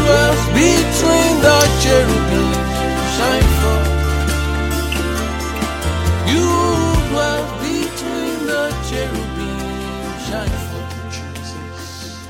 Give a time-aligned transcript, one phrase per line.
[0.00, 2.52] dwells between the cherubim
[3.16, 4.10] shine forth.
[6.32, 6.48] You
[7.10, 9.58] dwells between the cherubim
[10.26, 10.92] shine forth.
[11.16, 12.28] Jesus.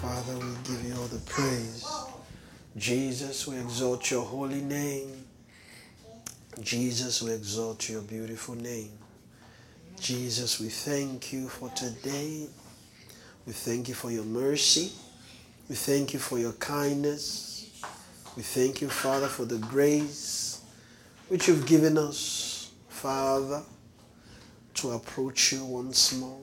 [0.00, 1.77] Father, we give you all the praise.
[2.78, 5.24] Jesus, we exalt your holy name.
[6.60, 8.92] Jesus, we exalt your beautiful name.
[10.00, 12.46] Jesus, we thank you for today.
[13.46, 14.92] We thank you for your mercy.
[15.68, 17.82] We thank you for your kindness.
[18.36, 20.62] We thank you, Father, for the grace
[21.28, 23.62] which you've given us, Father,
[24.74, 26.38] to approach you once more.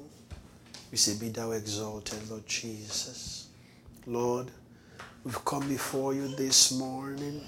[0.91, 3.48] We say, Be thou exalted, Lord Jesus.
[4.05, 4.52] Lord,
[5.26, 7.42] we've come before you this morning.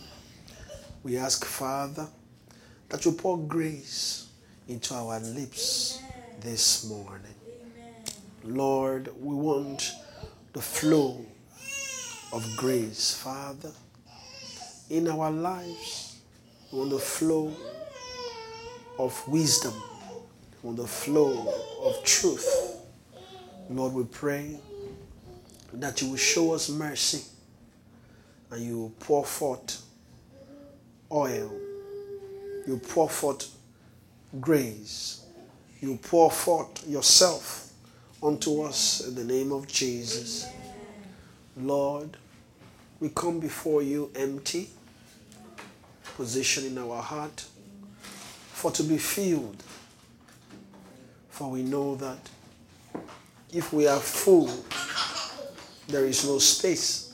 [1.03, 2.07] We ask, Father,
[2.89, 4.29] that you pour grace
[4.67, 6.01] into our lips
[6.41, 7.35] this morning.
[8.43, 9.91] Lord, we want
[10.53, 11.23] the flow
[12.33, 13.71] of grace, Father,
[14.89, 16.17] in our lives.
[16.71, 17.53] We want the flow
[18.97, 19.73] of wisdom,
[20.63, 22.81] we want the flow of truth.
[23.69, 24.57] Lord, we pray
[25.73, 27.21] that you will show us mercy
[28.51, 29.83] and you pour forth
[31.11, 31.51] oil.
[32.65, 33.49] You pour forth
[34.39, 35.25] grace.
[35.79, 37.71] You pour forth yourself
[38.21, 40.47] unto us in the name of Jesus.
[41.55, 42.17] Lord,
[42.99, 44.69] we come before you empty,
[46.15, 47.45] position in our heart
[48.51, 49.61] for to be filled.
[51.29, 52.17] For we know that
[53.53, 54.49] if we are full,
[55.87, 57.06] there is no space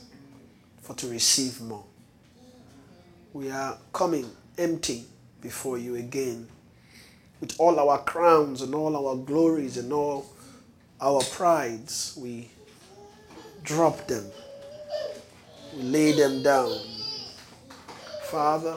[0.84, 1.84] for to receive more.
[3.32, 5.06] We are coming empty
[5.40, 6.46] before you again
[7.40, 10.26] with all our crowns and all our glories and all
[11.00, 12.18] our prides.
[12.20, 12.50] We
[13.62, 14.26] drop them,
[15.74, 16.78] we lay them down.
[18.24, 18.76] Father,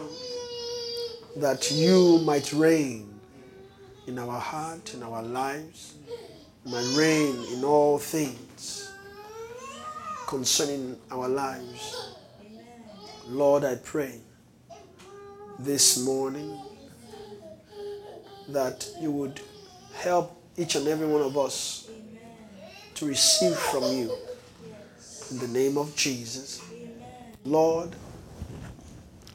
[1.35, 3.19] that you might reign
[4.07, 5.95] in our heart, in our lives,
[6.65, 8.46] might reign in all things
[10.27, 12.13] concerning our lives.
[13.27, 14.19] Lord, I pray
[15.57, 16.59] this morning
[18.49, 19.39] that you would
[19.95, 21.89] help each and every one of us
[22.95, 24.11] to receive from you
[25.31, 26.61] in the name of Jesus.
[27.45, 27.95] Lord,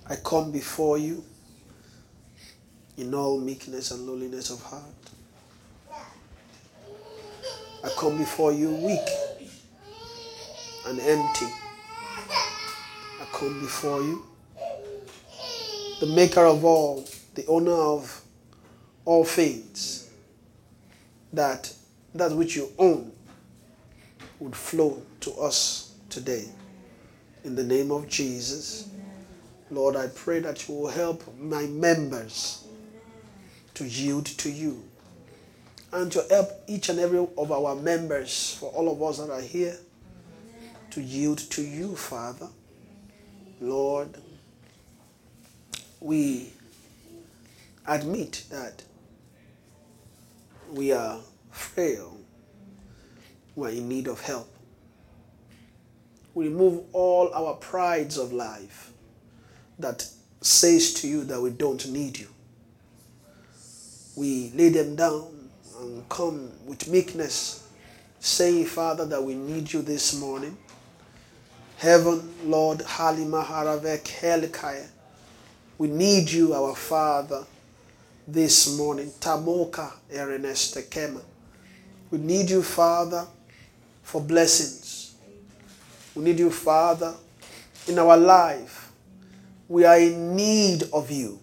[0.07, 1.25] I come before you
[2.99, 6.03] in all meekness and lowliness of heart.
[7.83, 9.01] I come before you weak
[10.87, 11.47] and empty.
[12.29, 14.25] I come before you,
[16.01, 18.21] the maker of all, the owner of
[19.05, 20.11] all things,
[21.33, 21.73] that
[22.15, 23.11] that which you own
[24.39, 26.47] would flow to us today.
[27.45, 28.89] In the name of Jesus,
[29.71, 32.65] Lord, I pray that you will help my members
[33.75, 34.85] to yield to you
[35.93, 39.41] and to help each and every of our members, for all of us that are
[39.41, 39.77] here,
[40.93, 42.49] to yield to you, Father.
[43.61, 44.19] Lord,
[46.01, 46.53] we
[47.87, 48.83] admit that
[50.71, 51.19] we are
[51.51, 52.19] frail,
[53.57, 54.49] we are in need of help.
[56.35, 58.93] We remove all our prides of life
[59.79, 60.07] that
[60.41, 62.29] says to you that we don't need you.
[64.17, 65.49] We lay them down
[65.81, 67.67] and come with meekness,
[68.21, 70.57] saying, Father, that we need you this morning.
[71.83, 74.87] Heaven, Lord, Halima Haravek.
[75.79, 77.45] We need you, our Father,
[78.29, 79.11] this morning.
[79.19, 81.21] Tamoka Ernest Kema.
[82.13, 83.27] We need you, Father,
[84.05, 85.17] for blessings.
[86.15, 87.15] We need you, Father,
[87.89, 88.93] in our life.
[89.69, 91.41] We are in need of you.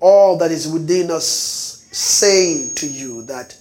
[0.00, 1.24] All that is within us
[1.90, 3.56] saying to you that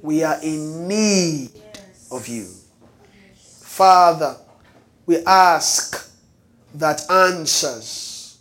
[0.00, 1.50] we are in need
[2.10, 2.48] of you.
[3.60, 4.38] Father,
[5.10, 6.08] we ask
[6.72, 8.38] that answers,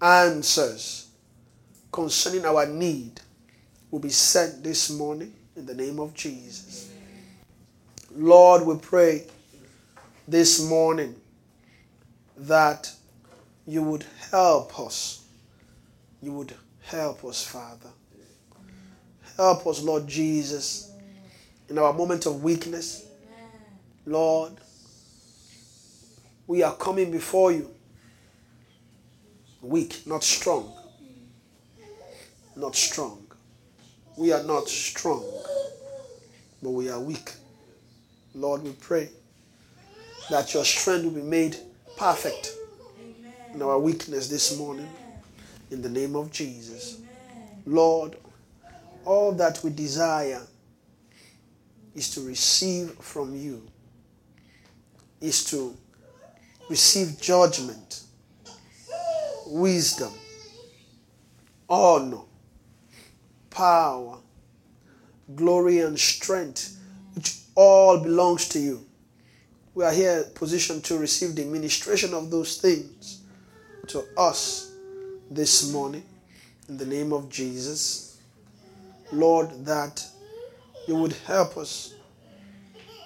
[0.00, 1.08] answers
[1.92, 3.20] concerning our need
[3.90, 6.90] will be sent this morning in the name of Jesus.
[8.10, 9.26] Lord, we pray
[10.26, 11.14] this morning
[12.38, 12.90] that
[13.66, 15.26] you would help us.
[16.22, 16.54] You would
[16.84, 17.90] help us, Father.
[19.36, 20.90] Help us, Lord Jesus,
[21.68, 23.04] in our moment of weakness.
[24.06, 24.54] Lord,
[26.46, 27.70] we are coming before you.
[29.62, 30.72] Weak, not strong.
[32.56, 33.26] Not strong.
[34.16, 35.24] We are not strong,
[36.62, 37.32] but we are weak.
[38.34, 39.08] Lord, we pray
[40.30, 41.56] that your strength will be made
[41.96, 42.52] perfect
[43.52, 44.88] in our weakness this morning.
[45.70, 47.00] In the name of Jesus.
[47.66, 48.16] Lord,
[49.04, 50.42] all that we desire
[51.94, 53.66] is to receive from you,
[55.20, 55.76] is to
[56.68, 58.02] receive judgment,
[59.46, 60.12] wisdom,
[61.68, 62.22] honor,
[63.50, 64.18] power,
[65.34, 66.78] glory, and strength,
[67.14, 68.84] which all belongs to you.
[69.74, 73.22] We are here positioned to receive the administration of those things
[73.88, 74.72] to us
[75.30, 76.04] this morning
[76.68, 78.18] in the name of Jesus.
[79.12, 80.04] Lord, that
[80.86, 81.94] you would help us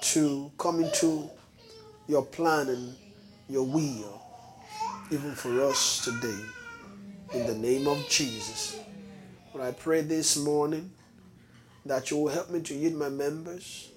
[0.01, 1.29] to come into
[2.07, 2.95] your plan and
[3.49, 4.21] your will,
[5.11, 6.43] even for us today,
[7.35, 8.79] in the name of Jesus.
[9.53, 10.91] But I pray this morning
[11.87, 13.91] that you will help me to yield my members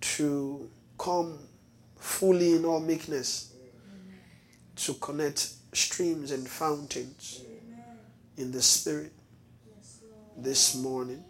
[0.00, 1.38] to come
[1.96, 3.52] fully in all meekness
[4.76, 7.42] to connect streams and fountains
[8.36, 9.12] in the Spirit
[10.36, 11.22] this morning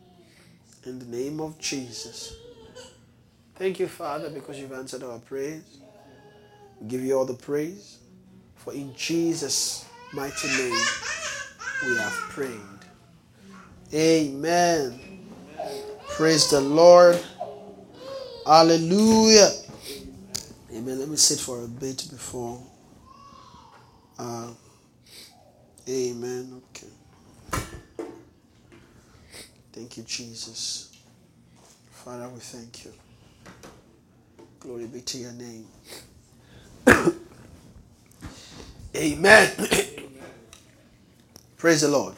[0.85, 2.37] in the name of Jesus.
[3.57, 5.80] Thank you, Father, because you've answered our prayers.
[6.87, 7.99] Give you all the praise,
[8.57, 10.79] for in Jesus' mighty name
[11.87, 12.61] we have prayed.
[13.93, 15.01] Amen.
[16.09, 17.21] Praise the Lord.
[18.47, 19.51] Hallelujah.
[20.73, 20.99] Amen.
[20.99, 22.63] Let me sit for a bit before.
[24.19, 24.51] Uh,
[25.89, 26.63] amen.
[26.71, 26.87] Okay.
[29.73, 30.93] Thank you, Jesus.
[31.91, 32.93] Father, we thank you.
[34.59, 35.67] Glory be to your name.
[38.97, 39.51] Amen.
[41.57, 42.15] Praise the Lord.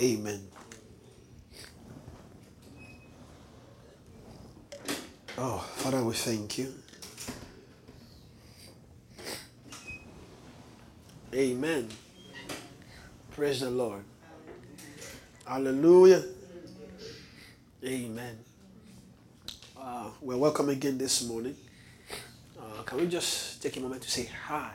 [0.00, 0.40] Amen.
[5.36, 6.74] Oh, Father, we thank you.
[11.34, 11.88] Amen.
[13.32, 14.02] Praise the Lord.
[15.46, 16.24] Hallelujah.
[17.84, 18.38] Amen.
[19.88, 21.56] Uh, we're welcome again this morning.
[22.60, 24.70] Uh, can we just take a moment to say hi?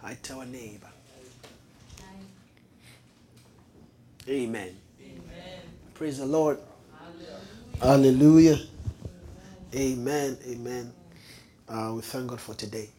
[0.00, 0.86] Hi to our neighbor.
[4.28, 4.76] Amen.
[5.94, 6.58] Praise the Lord.
[7.80, 8.60] Hallelujah.
[9.74, 10.38] Amen.
[10.46, 10.92] Amen.
[11.68, 12.90] Uh, we thank God for today.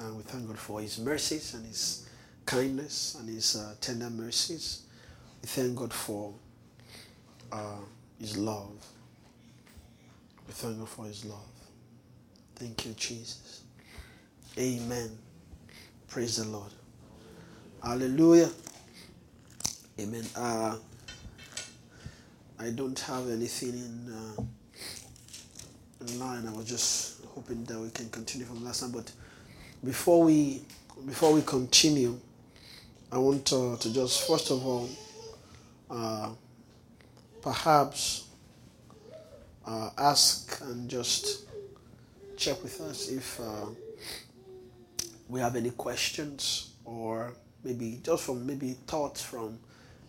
[0.00, 2.08] And we thank God for His mercies and His
[2.46, 4.82] kindness and His uh, tender mercies.
[5.40, 6.34] We thank God for
[7.52, 7.78] uh,
[8.20, 8.70] His love.
[10.46, 11.44] We thank you for His love.
[12.56, 13.62] Thank you, Jesus.
[14.58, 15.10] Amen.
[16.08, 16.70] Praise the Lord.
[17.82, 18.50] Hallelujah.
[20.00, 20.24] Amen.
[20.34, 20.76] Uh,
[22.58, 24.42] I don't have anything in, uh,
[26.00, 26.46] in line.
[26.46, 28.92] I was just hoping that we can continue from last time.
[28.92, 29.12] But
[29.84, 30.62] before we
[31.06, 32.18] before we continue,
[33.12, 34.88] I want to just first of all,
[35.90, 36.30] uh,
[37.46, 38.26] perhaps
[39.64, 41.44] uh, ask and just
[42.36, 43.66] check with us if uh,
[45.28, 49.60] we have any questions or maybe just from maybe thoughts from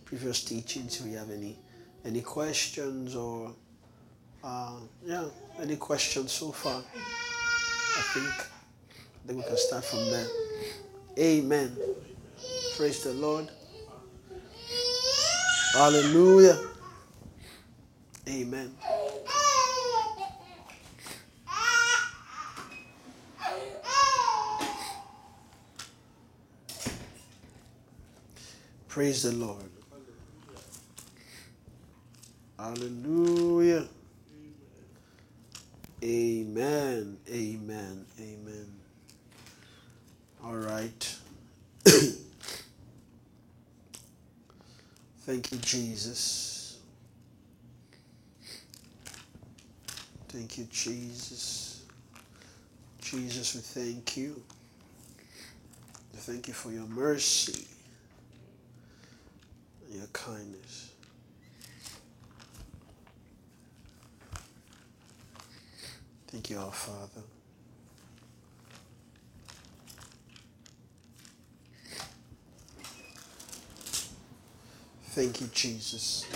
[0.04, 1.00] previous teachings.
[1.00, 1.56] If we have any
[2.04, 3.54] any questions or
[4.44, 5.26] uh, yeah,
[5.62, 6.82] any questions so far?
[6.82, 8.34] I think
[9.28, 10.28] then we can start from there.
[11.20, 11.78] Amen.
[12.76, 13.48] Praise the Lord.
[15.74, 16.77] Hallelujah.
[18.28, 18.76] Amen.
[28.90, 29.70] Praise the Lord.
[32.60, 33.86] Hallelujah.
[36.04, 37.18] Amen.
[37.30, 38.06] Amen.
[38.20, 38.68] Amen.
[40.44, 41.16] All right.
[45.26, 46.57] Thank you, Jesus.
[50.38, 51.82] Thank you, Jesus.
[53.02, 54.40] Jesus, we thank you.
[56.14, 57.66] We thank you for your mercy
[59.88, 60.92] and your kindness.
[66.28, 67.24] Thank you, our Father.
[75.06, 76.28] Thank you, Jesus.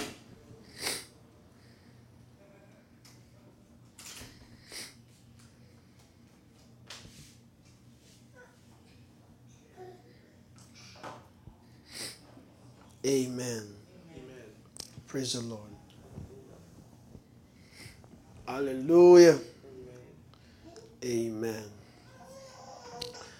[13.12, 13.64] Amen.
[15.06, 15.68] Praise the Lord.
[18.48, 19.38] Hallelujah.
[21.04, 21.64] Amen.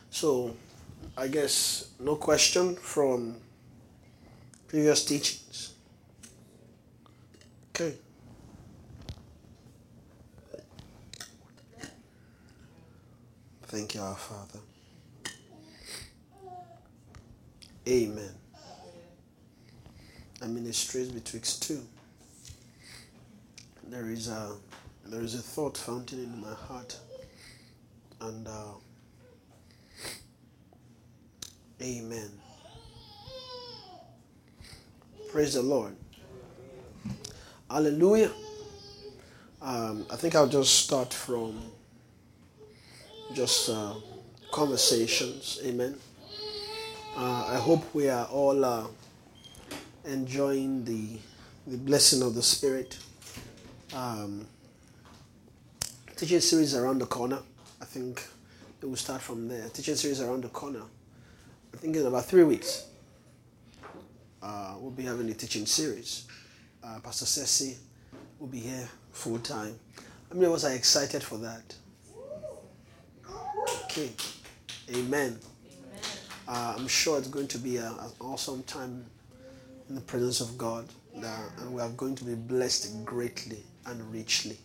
[0.10, 0.58] So,
[1.16, 3.38] I guess no question from
[4.68, 5.74] previous teachings.
[7.70, 7.96] Okay.
[13.64, 14.60] Thank you, our Father.
[17.88, 18.36] Amen.
[20.48, 21.82] Ministries betwixt two.
[23.88, 24.56] There is a
[25.06, 26.98] there is a thought fountain in my heart,
[28.22, 28.74] and uh,
[31.82, 32.30] Amen.
[35.32, 35.96] Praise the Lord.
[37.70, 38.32] Hallelujah.
[39.62, 41.60] Um, I think I'll just start from
[43.34, 43.94] just uh,
[44.52, 45.60] conversations.
[45.66, 45.96] Amen.
[47.18, 48.88] Uh, I hope we are all uh,
[50.06, 51.20] enjoying the
[51.68, 52.98] the blessing of the Spirit.
[53.94, 54.48] Um,
[56.16, 57.40] teaching series around the corner.
[57.82, 58.24] I think
[58.82, 59.68] it will start from there.
[59.70, 60.82] Teaching series around the corner.
[61.74, 62.86] I think in about three weeks,
[64.42, 66.28] uh, we'll be having a teaching series.
[66.84, 67.78] Uh, Pastor Ceci
[68.40, 69.80] will be here full time.
[70.30, 71.76] How many of us are excited for that?
[73.86, 74.10] Okay.
[74.96, 75.40] Amen.
[76.48, 79.06] Uh, I'm sure it's going to be a, an awesome time
[79.92, 84.58] in the presence of God, and we are going to be blessed greatly and richly.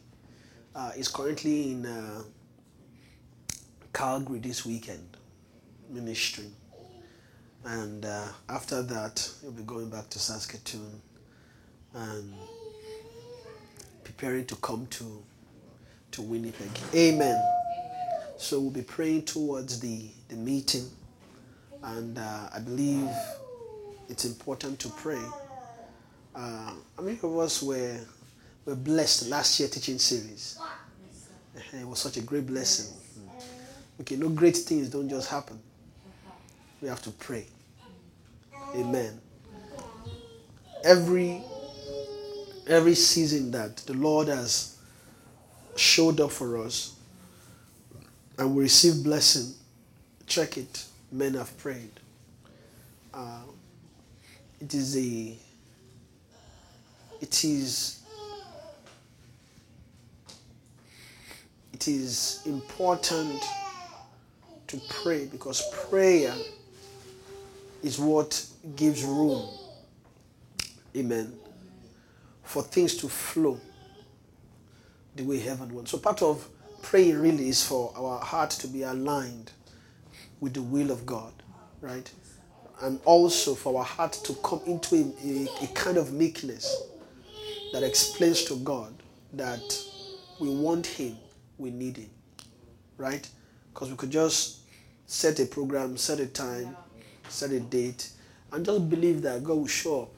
[0.73, 2.23] Uh, he's currently in uh,
[3.93, 5.17] Calgary this weekend,
[5.91, 6.53] ministering.
[7.65, 11.01] And uh, after that, he'll be going back to Saskatoon
[11.93, 12.33] and
[14.05, 15.25] preparing to come to,
[16.13, 16.71] to Winnipeg.
[16.95, 17.43] Amen.
[18.39, 20.89] So we'll be praying towards the, the meeting.
[21.83, 23.11] And uh, I believe
[24.09, 25.23] it's important to pray.
[26.35, 27.99] Uh, many of us were,
[28.65, 30.59] were blessed last year teaching series?
[31.73, 32.95] It was such a great blessing.
[34.01, 35.59] Okay, no great things don't just happen.
[36.83, 37.47] We have to pray.
[38.75, 39.19] Amen.
[40.85, 41.43] Every
[42.67, 44.77] every season that the Lord has
[45.77, 46.97] showed up for us
[48.39, 49.55] and we receive blessing,
[50.27, 50.85] check it.
[51.11, 51.93] Men have prayed.
[53.15, 53.41] Uh,
[54.61, 55.37] it is a
[57.21, 58.03] it is
[61.73, 63.43] it is important
[64.67, 66.35] to pray because prayer
[67.83, 68.45] is what
[68.77, 69.49] gives room
[70.97, 71.33] amen
[72.43, 73.61] for things to flow
[75.17, 75.91] the way heaven wants.
[75.91, 76.49] So part of
[76.83, 79.51] praying really is for our heart to be aligned
[80.41, 81.33] with the will of god
[81.81, 82.11] right
[82.83, 86.83] and also for our heart to come into a, a, a kind of meekness
[87.73, 88.93] that explains to god
[89.33, 89.79] that
[90.39, 91.17] we want him
[91.59, 92.11] we need him
[92.99, 93.29] right?
[93.73, 94.61] Because we could just
[95.07, 96.77] set a program set a time
[97.29, 98.11] set a date
[98.53, 100.15] and just believe that god will show up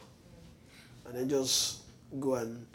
[1.07, 1.81] and then just
[2.21, 2.67] go and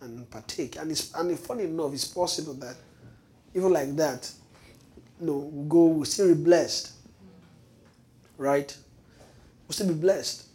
[0.00, 0.76] and partake.
[0.76, 2.76] And it's and funny enough it's possible that
[3.54, 4.30] even like that
[5.20, 6.92] you know we go we still be blessed
[8.36, 8.74] right
[9.68, 10.46] we'll still be blessed.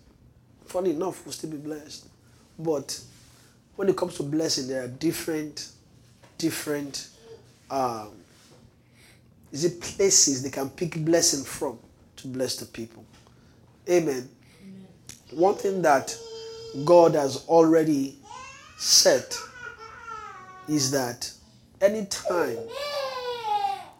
[0.65, 2.07] Funny enough we'll still be blessed.
[2.57, 2.99] But
[3.75, 5.69] when it comes to blessing there are different
[6.37, 7.09] different
[7.69, 8.09] um,
[9.51, 11.77] is it places they can pick blessing from
[12.17, 13.05] to bless the people?
[13.89, 14.27] Amen,
[14.61, 14.87] amen.
[15.31, 16.15] one thing that
[16.85, 18.17] god has already
[18.77, 19.25] said
[20.67, 21.31] is that
[21.81, 22.57] any time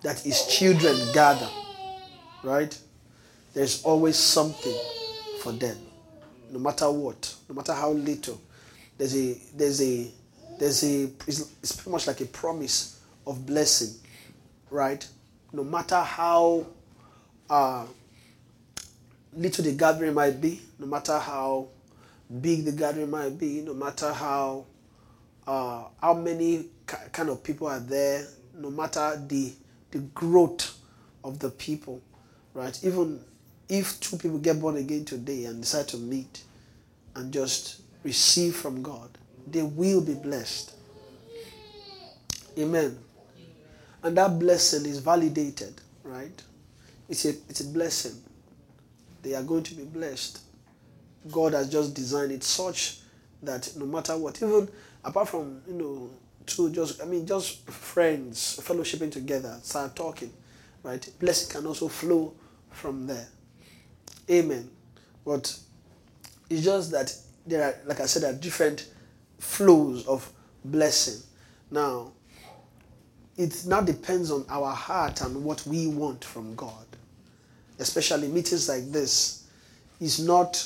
[0.01, 1.49] that his children gather
[2.43, 2.77] right
[3.53, 4.75] there's always something
[5.43, 5.77] for them
[6.51, 8.39] no matter what no matter how little.
[8.97, 10.07] There's a there's a
[10.57, 13.93] there's a it's pretty much like a promise of blessing
[14.69, 15.05] right?
[15.51, 16.65] No matter how
[17.49, 17.85] uh,
[19.35, 21.67] little the gathering might be no matter how
[22.41, 24.65] big the gathering might be no matter how
[25.45, 29.51] uh, how many kind of people are there no matter the
[29.91, 30.77] the growth
[31.21, 32.01] of the people
[32.53, 32.79] right?
[32.85, 33.19] Even
[33.73, 36.43] if two people get born again today and decide to meet
[37.15, 39.09] and just receive from god
[39.47, 40.73] they will be blessed.
[42.57, 42.97] Amen.
[44.03, 46.41] And that blessing is validated right?
[47.09, 48.21] It's a it's a blessing.
[49.21, 50.39] They are going to be blessed.
[51.31, 52.99] God has just designed it such
[53.41, 54.69] that no matter what even
[55.03, 56.09] apart from you know
[56.45, 60.31] two just i mean just friends fellowshipping together start talking
[60.83, 61.09] right?
[61.19, 62.33] Blessing can also flow
[62.71, 63.27] from there
[64.29, 64.69] amen
[65.25, 65.57] but
[66.49, 67.15] It's just that
[67.47, 68.87] there are, like I said, are different
[69.39, 70.29] flows of
[70.63, 71.21] blessing.
[71.71, 72.11] Now,
[73.37, 76.85] it now depends on our heart and what we want from God.
[77.79, 79.47] Especially meetings like this
[79.99, 80.63] is not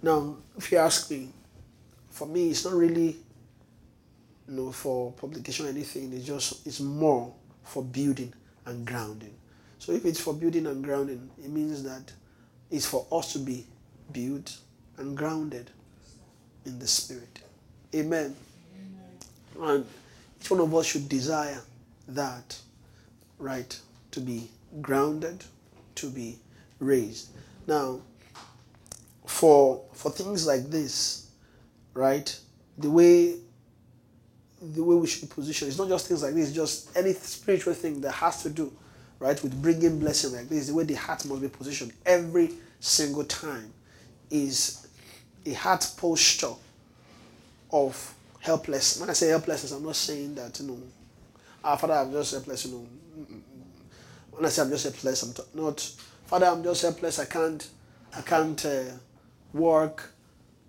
[0.00, 1.30] now if you ask me,
[2.10, 3.16] for me it's not really
[4.48, 7.34] you know for publication or anything, it's just it's more
[7.64, 8.32] for building
[8.66, 9.34] and grounding.
[9.80, 12.12] So if it's for building and grounding, it means that
[12.70, 13.66] it's for us to be
[14.12, 14.58] built
[14.98, 15.70] and grounded
[16.64, 17.40] in the spirit.
[17.94, 18.34] Amen.
[19.60, 19.86] And
[20.40, 21.60] each one of us should desire
[22.08, 22.58] that,
[23.38, 23.78] right?
[24.12, 24.48] To be
[24.82, 25.44] grounded,
[25.96, 26.38] to be
[26.78, 27.30] raised.
[27.66, 28.00] Now,
[29.26, 31.30] for for things like this,
[31.94, 32.38] right?
[32.78, 33.36] The way
[34.60, 35.68] the way we should be positioned.
[35.68, 38.72] It's not just things like this, just any spiritual thing that has to do,
[39.18, 40.68] right, with bringing blessing like this.
[40.68, 43.72] The way the heart must be positioned every single time
[44.30, 44.86] is
[45.44, 46.54] a heart posture
[47.72, 49.00] of helpless.
[49.00, 50.78] When I say helplessness, I'm not saying that you know,
[51.64, 52.66] ah, Father, I'm just helpless.
[52.66, 52.86] You know,
[54.32, 55.80] when I say I'm just helpless, I'm not,
[56.26, 57.18] Father, I'm just helpless.
[57.18, 57.66] I can't,
[58.16, 58.84] I can't uh,
[59.52, 60.12] work.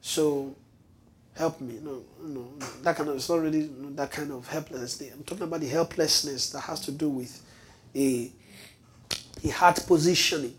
[0.02, 0.56] So
[1.36, 1.80] help me.
[1.82, 2.48] No, no,
[2.82, 5.14] that kind of it's not really that kind of helplessness.
[5.14, 7.44] I'm talking about the helplessness that has to do with
[7.96, 8.32] a
[9.44, 10.56] a heart positioning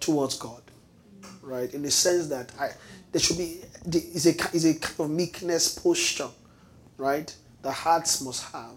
[0.00, 0.62] towards God,
[1.42, 1.72] right?
[1.72, 2.70] In the sense that I
[3.10, 6.28] there should be is a is a kind of meekness posture,
[6.96, 7.34] right?
[7.62, 8.76] The hearts must have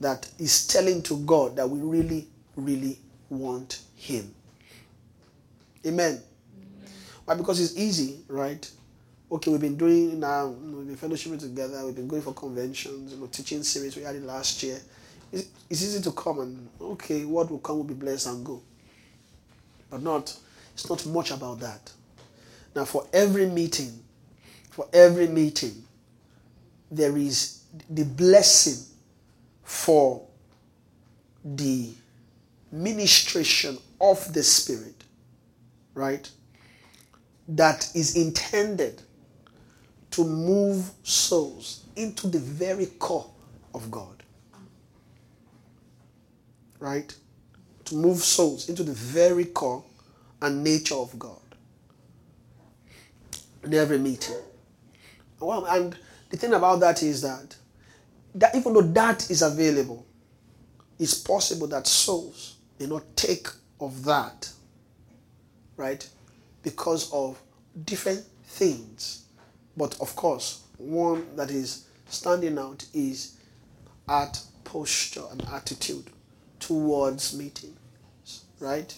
[0.00, 2.98] that is telling to God that we really, really
[3.30, 4.34] want Him.
[5.86, 6.20] Amen.
[7.24, 7.34] Why?
[7.34, 8.70] Because it's easy, right?
[9.30, 13.20] okay, we've been doing now, we've been fellowshipping together, we've been going for conventions, you
[13.20, 14.80] know, teaching series we had it last year.
[15.32, 18.62] It's, it's easy to come and, okay, what will come will be blessed and go.
[19.90, 20.36] But not,
[20.74, 21.92] it's not much about that.
[22.74, 23.98] Now, for every meeting,
[24.70, 25.84] for every meeting,
[26.90, 28.84] there is the blessing
[29.62, 30.26] for
[31.44, 31.90] the
[32.70, 35.04] ministration of the Spirit,
[35.94, 36.30] right?
[37.48, 39.02] That is intended
[40.12, 43.30] to move souls into the very core
[43.74, 44.17] of God.
[46.78, 47.14] Right?
[47.86, 49.84] To move souls into the very core
[50.40, 51.40] and nature of God.
[53.64, 54.36] In every meeting.
[55.40, 55.96] Well, and
[56.30, 57.56] the thing about that is that,
[58.34, 60.06] that even though that is available,
[60.98, 63.48] it's possible that souls may not take
[63.80, 64.50] of that,
[65.76, 66.08] right?
[66.62, 67.40] Because of
[67.84, 69.28] different things
[69.78, 73.36] but of course, one that is standing out is
[74.08, 76.10] at posture and attitude
[76.60, 77.76] towards meetings,
[78.60, 78.94] right?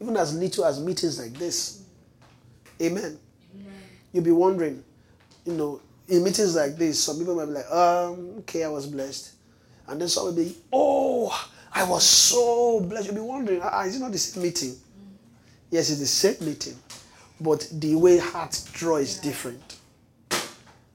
[0.00, 1.82] Even as little as meetings like this.
[2.80, 3.18] Amen.
[3.54, 3.72] Amen.
[4.12, 4.82] You'll be wondering,
[5.44, 8.86] you know, in meetings like this, some people might be like, um, okay, I was
[8.86, 9.32] blessed.
[9.86, 13.06] And then some will be, oh, I was so blessed.
[13.06, 14.76] You'll be wondering, ah, is it not the same meeting?
[15.70, 16.76] Yes, it's the same meeting
[17.40, 19.76] but the way hearts draw is different.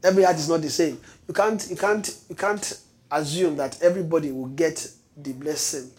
[0.03, 0.99] Every heart is not the same.
[1.27, 2.79] You can't you can't you can't
[3.11, 5.89] assume that everybody will get the blessing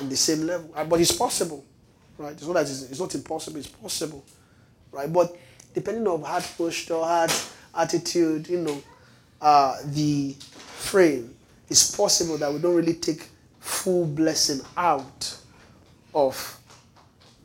[0.00, 0.70] in the same level.
[0.74, 1.64] Uh, but it's possible.
[2.18, 2.32] Right?
[2.32, 4.24] It's not that it's, it's not impossible, it's possible.
[4.92, 5.10] Right?
[5.12, 5.36] But
[5.74, 7.32] depending on heart posture, heart
[7.74, 8.82] attitude, you know,
[9.40, 11.34] uh, the frame,
[11.68, 13.28] it's possible that we don't really take
[13.60, 15.36] full blessing out
[16.14, 16.58] of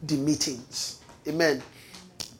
[0.04, 1.00] the meetings.
[1.28, 1.62] Amen.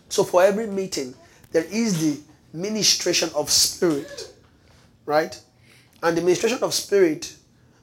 [0.10, 1.14] So for every meeting,
[1.52, 2.22] there is the
[2.54, 4.34] ministration of spirit,
[5.06, 5.40] right?
[6.06, 7.36] And the ministration of spirit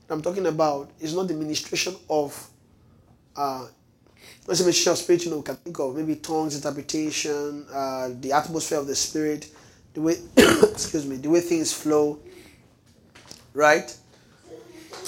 [0.08, 2.48] I'm talking about is not the ministration of,
[3.34, 3.66] uh,
[4.46, 8.78] let's ministration of spirit, you know, can think of maybe tongues, interpretation, uh, the atmosphere
[8.78, 9.48] of the spirit,
[9.94, 12.20] the way, excuse me, the way things flow,
[13.54, 13.96] right?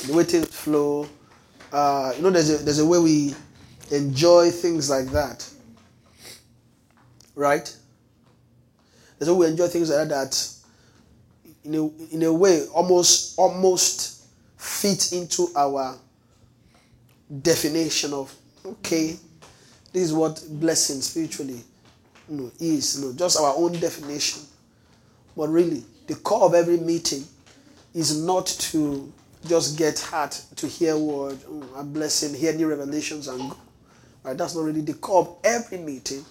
[0.07, 1.09] The way things flow.
[1.73, 3.35] Uh, you know, there's a, there's a way we
[3.93, 5.49] enjoy things like that
[7.35, 7.77] right?
[9.19, 10.55] There's a way we enjoy things like that that
[11.65, 15.97] in a, in a way almost almost fit into our
[17.43, 19.17] definition of okay,
[19.93, 21.61] this is what blessing spiritually
[22.29, 24.43] you know, is, you know, just our own definition.
[25.37, 27.25] But really, the core of every meeting
[27.95, 29.13] is not to
[29.47, 33.57] just get heart to hear word, mm, a blessing, hear new revelations, and go.
[34.23, 34.37] Right?
[34.37, 36.25] That's not really the core of every meeting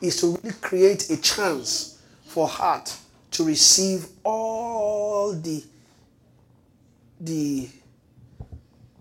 [0.00, 2.96] is to really create a chance for heart
[3.32, 5.64] to receive all the
[7.20, 7.68] the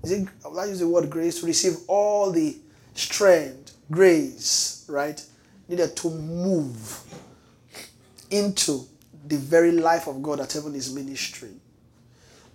[0.03, 2.57] is it I use the word grace to receive all the
[2.93, 5.23] strength, grace, right?
[5.69, 7.03] needed to move
[8.31, 8.85] into
[9.27, 11.59] the very life of God that heaven is ministering.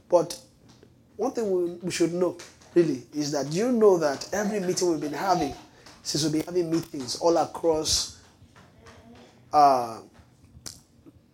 [0.09, 0.39] But
[1.17, 2.37] one thing we, we should know
[2.75, 5.55] really is that you know that every meeting we've been having,
[6.03, 8.21] since we've been having meetings all across,
[9.53, 10.01] uh,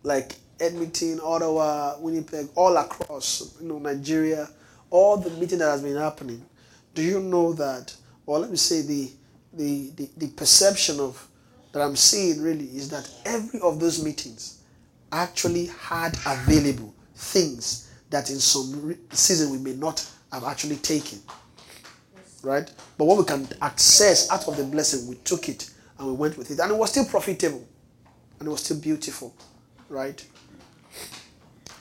[0.03, 4.49] like Edmonton, Ottawa, Winnipeg, all across, you know, Nigeria,
[4.89, 6.43] all the meeting that has been happening,
[6.93, 9.11] do you know that, or let me say the
[9.53, 11.27] the, the, the perception of
[11.73, 14.61] that I'm seeing really is that every of those meetings
[15.11, 21.19] actually had available things that in some re- season we may not have actually taken.
[22.43, 22.71] Right?
[22.97, 26.37] But what we can access out of the blessing, we took it and we went
[26.37, 26.59] with it.
[26.59, 27.67] And it was still profitable.
[28.39, 29.35] And it was still beautiful.
[29.91, 30.25] Right?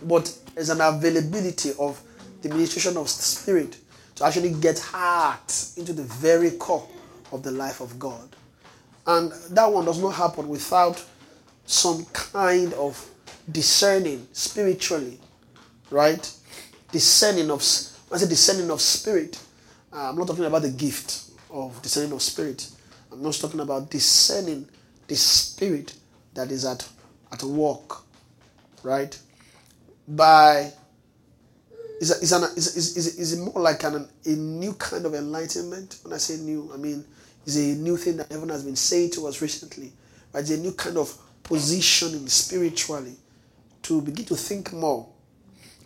[0.02, 2.02] But there's an availability of
[2.42, 3.76] the ministration of Spirit
[4.16, 6.88] to actually get heart into the very core
[7.32, 8.36] of the life of God.
[9.06, 11.02] And that one does not happen without
[11.66, 13.08] some kind of
[13.50, 15.18] discerning spiritually,
[15.90, 16.30] right?
[16.92, 17.60] Discerning of,
[18.12, 19.40] I say discerning of spirit.
[19.92, 22.68] Uh, I'm not talking about the gift of discerning of spirit.
[23.12, 24.68] I'm not talking about discerning
[25.06, 25.94] the spirit
[26.34, 26.86] that is at,
[27.32, 28.02] at work,
[28.82, 29.18] right?
[30.08, 30.72] By
[32.00, 35.98] is, is, an, is, is, is, is more like an, a new kind of enlightenment?
[36.02, 37.04] When I say new, I mean
[37.46, 39.92] it's a new thing that heaven has been saying to us recently.
[40.32, 40.40] Right?
[40.40, 43.16] It's a new kind of positioning spiritually
[43.82, 45.08] to begin to think more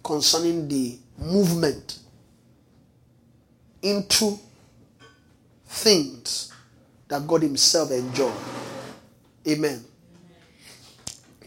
[0.03, 1.99] concerning the movement
[3.83, 4.39] into
[5.67, 6.53] things
[7.09, 8.33] that God Himself enjoyed.
[9.49, 9.85] Amen.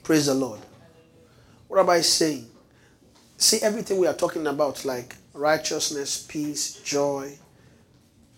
[0.08, 0.62] Praise the Lord.
[1.68, 2.48] What am I saying?
[3.36, 7.38] See, everything we are talking about, like righteousness, peace, joy,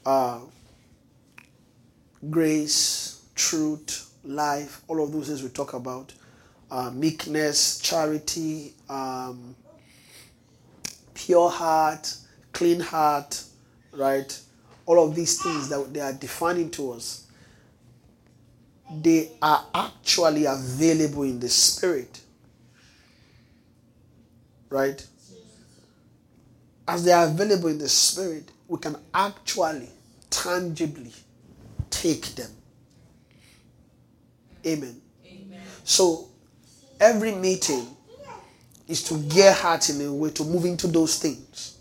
[0.03, 0.39] uh,
[2.27, 6.11] grace, truth, life, all of those things we talk about,
[6.71, 9.55] uh, meekness, charity, um,
[11.13, 12.15] pure heart,
[12.51, 13.43] clean heart,
[13.91, 14.39] right?
[14.87, 17.27] All of these things that they are defining to us,
[18.91, 22.21] they are actually available in the spirit
[24.69, 25.05] right?
[26.87, 29.89] As they are available in the spirit, we can actually,
[30.29, 31.11] tangibly
[31.89, 32.51] take them.
[34.65, 35.01] Amen.
[35.25, 35.61] Amen.
[35.83, 36.27] So
[36.99, 37.87] every meeting
[38.87, 41.77] is to gear heart in a way to move into those things.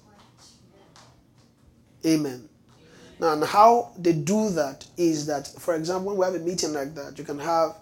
[2.07, 2.48] Amen.
[3.21, 6.73] Now, and how they do that is that, for example, when we have a meeting
[6.73, 7.75] like that, you can have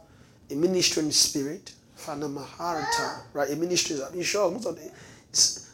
[0.51, 3.51] a ministering spirit, Fanamaharata, right?
[3.51, 3.99] A ministry.
[4.03, 4.91] I'm sure most of the,
[5.29, 5.71] it's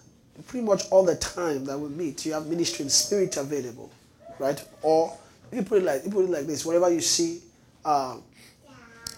[0.46, 3.90] pretty much all the time that we meet, you have ministry and spirit available,
[4.38, 4.62] right?
[4.82, 5.16] Or
[5.52, 7.42] you put it like you put it like this: wherever you see
[7.84, 8.16] uh,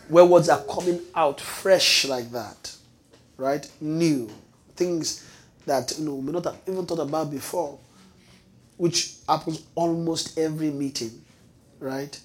[0.09, 2.74] where words are coming out fresh like that,
[3.37, 3.70] right?
[3.80, 4.30] New
[4.76, 5.26] things
[5.66, 7.78] that you know we not have even thought about before,
[8.77, 11.23] which happens almost every meeting,
[11.79, 12.19] right?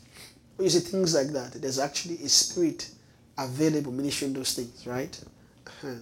[0.60, 2.90] You see things like that, there's actually a spirit
[3.38, 5.20] available ministering those things, right?
[5.68, 5.94] Uh-huh.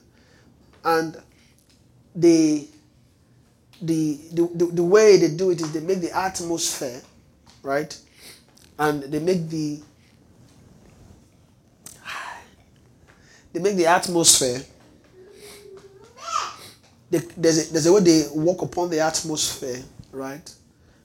[0.84, 1.18] And
[2.16, 2.68] the,
[3.82, 7.02] the, the, the way they do it is they make the atmosphere,
[7.62, 7.96] right?
[8.80, 9.82] And they make the
[13.54, 14.62] they make the atmosphere.
[17.10, 19.82] They, there's, a, there's a way they walk upon the atmosphere,
[20.18, 20.54] right?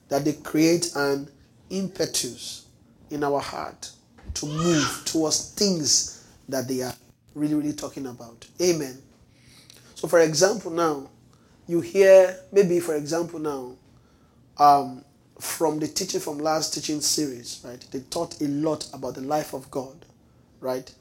[0.09, 1.29] That they create an
[1.69, 2.65] impetus
[3.09, 3.91] in our heart
[4.35, 6.93] to move towards things that they are
[7.35, 8.47] really, really talking about.
[8.61, 8.97] Amen.
[9.95, 11.09] So, for example, now
[11.67, 13.75] you hear maybe, for example, now
[14.57, 15.03] um,
[15.39, 17.83] from the teaching from last teaching series, right?
[17.91, 20.05] They taught a lot about the life of God,
[20.59, 20.91] right?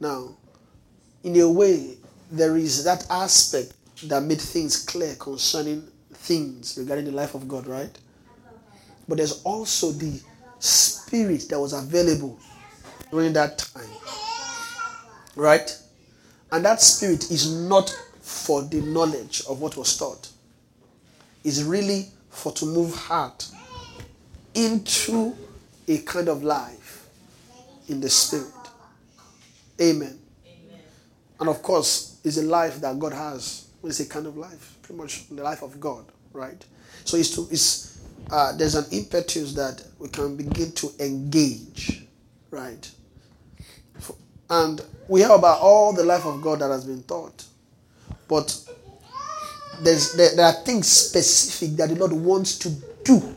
[0.00, 0.36] Now,
[1.22, 1.96] in a way,
[2.30, 5.86] there is that aspect that made things clear concerning
[6.20, 7.96] things regarding the life of God, right?
[9.08, 10.20] But there's also the
[10.58, 12.38] spirit that was available
[13.10, 13.88] during that time,
[15.34, 15.76] right?
[16.52, 20.28] And that spirit is not for the knowledge of what was taught.
[21.42, 23.48] It's really for to move heart
[24.54, 25.34] into
[25.88, 27.08] a kind of life
[27.88, 28.52] in the spirit.
[29.80, 30.18] Amen.
[31.40, 33.66] And of course, it's a life that God has.
[33.82, 36.64] It's a kind of life, pretty much the life of God, right?
[37.04, 38.00] So it's to it's
[38.30, 42.04] uh, there's an impetus that we can begin to engage,
[42.50, 42.90] right?
[44.48, 47.44] And we hear about all the life of God that has been taught.
[48.26, 48.56] But
[49.80, 52.70] there's, there, there are things specific that the Lord wants to
[53.04, 53.36] do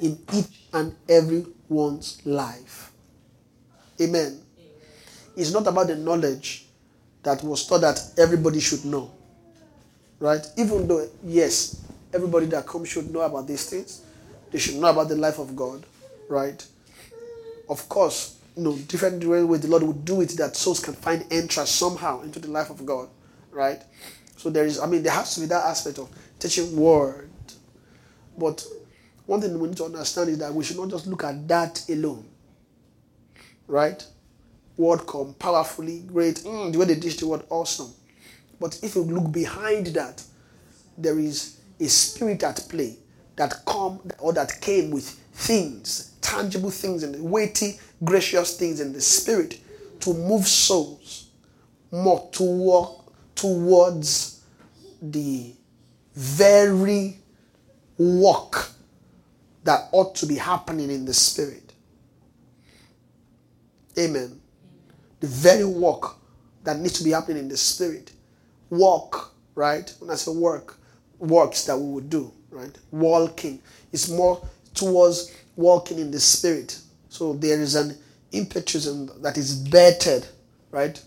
[0.00, 2.92] in each and every one's life.
[4.00, 4.40] Amen.
[5.36, 6.66] Is not about the knowledge
[7.22, 9.12] that was taught that everybody should know.
[10.24, 10.46] Right?
[10.56, 11.84] Even though, yes,
[12.14, 14.00] everybody that comes should know about these things,
[14.50, 15.84] they should know about the life of God.
[16.30, 16.66] Right?
[17.68, 21.26] Of course, you know, different ways the Lord would do it that souls can find
[21.30, 23.10] entrance somehow into the life of God.
[23.50, 23.82] Right?
[24.38, 26.08] So there is, I mean, there has to be that aspect of
[26.38, 27.28] teaching word.
[28.38, 28.64] But
[29.26, 31.84] one thing we need to understand is that we should not just look at that
[31.90, 32.26] alone.
[33.66, 34.02] Right?
[34.78, 36.36] Word come powerfully, great.
[36.36, 37.92] Mm, the way they teach the word, awesome.
[38.60, 40.22] But if you look behind that,
[40.96, 42.96] there is a spirit at play
[43.36, 49.00] that come or that came with things, tangible things and weighty, gracious things in the
[49.00, 49.58] spirit
[50.00, 51.30] to move souls
[51.90, 53.00] more toward,
[53.34, 54.42] towards
[55.02, 55.52] the
[56.14, 57.18] very
[57.98, 58.70] work
[59.64, 61.72] that ought to be happening in the spirit.
[63.98, 64.40] Amen.
[65.20, 66.16] The very work
[66.64, 68.12] that needs to be happening in the spirit.
[68.70, 69.92] Work, right?
[70.00, 70.78] When I say work,
[71.18, 72.76] works that we would do, right?
[72.90, 73.60] Walking.
[73.92, 76.78] is more towards walking in the spirit.
[77.08, 77.96] So there is an
[78.32, 78.86] impetus
[79.20, 80.26] that is bettered,
[80.70, 81.00] right?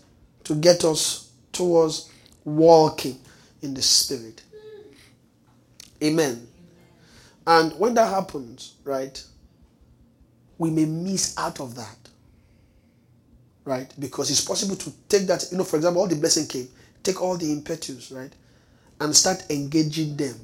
[0.44, 2.10] To get us towards
[2.44, 3.18] walking
[3.62, 4.42] in the spirit.
[6.02, 6.46] Amen.
[7.46, 9.22] And when that happens, right,
[10.58, 11.96] we may miss out of that.
[13.64, 13.92] Right?
[13.98, 16.68] Because it's possible to take that, you know, for example, all the blessing came,
[17.08, 18.32] take all the impetus, right?
[19.00, 20.34] And start engaging them.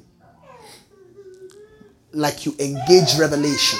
[2.11, 3.79] Like you engage revelation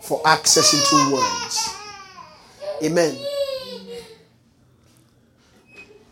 [0.00, 1.74] for access into words.
[2.82, 3.18] Amen.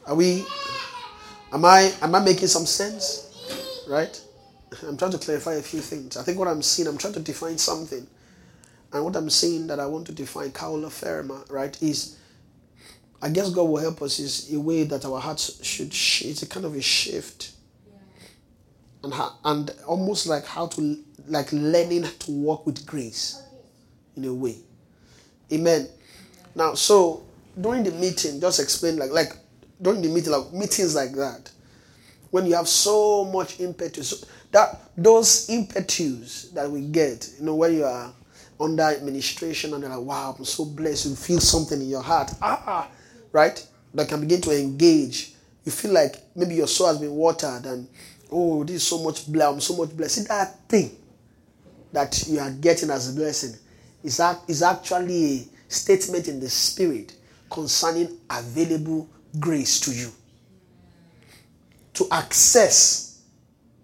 [0.06, 0.44] Are we
[1.52, 3.22] am I am I making some sense?
[3.88, 4.20] Right?
[4.86, 6.16] I'm trying to clarify a few things.
[6.16, 8.06] I think what I'm seeing, I'm trying to define something.
[8.92, 12.18] And what I'm saying that I want to define kaula ferma, right, is
[13.22, 16.42] I guess God will help us is a way that our hearts should sh- it's
[16.42, 17.52] a kind of a shift.
[19.02, 20.98] And how, and almost like how to
[21.28, 23.42] like learning to walk with grace
[24.16, 24.56] in a way.
[25.52, 25.88] Amen.
[26.54, 27.24] Now so
[27.60, 29.32] during the meeting, just explain like like
[29.80, 31.50] during the meeting, like meetings like that,
[32.30, 37.74] when you have so much impetus, that those impetus that we get, you know, when
[37.74, 38.12] you are
[38.58, 42.30] under administration and you're like, wow, I'm so blessed, you feel something in your heart,
[42.40, 42.88] ah,
[43.36, 43.68] right?
[43.92, 45.34] That can begin to engage.
[45.66, 47.86] You feel like maybe your soul has been watered and
[48.32, 50.14] oh, this is so much I'm so much blessed.
[50.14, 50.96] See that thing
[51.92, 53.54] that you are getting as a blessing
[54.02, 57.14] is, that, is actually a statement in the spirit
[57.50, 59.06] concerning available
[59.38, 60.10] grace to you
[61.92, 63.20] to access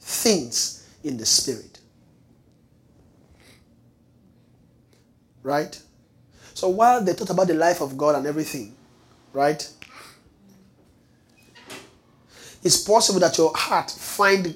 [0.00, 1.78] things in the spirit.
[5.42, 5.78] Right?
[6.54, 8.76] So while they talk about the life of God and everything,
[9.32, 9.68] right?
[12.62, 14.54] It's possible that your heart find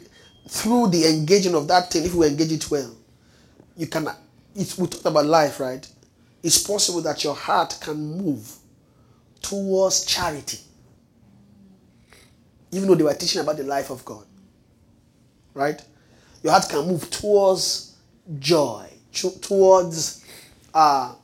[0.49, 2.97] through the engaging of that thing, if you engage it well,
[3.77, 4.09] you can.
[4.55, 5.87] It's, we talked about life, right?
[6.43, 8.49] It's possible that your heart can move
[9.43, 10.61] towards charity
[12.77, 14.25] even though they were teaching about the life of God.
[15.55, 15.81] Right?
[16.43, 17.97] Your heart can move towards
[18.39, 18.87] joy,
[19.41, 20.25] towards,
[20.75, 21.15] uh,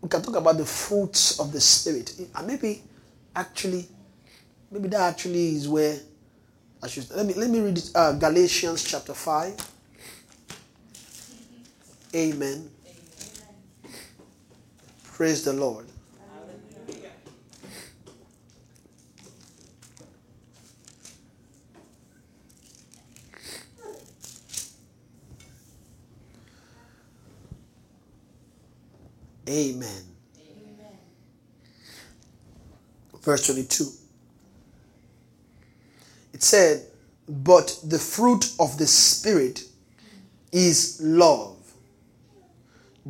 [0.00, 2.14] we can talk about the fruits of the Spirit.
[2.34, 2.82] And maybe,
[3.34, 3.88] actually,
[4.70, 5.98] maybe that actually is where
[6.82, 9.56] I should, let me, let me read uh, Galatians chapter 5.
[12.14, 12.36] Amen.
[12.36, 12.70] Amen.
[15.04, 15.86] Praise the Lord.
[29.48, 30.04] Amen.
[30.36, 30.98] Amen.
[33.22, 33.86] Verse 22.
[36.34, 36.84] It said,
[37.26, 39.62] But the fruit of the Spirit
[40.52, 41.56] is love,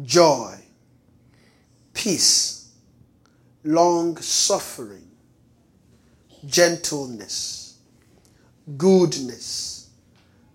[0.03, 0.55] joy,
[1.93, 2.71] peace,
[3.65, 5.11] long suffering,
[6.47, 7.79] gentleness,
[8.77, 9.91] goodness,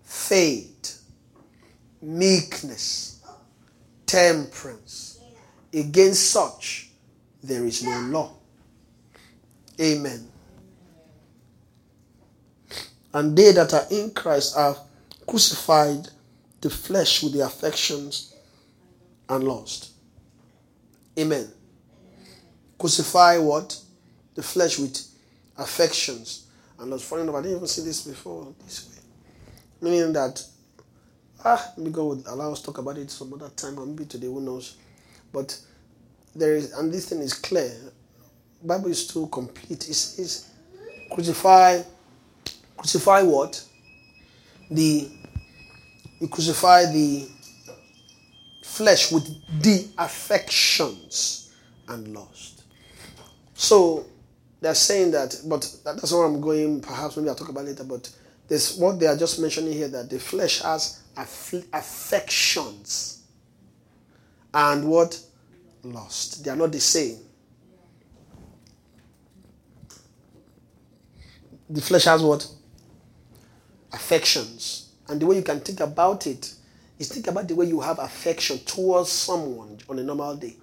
[0.02, 1.02] faith,
[2.00, 3.22] meekness,
[4.06, 5.03] temperance
[5.74, 6.90] Against such,
[7.42, 8.32] there is no law.
[9.80, 10.28] Amen.
[13.12, 14.76] And they that are in Christ are
[15.26, 16.08] crucified
[16.60, 18.34] the flesh with the affections
[19.28, 19.90] and lust.
[21.18, 21.50] Amen.
[22.78, 23.76] Crucify what?
[24.36, 25.04] The flesh with
[25.58, 26.46] affections
[26.78, 27.04] and lust.
[27.04, 29.02] Funny enough, I didn't even see this before this way.
[29.80, 30.44] Meaning that,
[31.44, 34.04] ah, maybe God would allow us to talk about it some other time, or maybe
[34.04, 34.76] today, who knows.
[35.34, 35.58] But
[36.34, 37.72] there is, and this thing is clear.
[38.62, 39.88] Bible is too complete.
[39.88, 40.48] It says,
[41.12, 41.82] crucify,
[42.76, 43.62] crucify what?
[44.70, 45.10] The,
[46.20, 47.28] you crucify the
[48.62, 49.26] flesh with
[49.60, 51.52] the affections
[51.88, 52.62] and lust.
[53.54, 54.06] So
[54.60, 56.80] they're saying that, but that's where I'm going.
[56.80, 57.84] Perhaps maybe I'll talk about later.
[57.84, 58.10] But
[58.48, 63.23] this what they are just mentioning here that the flesh has affections
[64.54, 65.20] and what
[65.82, 66.44] lust.
[66.44, 67.18] They are not the same.
[71.68, 72.46] The flesh has what
[73.92, 76.54] affections, and the way you can think about it
[76.98, 80.56] is think about the way you have affection towards someone on a normal day.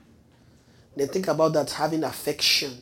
[0.96, 2.78] Then think about that having affection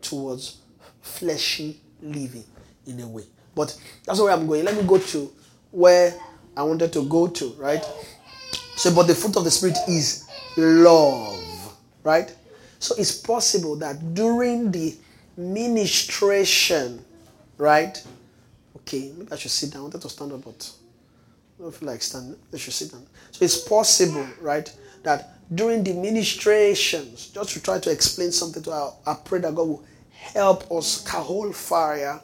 [0.00, 0.58] towards
[1.00, 2.44] fleshy living
[2.86, 3.24] in a way.
[3.54, 4.64] But that's where I'm going.
[4.64, 5.32] Let me go to
[5.70, 6.14] where
[6.56, 7.84] I wanted to go to, right?
[8.76, 12.34] So, but the fruit of the Spirit is love, right?
[12.78, 14.96] So it's possible that during the
[15.36, 17.04] ministration,
[17.58, 18.04] right?
[18.76, 19.80] Okay, maybe I should sit down.
[19.80, 20.70] I wanted to stand up, but
[21.58, 22.36] I don't feel like standing.
[22.52, 23.06] I should sit down.
[23.30, 28.72] So it's possible, right, that during the ministrations, just to try to explain something to
[28.72, 32.20] our, I pray that God will help us hold fire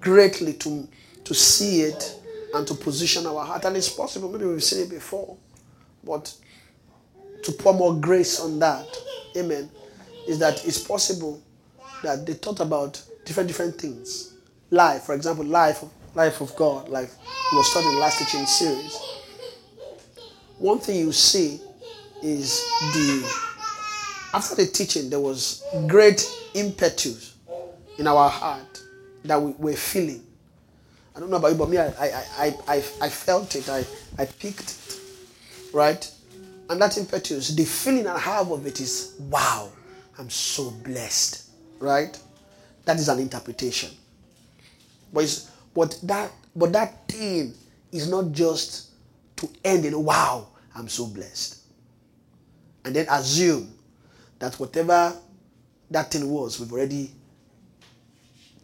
[0.00, 0.88] greatly to,
[1.24, 2.18] to see it
[2.54, 3.64] and to position our heart.
[3.64, 5.36] And it's possible, maybe we've seen it before,
[6.04, 6.34] but
[7.42, 8.86] to pour more grace on that,
[9.36, 9.70] amen,
[10.26, 11.42] is that it's possible
[12.02, 14.34] that they thought about different different things.
[14.70, 17.10] Life, for example, life life of God, like
[17.50, 18.98] we were studying last teaching series.
[20.58, 21.60] One thing you see
[22.22, 22.60] is
[22.92, 23.42] the
[24.34, 27.34] after the teaching there was great impetus
[27.98, 28.82] in our heart
[29.24, 30.24] that we were feeling.
[31.14, 33.68] I don't know about you, but me, I, I, I, I, I felt it.
[33.68, 33.84] I,
[34.18, 34.98] I picked it.
[35.72, 36.10] Right?
[36.72, 39.70] And that impetus, the feeling I have of it is, wow,
[40.18, 41.50] I'm so blessed.
[41.78, 42.18] Right?
[42.86, 43.90] That is an interpretation.
[45.12, 47.52] But, but, that, but that thing
[47.92, 48.88] is not just
[49.36, 51.58] to end in, wow, I'm so blessed.
[52.86, 53.70] And then assume
[54.38, 55.14] that whatever
[55.90, 57.10] that thing was, we've already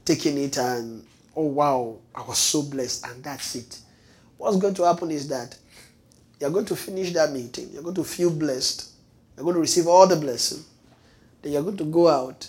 [0.07, 1.05] taken it and,
[1.37, 3.79] oh wow, I was so blessed, and that's it.
[4.39, 5.59] What's going to happen is that
[6.41, 8.91] you're going to finish that meeting, you're going to feel blessed,
[9.37, 10.63] you're going to receive all the blessing,
[11.43, 12.49] then you're going to go out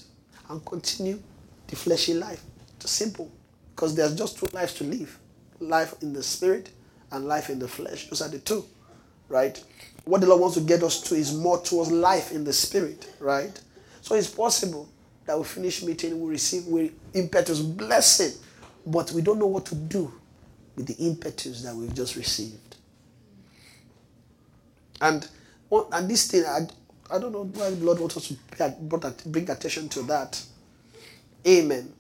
[0.50, 1.20] and continue
[1.68, 2.42] the fleshy life.
[2.78, 3.32] It's simple.
[3.76, 5.18] Because there's just two lives to live
[5.60, 6.70] life in the spirit
[7.12, 8.10] and life in the flesh.
[8.10, 8.66] Those are the two,
[9.28, 9.62] right?
[10.06, 13.12] What the Lord wants to get us to is more towards life in the spirit,
[13.20, 13.60] right?
[14.02, 14.90] So it's possible
[15.26, 18.34] that we finish meeting, we receive we impetus blessing,
[18.86, 20.12] but we don't know what to do
[20.76, 22.69] with the impetus that we've just received.
[25.02, 25.28] And
[25.92, 26.68] and this thing, I,
[27.14, 30.42] I don't know why the Lord wants us to bring attention to that.
[31.48, 31.78] Amen.
[31.78, 31.94] Amen.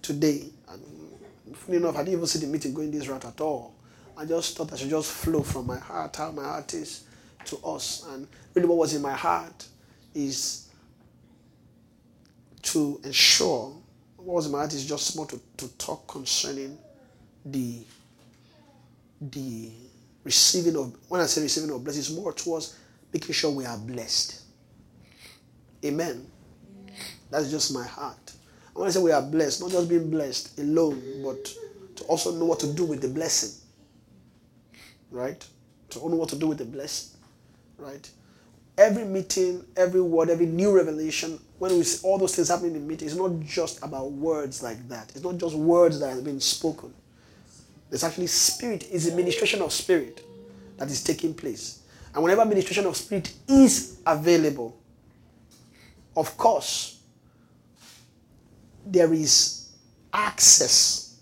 [0.00, 3.74] Today, and funny enough, I didn't even see the meeting going this route at all.
[4.16, 7.04] I just thought I should just flow from my heart, how my heart is
[7.46, 8.06] to us.
[8.08, 9.66] And really, what was in my heart
[10.14, 10.68] is
[12.62, 13.74] to ensure
[14.16, 16.78] what was in my heart is just more to, to talk concerning
[17.44, 17.80] the
[19.20, 19.70] the
[20.24, 22.78] receiving of when I say receiving of blessings, more towards
[23.12, 24.42] making sure we are blessed.
[25.84, 26.26] Amen.
[27.30, 28.32] That's just my heart.
[28.74, 31.44] I want to say we are blessed, not just being blessed alone, but
[31.96, 33.60] to also know what to do with the blessing.
[35.10, 35.46] Right?
[35.90, 37.18] To know what to do with the blessing.
[37.78, 38.10] Right?
[38.76, 42.86] Every meeting, every word, every new revelation, when we see all those things happening in
[42.86, 45.10] meetings, it's not just about words like that.
[45.14, 46.92] It's not just words that have been spoken.
[47.94, 50.20] There's actually spirit, it's a ministration of spirit
[50.78, 51.84] that is taking place.
[52.12, 54.76] And whenever ministration of spirit is available,
[56.16, 56.98] of course,
[58.84, 59.70] there is
[60.12, 61.20] access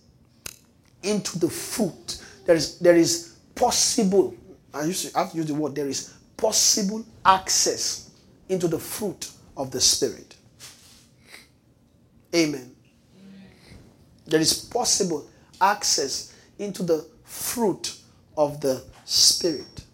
[1.03, 2.25] into the fruit.
[2.47, 4.35] There is there is possible.
[4.73, 5.75] I used to I have to use the word.
[5.75, 8.13] There is possible access
[8.49, 10.37] into the fruit of the Spirit.
[12.35, 12.75] Amen.
[14.25, 15.29] There is possible
[15.61, 16.32] access
[16.63, 17.97] into the fruit
[18.37, 19.85] of the Spirit.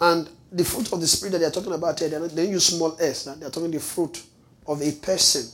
[0.00, 2.66] And the fruit of the Spirit that they are talking about here, they don't use
[2.66, 4.22] small s, they are talking the fruit
[4.66, 5.46] of a person.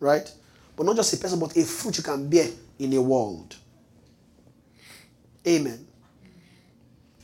[0.00, 0.30] Right?
[0.76, 2.48] But not just a person, but a fruit you can bear
[2.78, 3.56] in a world.
[5.46, 5.86] Amen.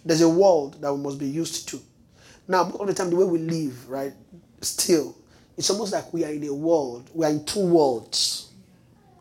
[0.04, 1.80] There's a world that we must be used to.
[2.48, 4.12] Now, all the time, the way we live, right,
[4.60, 5.16] still,
[5.56, 8.50] it's almost like we are in a world, we are in two worlds.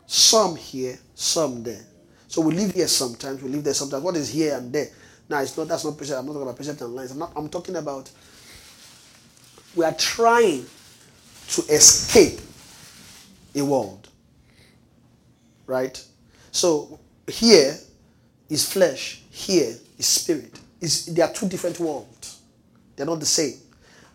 [0.06, 1.84] Some here, some there.
[2.32, 4.02] So we live here sometimes, we live there sometimes.
[4.02, 4.88] What is here and there?
[5.28, 6.18] Now, it's not, that's not precept.
[6.18, 7.10] I'm not talking about precept and lines.
[7.10, 8.10] I'm, not, I'm talking about
[9.76, 10.64] we are trying
[11.48, 12.40] to escape
[13.54, 14.08] a world.
[15.66, 16.02] Right?
[16.52, 17.76] So here
[18.48, 20.58] is flesh, here is spirit.
[20.80, 22.40] It's, they are two different worlds.
[22.96, 23.58] They're not the same.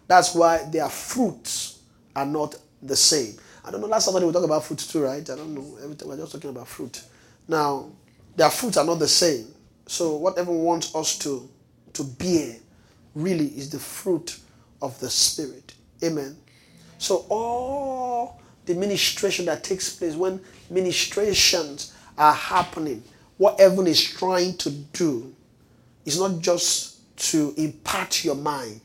[0.08, 1.82] That's why their fruits
[2.16, 3.36] are not the same.
[3.64, 3.86] I don't know.
[3.88, 5.30] Last Saturday we talked about fruit too, right?
[5.30, 5.78] I don't know.
[5.84, 7.00] Every time we're just talking about fruit.
[7.48, 7.92] Now,
[8.38, 9.48] their fruits are not the same.
[9.88, 11.50] So whatever wants us to
[11.94, 12.56] to bear
[13.16, 14.40] really is the fruit
[14.82, 15.74] of the Spirit.
[16.04, 16.38] Amen.
[17.00, 23.04] So all the ministration that takes place when ministrations are happening,
[23.38, 25.34] what heaven is trying to do
[26.06, 28.82] is not just to impart your mind,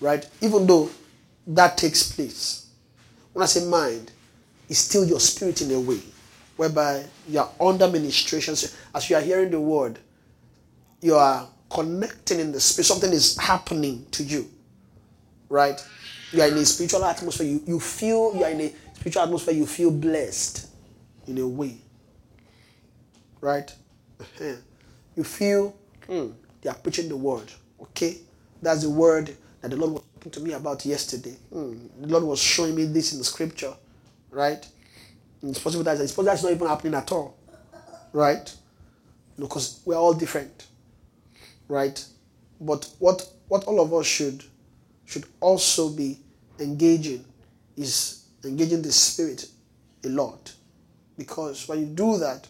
[0.00, 0.28] right?
[0.40, 0.90] Even though
[1.46, 2.66] that takes place.
[3.32, 4.10] When I say mind,
[4.68, 6.00] it's still your spirit in a way,
[6.56, 8.56] whereby you are under ministration.
[8.56, 9.98] So as you are hearing the word,
[11.00, 12.86] you are connecting in the spirit.
[12.86, 14.48] Something is happening to you,
[15.48, 15.84] right?
[16.32, 17.46] You are in a spiritual atmosphere.
[17.46, 19.54] You, you feel you are in a spiritual atmosphere.
[19.54, 20.68] You feel blessed
[21.26, 21.76] in a way,
[23.40, 23.72] right?
[24.20, 24.54] Uh-huh.
[25.16, 25.74] You feel
[26.08, 26.32] mm,
[26.62, 27.50] they are preaching the word.
[27.80, 28.18] Okay,
[28.62, 31.36] that's the word that the Lord was talking to me about yesterday.
[31.52, 33.74] Mm, the Lord was showing me this in the scripture,
[34.30, 34.66] right?
[35.44, 37.36] It's possible that it's possible that's not even happening at all,
[38.12, 38.54] right?
[39.38, 40.66] Because we're all different,
[41.68, 42.02] right?
[42.60, 44.42] But what what all of us should
[45.04, 46.18] should also be
[46.58, 47.24] engaging
[47.76, 49.46] is engaging the spirit
[50.04, 50.52] a lot,
[51.18, 52.46] because when you do that,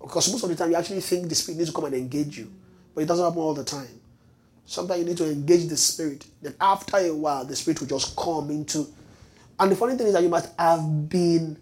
[0.00, 2.38] because most of the time you actually think the spirit needs to come and engage
[2.38, 2.52] you,
[2.94, 4.00] but it doesn't happen all the time.
[4.64, 6.24] Sometimes you need to engage the spirit.
[6.40, 8.86] Then after a while, the spirit will just come into.
[9.58, 11.58] And the funny thing is that you must have been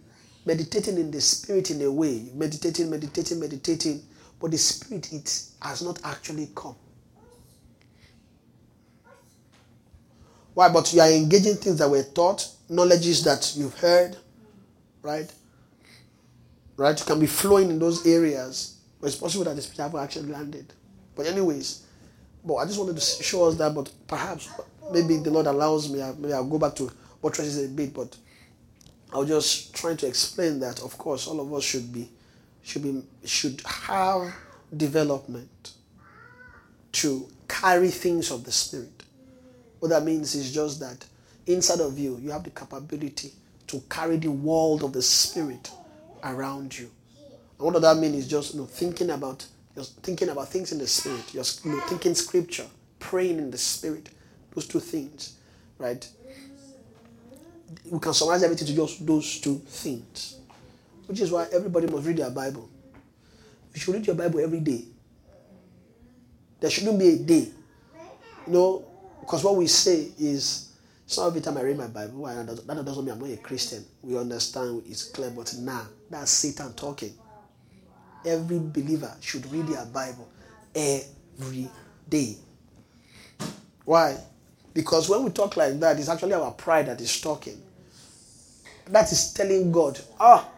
[0.51, 4.03] meditating in the spirit in a way, meditating, meditating, meditating,
[4.41, 6.75] but the spirit it has not actually come.
[10.55, 10.69] Why?
[10.69, 14.17] But you are engaging things that were taught, knowledges that you've heard,
[15.03, 15.33] right?
[16.77, 16.99] Right?
[16.99, 20.33] You can be flowing in those areas, but it's possible that the spirit haven't actually
[20.33, 20.73] landed.
[21.15, 21.85] But anyways,
[22.45, 23.73] but I just wanted to show us that.
[23.73, 24.49] But perhaps
[24.91, 26.03] maybe the Lord allows me.
[26.19, 26.91] Maybe I'll go back to
[27.21, 27.95] what traces a bit.
[27.95, 28.17] But
[29.13, 30.83] I was just trying to explain that.
[30.83, 32.09] Of course, all of us should be
[32.63, 34.35] should be should have
[34.77, 35.73] development
[36.93, 39.03] to carry things of the spirit.
[39.81, 41.05] What that means is just that
[41.47, 43.33] inside of you, you have the capability
[43.69, 45.71] to carry the world of the spirit
[46.23, 46.91] around you.
[47.59, 50.73] And what does that mean is just you know, thinking about just thinking about things
[50.73, 52.67] in the spirit, just you know, thinking scripture,
[52.99, 54.09] praying in the spirit.
[54.55, 55.37] Those two things,
[55.79, 56.09] right?
[57.91, 60.39] We can summarize everything to just those two things.
[61.07, 62.69] Which is why everybody must read their Bible.
[63.75, 64.85] You should read your Bible every day.
[66.61, 67.49] There shouldn't be a day.
[68.47, 68.85] You know,
[69.21, 70.73] because what we say is
[71.07, 73.85] some of the time I read my Bible, that doesn't mean I'm not a Christian.
[74.03, 77.15] We understand it's clear, but now that's Satan talking
[78.25, 80.29] every believer should read their Bible
[80.75, 81.69] every
[82.09, 82.37] day.
[83.85, 84.19] Why?
[84.73, 87.61] Because when we talk like that, it's actually our pride that is talking.
[88.87, 90.49] That is telling God, ah,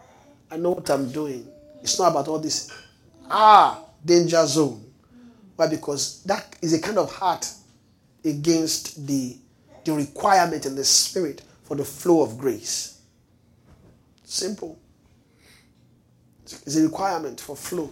[0.49, 1.47] I know what I'm doing.
[1.81, 2.71] It's not about all this,
[3.29, 4.83] ah, danger zone.
[5.55, 5.67] Why?
[5.67, 7.51] Because that is a kind of heart
[8.25, 9.37] against the,
[9.83, 13.01] the requirement in the spirit for the flow of grace.
[14.23, 14.79] Simple.
[16.43, 17.91] It's a requirement for flow.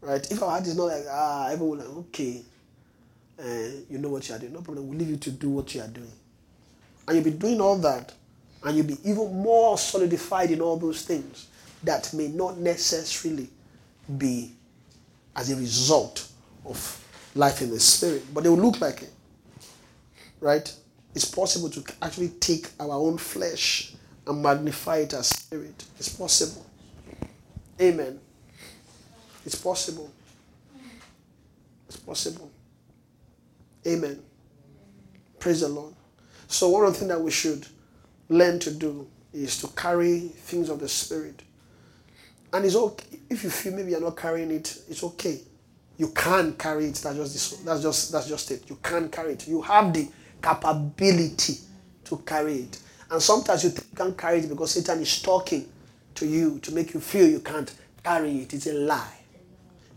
[0.00, 0.30] Right?
[0.30, 2.42] If our heart is not like, ah, everyone like, okay,
[3.38, 3.48] uh,
[3.90, 4.52] you know what you are doing.
[4.52, 4.88] No problem.
[4.88, 6.12] We'll leave you to do what you are doing.
[7.06, 8.12] And you'll be doing all that,
[8.64, 11.48] and you'll be even more solidified in all those things
[11.82, 13.48] that may not necessarily
[14.18, 14.52] be
[15.34, 16.28] as a result
[16.64, 19.12] of life in the spirit, but they will look like it.
[20.40, 20.74] Right?
[21.14, 23.94] It's possible to actually take our own flesh
[24.26, 25.84] and magnify it as spirit.
[25.98, 26.66] It's possible.
[27.80, 28.18] Amen.
[29.44, 30.10] It's possible.
[31.88, 32.50] It's possible.
[33.86, 34.22] Amen.
[35.38, 35.94] Praise the Lord.
[36.48, 37.66] So, one of the things that we should
[38.28, 41.42] learn to do is to carry things of the Spirit.
[42.52, 45.40] And it's okay if you feel maybe you're not carrying it, it's okay.
[45.98, 46.94] You can carry it.
[46.96, 48.68] That's just that's just that's just it.
[48.68, 49.48] You can carry it.
[49.48, 50.08] You have the
[50.42, 51.58] capability
[52.04, 52.78] to carry it.
[53.10, 55.68] And sometimes you can't carry it because Satan is talking
[56.14, 57.72] to you to make you feel you can't
[58.02, 58.52] carry it.
[58.52, 59.18] It's a lie.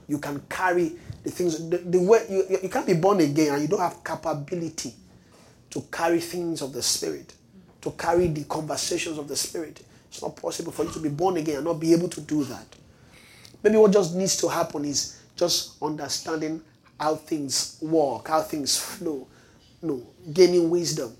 [0.07, 1.69] You can carry the things.
[1.69, 4.93] The, the way you, you can't be born again and you don't have capability
[5.71, 7.33] to carry things of the spirit,
[7.81, 9.81] to carry the conversations of the spirit.
[10.09, 12.43] It's not possible for you to be born again and not be able to do
[12.45, 12.65] that.
[13.61, 16.61] Maybe what just needs to happen is just understanding
[16.99, 19.27] how things work, how things flow.
[19.81, 21.15] you know, gaining wisdom,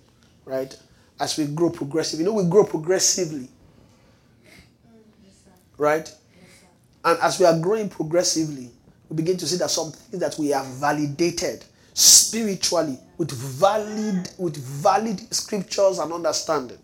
[0.46, 0.76] right?
[1.20, 2.26] As we grow progressively.
[2.26, 3.50] You know, we grow progressively.
[5.78, 6.14] Right?
[7.06, 8.70] And as we are growing progressively,
[9.10, 14.56] we begin to see that some things that we have validated spiritually with valid with
[14.58, 16.78] valid scriptures and understanding.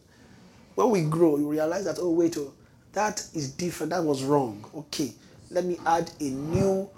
[0.74, 2.54] When we grow, you realize that oh wait, oh,
[2.94, 3.92] that is different.
[3.92, 4.66] That was wrong.
[4.76, 5.14] Okay,
[5.52, 6.90] let me add a new.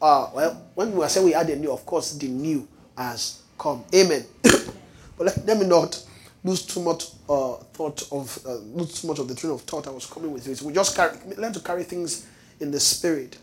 [0.00, 3.84] Uh, well, when we say we add a new, of course, the new has come.
[3.94, 4.24] Amen.
[4.42, 6.04] but let, let, me not
[6.42, 9.88] lose too much uh, thought of uh, lose too much of the train of thought
[9.88, 10.46] I was coming with.
[10.46, 10.60] It.
[10.62, 12.26] We just carry, learn to carry things
[12.60, 13.38] in the spirit.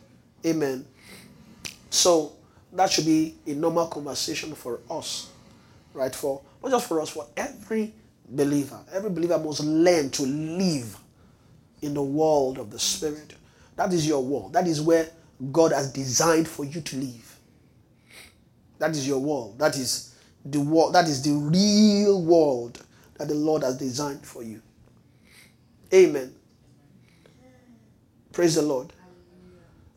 [0.45, 0.85] Amen.
[1.91, 2.33] So
[2.73, 5.29] that should be a normal conversation for us,
[5.93, 6.15] right?
[6.15, 7.93] For not just for us, for every
[8.27, 8.79] believer.
[8.93, 10.97] Every believer must learn to live
[11.81, 13.35] in the world of the spirit.
[13.75, 14.53] That is your world.
[14.53, 15.09] That is where
[15.51, 17.37] God has designed for you to live.
[18.79, 19.59] That is your world.
[19.59, 20.15] That is
[20.45, 20.95] the world.
[20.95, 22.81] That is the real world
[23.17, 24.61] that the Lord has designed for you.
[25.93, 26.33] Amen.
[28.31, 28.93] Praise the Lord.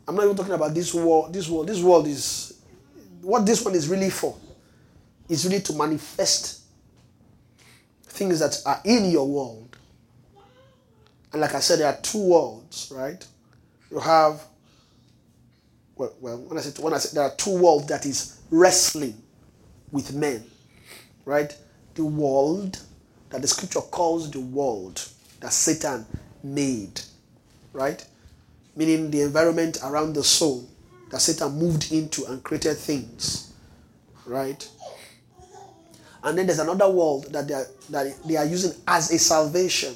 [0.07, 1.32] I'm not even talking about this world.
[1.32, 1.68] This world.
[1.68, 2.62] This world is
[3.22, 4.36] what this one is really for.
[5.28, 6.62] Is really to manifest
[8.02, 9.76] things that are in your world.
[11.32, 13.26] And like I said, there are two worlds, right?
[13.90, 14.42] You have
[15.96, 19.20] well, well when I said when I said there are two worlds that is wrestling
[19.90, 20.44] with men,
[21.24, 21.57] right?
[21.94, 22.78] The world
[23.30, 25.07] that the scripture calls the world
[25.40, 26.07] that Satan
[26.42, 27.00] made,
[27.72, 28.05] right?
[28.77, 30.68] Meaning the environment around the soul
[31.11, 33.53] that Satan moved into and created things,
[34.27, 34.68] right?
[36.22, 39.95] And then there's another world that they are, that they are using as a salvation,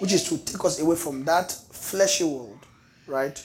[0.00, 2.58] which is to take us away from that fleshy world,
[3.06, 3.44] right?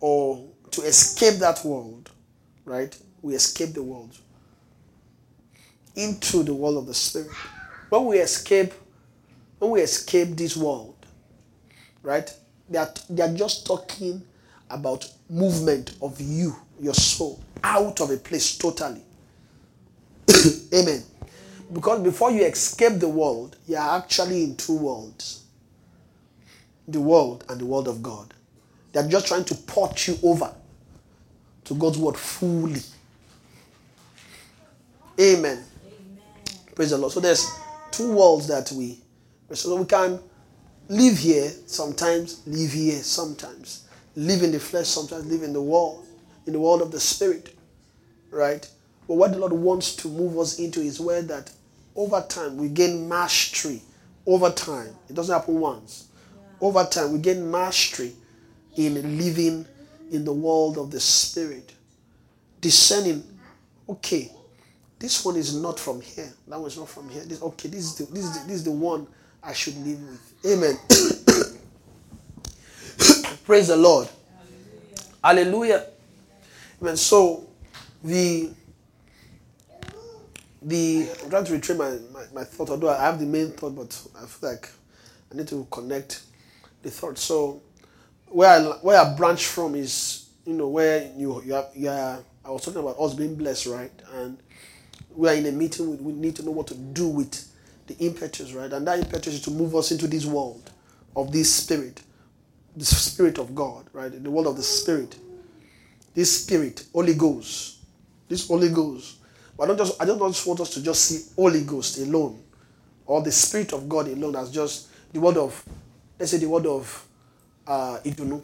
[0.00, 2.10] Or to escape that world,
[2.64, 2.98] right?
[3.22, 4.16] We escape the world
[5.94, 7.30] into the world of the spirit.
[7.88, 8.72] When we escape,
[9.58, 10.95] when we escape this world,
[12.06, 12.32] right?
[12.70, 14.22] They are, they are just talking
[14.70, 19.02] about movement of you, your soul, out of a place totally.
[20.74, 21.02] Amen.
[21.72, 25.42] Because before you escape the world, you are actually in two worlds
[26.88, 28.32] the world and the world of God.
[28.92, 30.54] They are just trying to port you over
[31.64, 32.80] to God's word fully.
[35.20, 35.58] Amen.
[35.58, 36.18] Amen.
[36.76, 37.12] Praise the Lord.
[37.12, 37.50] So there's
[37.90, 39.00] two worlds that we
[39.52, 40.20] so we can
[40.88, 43.84] live here sometimes, live here sometimes.
[44.14, 46.06] Live in the flesh sometimes, live in the world,
[46.46, 47.54] in the world of the spirit.
[48.30, 48.68] Right?
[49.06, 51.52] But what the Lord wants to move us into is where that
[51.94, 53.82] over time we gain mastery.
[54.26, 54.94] Over time.
[55.08, 56.08] It doesn't happen once.
[56.60, 58.12] Over time we gain mastery
[58.76, 59.66] in living
[60.10, 61.72] in the world of the spirit.
[62.60, 63.22] Discerning,
[63.88, 64.32] okay,
[64.98, 66.32] this one is not from here.
[66.48, 67.22] That one's not from here.
[67.24, 69.06] This okay, this is the, this is the, this is the one
[69.46, 70.34] I should live with.
[70.44, 70.76] Amen.
[73.44, 74.08] Praise the Lord.
[75.22, 75.86] Hallelujah.
[76.82, 76.96] Amen.
[76.96, 77.46] So
[78.02, 78.50] the
[80.62, 83.76] the I'm trying to retrain my, my, my thought, although I have the main thought,
[83.76, 84.68] but I feel like
[85.32, 86.22] I need to connect
[86.82, 87.16] the thought.
[87.16, 87.62] So
[88.26, 92.50] where I where I branch from is you know where you you are, yeah I
[92.50, 93.92] was talking about us being blessed, right?
[94.12, 94.38] And
[95.14, 95.88] we are in a meeting.
[95.88, 97.45] We, we need to know what to do with
[97.86, 98.72] the impetus, right?
[98.72, 100.70] And that impetus is to move us into this world
[101.14, 102.02] of this spirit,
[102.76, 104.10] the spirit of God, right?
[104.22, 105.16] The world of the spirit.
[106.14, 107.78] This spirit, Holy Ghost.
[108.28, 109.16] This Holy Ghost.
[109.56, 112.42] But I don't just I don't just want us to just see Holy Ghost alone.
[113.06, 115.64] Or the Spirit of God alone as just the word of,
[116.18, 117.06] let's say the word of
[117.66, 118.42] uh Idunu.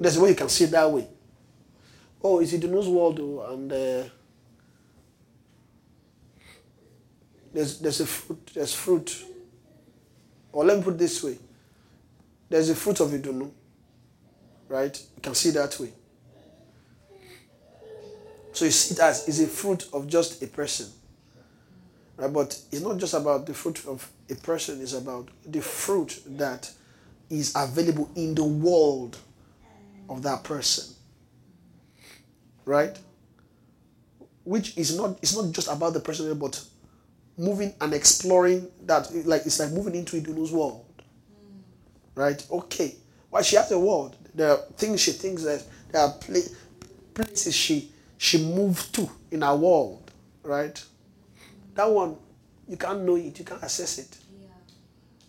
[0.00, 1.06] There's a way you can see it that way.
[2.22, 4.04] Oh, it's Idunu's world, oh, and uh,
[7.52, 8.50] There's, there's a fruit.
[8.54, 9.24] There's fruit.
[10.52, 11.38] Or let me put this way.
[12.48, 13.50] There's a fruit of Idunu.
[14.68, 14.96] Right?
[15.16, 15.92] You can see that way.
[18.52, 20.86] So you see it as is a fruit of just a person.
[22.16, 22.32] Right?
[22.32, 26.70] But it's not just about the fruit of a person, it's about the fruit that
[27.28, 29.16] is available in the world
[30.08, 30.94] of that person.
[32.64, 32.98] Right?
[34.44, 36.62] Which is not it's not just about the person, but
[37.40, 39.10] moving and exploring that.
[39.26, 40.84] Like it's like moving into Idunu's world.
[40.98, 41.60] Mm.
[42.14, 42.46] Right?
[42.50, 42.94] Okay.
[43.30, 44.16] Well, she has a world.
[44.34, 46.14] There are things she thinks that there are
[47.14, 50.10] places she she moved to in our world.
[50.42, 50.82] Right?
[51.74, 52.16] That one,
[52.68, 54.18] you can't know it, you can't assess it.
[54.40, 54.48] Yeah.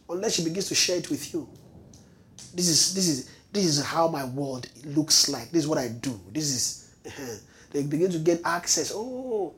[0.09, 1.47] Unless she begins to share it with you.
[2.53, 5.51] This is this is this is how my world looks like.
[5.51, 6.19] This is what I do.
[6.31, 7.37] This is uh-huh.
[7.71, 8.91] they begin to get access.
[8.93, 9.53] Oh,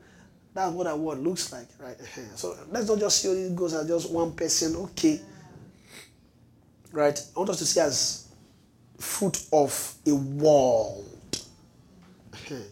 [0.54, 1.96] That's what our world looks like, right?
[2.36, 5.20] So let's not just see it goes as just one person, okay.
[6.92, 7.18] Right?
[7.18, 8.28] I want us to see as
[8.98, 11.10] fruit of a world.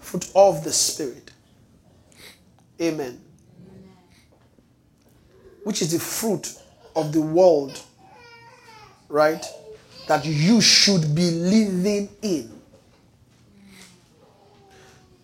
[0.00, 1.30] Fruit of the Spirit.
[2.80, 3.20] Amen.
[5.62, 6.52] Which is the fruit
[6.96, 7.80] of the world,
[9.08, 9.44] right?
[10.08, 12.50] That you should be living in.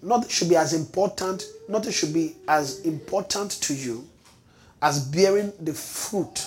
[0.03, 4.07] Not should be as important, nothing should be as important to you
[4.83, 6.47] as bearing the fruit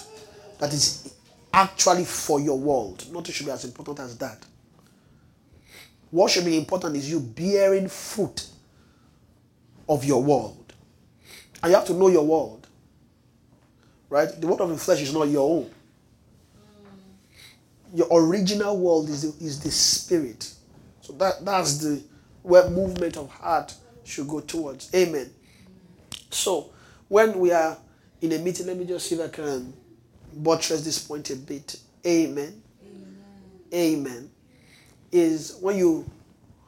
[0.59, 1.13] that is
[1.53, 3.05] actually for your world.
[3.11, 4.45] Nothing should be as important as that.
[6.11, 8.47] What should be important is you bearing fruit
[9.87, 10.73] of your world.
[11.61, 12.67] And you have to know your world.
[14.09, 14.29] Right?
[14.39, 15.71] The world of the flesh is not your own.
[17.93, 20.51] Your original world is the, is the spirit.
[21.01, 22.03] So that, that's the
[22.43, 23.73] where movement of heart
[24.09, 24.93] should go towards.
[24.93, 25.29] Amen.
[26.29, 26.71] So
[27.07, 27.77] when we are
[28.21, 29.73] in a meeting, let me just see if I can
[30.33, 31.79] buttress this point a bit.
[32.05, 32.61] Amen.
[32.83, 33.17] Amen.
[33.73, 34.29] Amen.
[35.11, 36.09] Is when you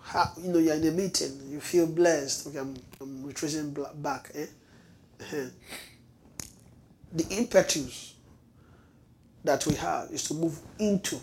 [0.03, 2.47] have, you know, you're in a meeting, you feel blessed.
[2.47, 4.31] Okay, I'm, I'm retracing back.
[4.33, 4.45] Eh?
[5.21, 5.45] Uh-huh.
[7.13, 8.15] The impetus
[9.43, 11.19] that we have is to move into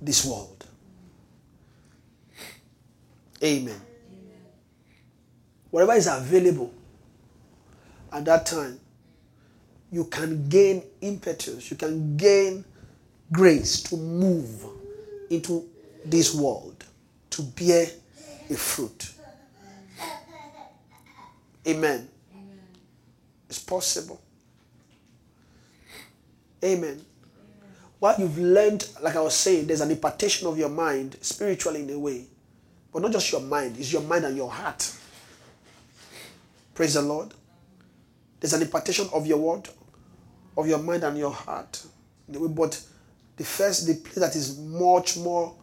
[0.00, 0.66] this world.
[3.42, 3.80] Amen.
[5.70, 6.72] Whatever is available
[8.12, 8.80] at that time,
[9.92, 12.64] you can gain impetus, you can gain
[13.32, 14.64] grace to move
[15.30, 15.68] into
[16.04, 16.84] this world,
[17.30, 17.86] to bear
[18.48, 19.12] a fruit.
[21.66, 22.08] Amen.
[22.32, 22.60] Amen.
[23.48, 24.20] It's possible.
[26.64, 26.82] Amen.
[26.84, 27.04] Amen.
[27.98, 31.90] What you've learned, like I was saying, there's an impartation of your mind spiritually in
[31.90, 32.24] a way.
[32.92, 34.96] But not just your mind, it's your mind and your heart.
[36.80, 37.34] Praise the Lord.
[38.40, 39.68] There's an impartation of your word,
[40.56, 41.84] of your mind and your heart.
[42.26, 42.82] But
[43.36, 45.54] the first, the place that is much more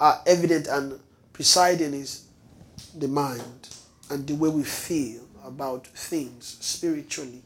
[0.00, 0.98] uh, evident and
[1.34, 2.28] presiding is
[2.96, 3.76] the mind
[4.08, 7.42] and the way we feel about things spiritually.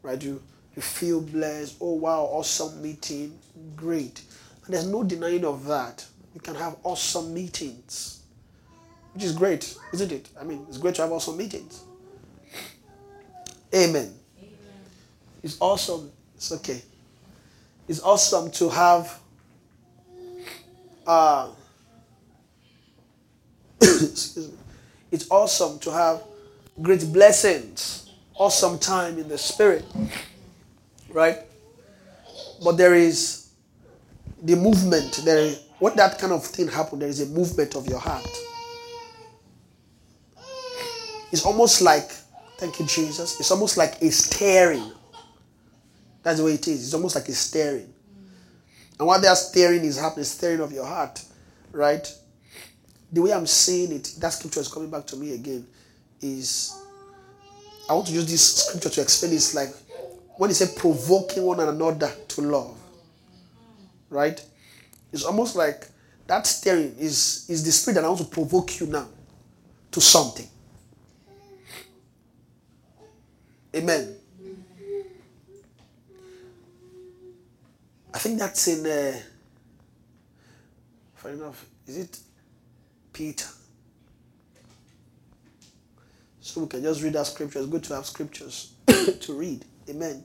[0.00, 0.22] Right?
[0.22, 0.40] You,
[0.76, 1.78] you feel blessed.
[1.80, 3.36] Oh, wow, awesome meeting.
[3.74, 4.22] Great.
[4.66, 6.06] And there's no denying of that.
[6.32, 8.20] You can have awesome meetings,
[9.14, 10.28] which is great, isn't it?
[10.40, 11.82] I mean, it's great to have awesome meetings.
[13.74, 14.14] Amen.
[15.42, 16.10] It's awesome.
[16.36, 16.80] It's okay.
[17.88, 19.18] It's awesome to have
[21.06, 21.50] uh,
[23.82, 24.58] excuse me.
[25.10, 26.22] It's awesome to have
[26.80, 29.84] great blessings, awesome time in the spirit.
[31.10, 31.38] Right?
[32.62, 33.48] But there is
[34.42, 35.22] the movement.
[35.24, 38.26] There is what that kind of thing happen, there is a movement of your heart.
[41.30, 42.10] It's almost like,
[42.58, 43.38] thank you, Jesus.
[43.40, 44.92] It's almost like a staring
[46.24, 46.84] that's the way it is.
[46.84, 47.92] It's almost like a staring.
[48.98, 51.22] And what that staring is happening, staring of your heart,
[51.70, 52.10] right?
[53.12, 55.66] The way I'm saying it, that scripture is coming back to me again,
[56.22, 56.74] is
[57.88, 59.68] I want to use this scripture to explain it's like
[60.36, 62.78] when he said provoking one another to love.
[64.08, 64.42] Right?
[65.12, 65.88] It's almost like
[66.26, 69.08] that staring is, is the spirit that I want to provoke you now
[69.90, 70.48] to something.
[73.74, 74.16] Amen.
[78.12, 78.86] I think that's in.
[78.86, 79.18] Uh,
[81.16, 81.66] fair enough.
[81.86, 82.18] Is it
[83.12, 83.46] Peter?
[86.40, 87.58] So we can just read that scripture.
[87.58, 89.64] It's good to have scriptures to read.
[89.88, 90.22] Amen.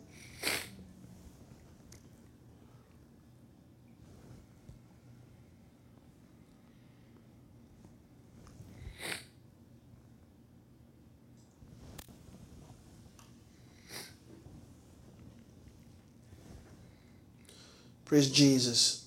[18.09, 19.05] Praise Jesus.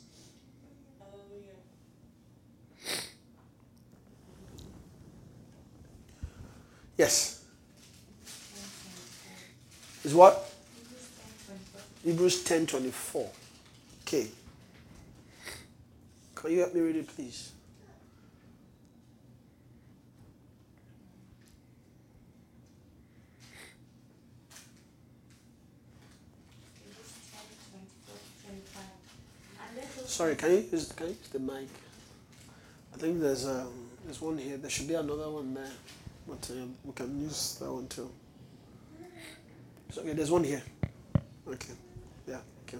[6.96, 7.44] Yes.
[10.04, 10.48] Is what?
[12.04, 13.28] Hebrews 10 24.
[14.06, 14.28] Okay.
[16.36, 17.50] Can you help me read it, please?
[30.12, 31.68] Sorry, can you use can you use the mic?
[32.92, 34.58] I think there's um there's one here.
[34.58, 35.72] There should be another one there,
[36.28, 38.10] but um, we can use that one too.
[39.90, 40.62] So, okay, there's one here.
[41.48, 41.72] Okay,
[42.28, 42.76] yeah, okay.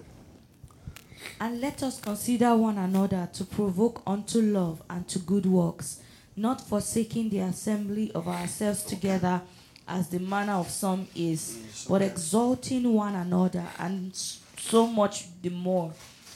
[1.41, 6.01] And let us consider one another to provoke unto love and to good works,
[6.35, 9.41] not forsaking the assembly of ourselves together,
[9.87, 15.49] as the manner of some is, Is, but exalting one another, and so much the
[15.49, 15.91] more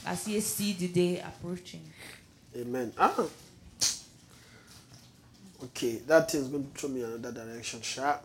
[0.08, 1.82] as ye see the day approaching.
[2.56, 2.92] Amen.
[2.98, 3.26] Ah.
[5.64, 8.18] Okay, that thing's going to throw me another direction, sure.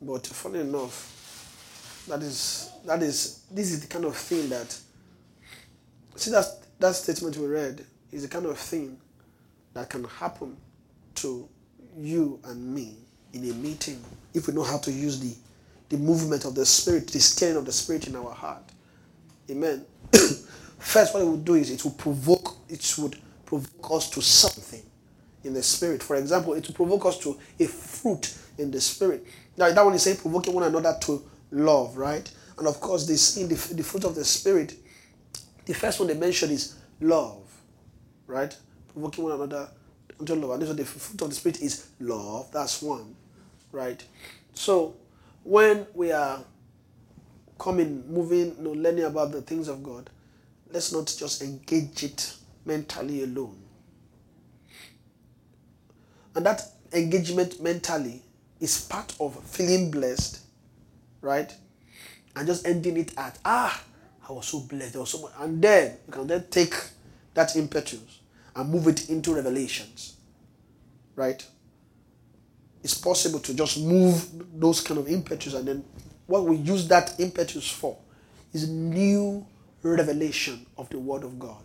[0.00, 4.78] But funny enough, that is that is this is the kind of thing that
[6.14, 6.46] see that
[6.78, 8.96] that statement we read is the kind of thing
[9.74, 10.56] that can happen
[11.16, 11.48] to
[11.98, 12.94] you and me
[13.32, 14.02] in a meeting
[14.34, 15.34] if we know how to use the
[15.88, 18.62] the movement of the spirit, the stirring of the spirit in our heart.
[19.50, 19.84] Amen.
[20.78, 24.82] First, what it would do is it would provoke, it would provoke us to something
[25.44, 26.02] in the spirit.
[26.02, 29.26] For example, it would provoke us to a fruit in the spirit.
[29.56, 32.30] Now, that one is saying provoking one another to love, right?
[32.58, 34.74] And of course, this in the, the fruit of the spirit,
[35.64, 37.42] the first one they mentioned is love,
[38.26, 38.56] right?
[38.92, 39.68] Provoking one another
[40.18, 40.50] unto love.
[40.52, 42.50] And this is the fruit of the spirit is love.
[42.52, 43.14] That's one,
[43.72, 44.02] right?
[44.54, 44.94] So,
[45.42, 46.42] when we are
[47.58, 50.10] coming, moving, you know, learning about the things of God,
[50.70, 53.56] let's not just engage it mentally alone.
[56.34, 56.62] And that
[56.92, 58.22] engagement mentally
[58.60, 60.40] is part of feeling blessed,
[61.20, 61.54] right?
[62.34, 63.82] And just ending it at, ah,
[64.28, 64.92] I was so blessed.
[64.92, 65.32] There was so much.
[65.38, 66.74] And then you can then take
[67.34, 68.20] that impetus
[68.54, 70.16] and move it into revelations,
[71.14, 71.44] right?
[72.82, 75.84] It's possible to just move those kind of impetus and then
[76.26, 77.96] what we use that impetus for
[78.52, 79.46] is new
[79.88, 81.62] revelation of the Word of God.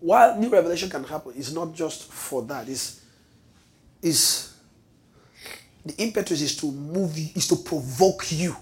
[0.00, 2.68] While new revelation can happen, it's not just for that.
[2.68, 3.00] It's,
[4.02, 4.54] it's
[5.84, 8.56] the impetus is to move you, is to provoke you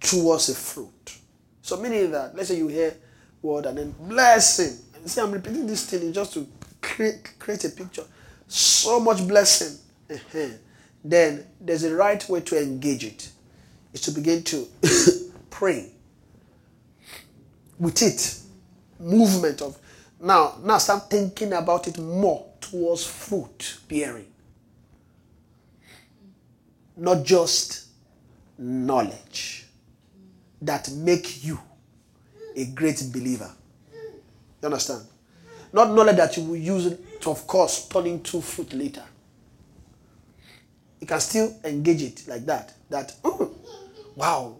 [0.00, 1.16] towards a fruit.
[1.62, 2.94] So meaning that, let's say you hear
[3.42, 4.78] word and then blessing.
[4.94, 6.46] And see, I'm repeating this thing just to
[6.80, 8.04] create, create a picture.
[8.46, 9.78] So much blessing.
[10.10, 10.48] Uh-huh.
[11.04, 13.30] Then there's a right way to engage it.
[13.92, 14.66] Is to begin to
[15.58, 15.90] pray
[17.80, 18.38] with it.
[19.00, 19.76] Movement of
[20.20, 24.26] now, now start thinking about it more towards fruit bearing.
[26.96, 27.86] Not just
[28.56, 29.66] knowledge
[30.62, 31.58] that make you
[32.56, 33.50] a great believer.
[34.62, 35.04] You understand?
[35.72, 39.04] Not knowledge that you will use it to, of course, turn into fruit later.
[41.00, 42.74] You can still engage it like that.
[42.90, 43.54] That, mm,
[44.16, 44.56] wow,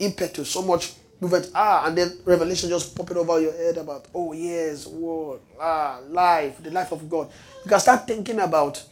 [0.00, 1.50] impetus, so much movement.
[1.54, 6.62] Ah, and then revelation just popping over your head about, oh, yes, word, ah, life,
[6.62, 7.30] the life of God.
[7.64, 8.82] You can start thinking about,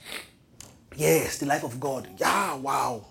[0.95, 2.09] yes, the life of God.
[2.19, 3.05] Yeah, wow.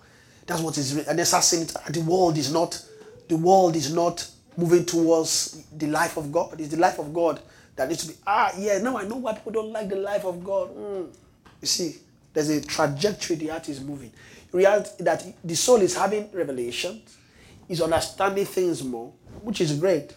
[0.46, 2.82] That's what is, and then start saying the world is not,
[3.28, 4.26] the world is not
[4.56, 6.60] moving towards the life of God.
[6.60, 7.42] It's the life of God
[7.76, 10.26] that needs to be, ah, yeah, now I know why people don't like the life
[10.26, 10.76] of God.
[10.76, 11.10] Mm.
[11.62, 11.98] You see,
[12.34, 14.12] there's a trajectory the heart is moving.
[14.54, 17.02] You realize that the soul is having revelation,
[17.70, 19.12] is understanding things more,
[19.42, 20.14] which is great.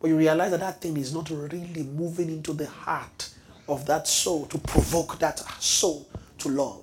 [0.00, 3.30] But you realize that that thing is not really moving into the heart
[3.68, 6.82] of that soul to provoke that soul to love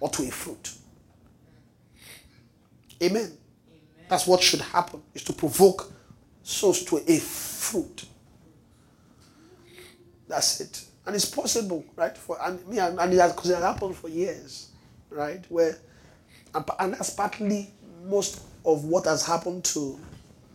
[0.00, 0.72] or to a fruit.
[3.02, 3.32] Amen.
[4.08, 5.92] That's what should happen, is to provoke
[6.42, 8.04] souls to a fruit.
[10.28, 10.84] That's it.
[11.06, 12.16] And it's possible, right?
[12.16, 14.70] For and me and, it has, cause it happened for years,
[15.08, 15.44] right?
[15.48, 15.78] Where
[16.54, 17.72] and, and that's partly
[18.04, 19.98] most of what has happened to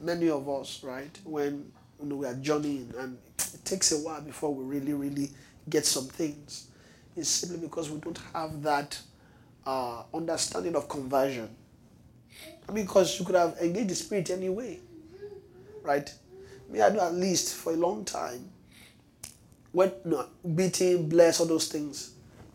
[0.01, 1.17] many of us, right?
[1.23, 1.71] When
[2.01, 5.29] you know, we are journeying and it takes a while before we really, really
[5.69, 6.67] get some things.
[7.15, 8.99] It's simply because we don't have that
[9.65, 11.49] uh, understanding of conversion.
[12.67, 14.79] I mean, because you could have engaged the spirit anyway,
[15.83, 16.13] right?
[16.69, 18.49] Me, I know at least for a long time,
[19.71, 20.25] when know,
[20.55, 22.11] beating, bless, all those things,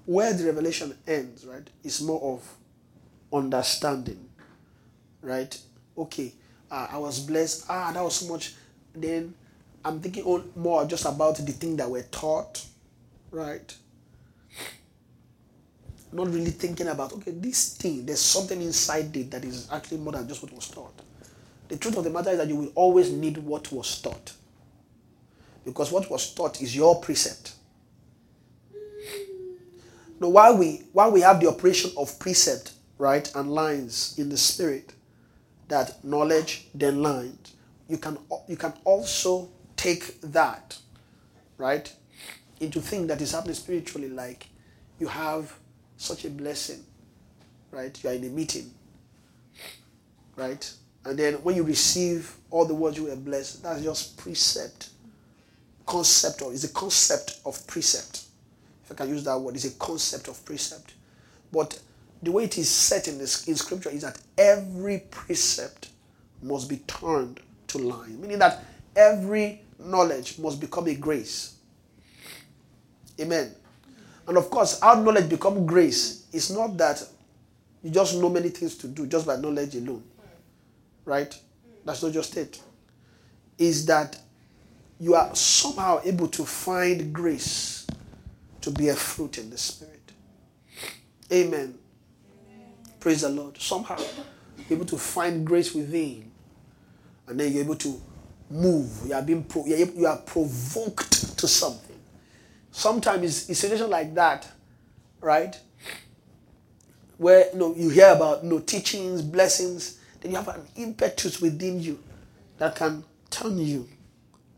[0.07, 2.57] where the revelation ends, right, is more of
[3.32, 4.28] understanding,
[5.22, 5.58] right?
[5.96, 6.32] Okay,
[6.70, 7.66] uh, I was blessed.
[7.68, 8.54] Ah, that was so much.
[8.94, 9.34] Then
[9.84, 12.64] I'm thinking all, more just about the thing that we're taught,
[13.30, 13.74] right?
[16.12, 18.04] Not really thinking about okay, this thing.
[18.04, 20.94] There's something inside it that is actually more than just what was taught.
[21.68, 24.32] The truth of the matter is that you will always need what was taught,
[25.64, 27.52] because what was taught is your precept.
[30.18, 34.36] Now, while we while we have the operation of precept, right, and lines in the
[34.36, 34.92] spirit,
[35.70, 37.50] that knowledge then learned.
[37.88, 40.76] you can you can also take that,
[41.58, 41.92] right,
[42.60, 44.08] into things that is happening spiritually.
[44.08, 44.46] Like
[44.98, 45.52] you have
[45.96, 46.84] such a blessing,
[47.70, 47.98] right?
[48.04, 48.70] You are in a meeting,
[50.36, 50.70] right,
[51.04, 54.90] and then when you receive all the words you were blessed, that's just precept,
[55.86, 58.24] concept, or is a concept of precept
[58.90, 60.94] if I can use that word, it's a concept of precept.
[61.52, 61.78] But
[62.22, 65.90] the way it is set in, this, in scripture is that every precept
[66.42, 68.62] must be turned to line, meaning that
[68.94, 71.56] every knowledge must become a grace.
[73.18, 73.54] Amen.
[74.26, 77.02] And of course, how knowledge become grace is not that
[77.82, 80.02] you just know many things to do just by knowledge alone.
[81.04, 81.36] Right?
[81.84, 82.60] That's not just it.
[83.58, 84.18] Is that
[84.98, 87.86] you are somehow able to find grace
[88.60, 90.12] to bear fruit in the Spirit.
[91.32, 91.79] Amen.
[93.01, 93.57] Praise the Lord.
[93.59, 93.96] Somehow,
[94.68, 96.30] you're able to find grace within,
[97.26, 98.01] and then you're able to
[98.51, 99.07] move.
[99.07, 101.96] You are being pro- you are provoked to something.
[102.70, 104.46] Sometimes it's, it's a situation like that,
[105.22, 105.59] right?
[107.16, 111.40] Where you know you hear about you know teachings, blessings, then you have an impetus
[111.40, 111.98] within you
[112.59, 113.88] that can turn you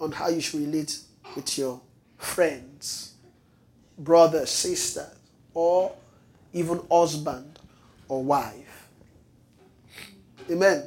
[0.00, 0.98] on how you should relate
[1.36, 1.80] with your
[2.18, 3.14] friends,
[3.96, 5.14] brothers, sisters,
[5.54, 5.94] or
[6.52, 7.51] even husband
[8.12, 8.88] or wife.
[10.50, 10.84] Amen.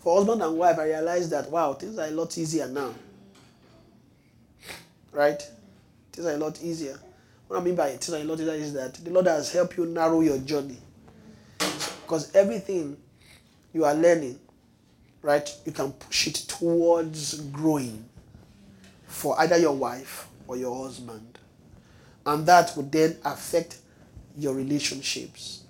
[0.00, 2.94] For husband and wife, I realized that wow, things are a lot easier now.
[5.12, 5.42] Right?
[6.12, 6.98] Things are a lot easier.
[7.48, 9.78] What I mean by things are a lot easier is that the Lord has helped
[9.78, 10.76] you narrow your journey.
[11.58, 12.98] Because everything
[13.72, 14.38] you are learning,
[15.22, 18.04] right, you can push it towards growing
[19.06, 21.38] for either your wife or your husband.
[22.26, 23.78] And that would then affect
[24.36, 25.63] your relationships.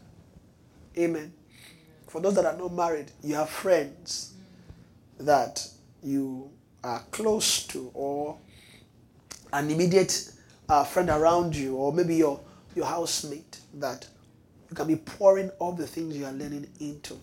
[0.98, 1.32] Amen.
[2.08, 4.34] For those that are not married, you have friends
[5.18, 5.66] that
[6.02, 6.50] you
[6.82, 8.38] are close to, or
[9.52, 10.30] an immediate
[10.68, 12.40] uh, friend around you, or maybe your,
[12.74, 14.06] your housemate that
[14.70, 17.18] you can be pouring all the things you are learning into.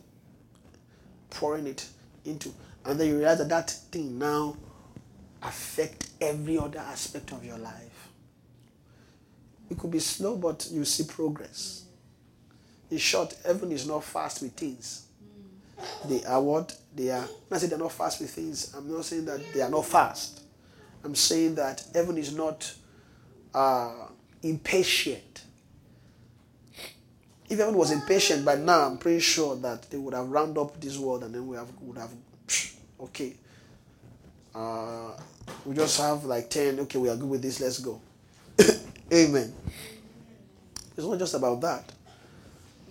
[1.29, 1.87] Pouring it
[2.25, 2.53] into.
[2.85, 4.57] And then you realize that that thing now
[5.41, 8.09] affect every other aspect of your life.
[9.69, 11.85] It could be slow, but you see progress.
[12.91, 15.05] In short, heaven is not fast with things.
[16.05, 16.77] They are what?
[16.93, 17.25] They are.
[17.49, 20.41] I say they're not fast with things, I'm not saying that they are not fast.
[21.03, 22.71] I'm saying that heaven is not
[23.53, 24.07] uh,
[24.43, 25.43] impatient.
[27.49, 30.79] If heaven was impatient by now, I'm pretty sure that they would have round up
[30.79, 32.11] this world and then we have would have
[33.01, 33.33] okay.
[34.53, 35.11] Uh,
[35.65, 36.79] we just have like ten.
[36.81, 37.59] Okay, we are good with this.
[37.59, 37.99] Let's go.
[39.13, 39.53] Amen.
[40.95, 41.91] It's not just about that.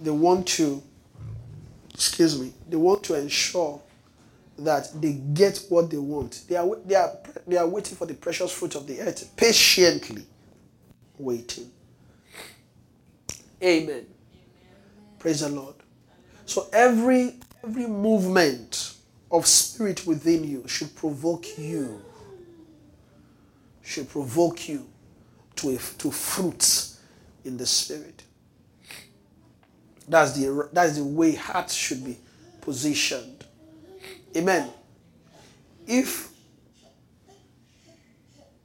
[0.03, 0.83] They want to,
[1.93, 3.81] excuse me, they want to ensure
[4.59, 6.45] that they get what they want.
[6.49, 10.25] They are, they are, they are waiting for the precious fruit of the earth, patiently
[11.19, 11.71] waiting.
[13.63, 14.07] Amen.
[15.19, 15.75] Praise the Lord.
[16.47, 18.95] So every every movement
[19.31, 22.03] of spirit within you should provoke you.
[23.83, 24.89] Should provoke you
[25.57, 27.01] to, a, to fruits
[27.45, 28.23] in the spirit.
[30.11, 32.19] That's the, that's the way hearts should be
[32.61, 33.45] positioned.
[34.37, 34.69] Amen.
[35.87, 36.31] If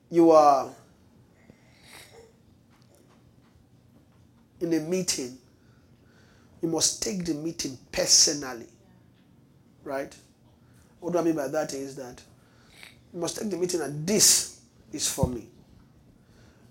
[0.10, 0.72] you are
[4.60, 5.38] in a meeting,
[6.64, 8.66] you must take the meeting personally.
[9.84, 10.16] Right?
[11.00, 12.24] What do I mean by that is that
[13.14, 15.48] you must take the meeting and this is for me.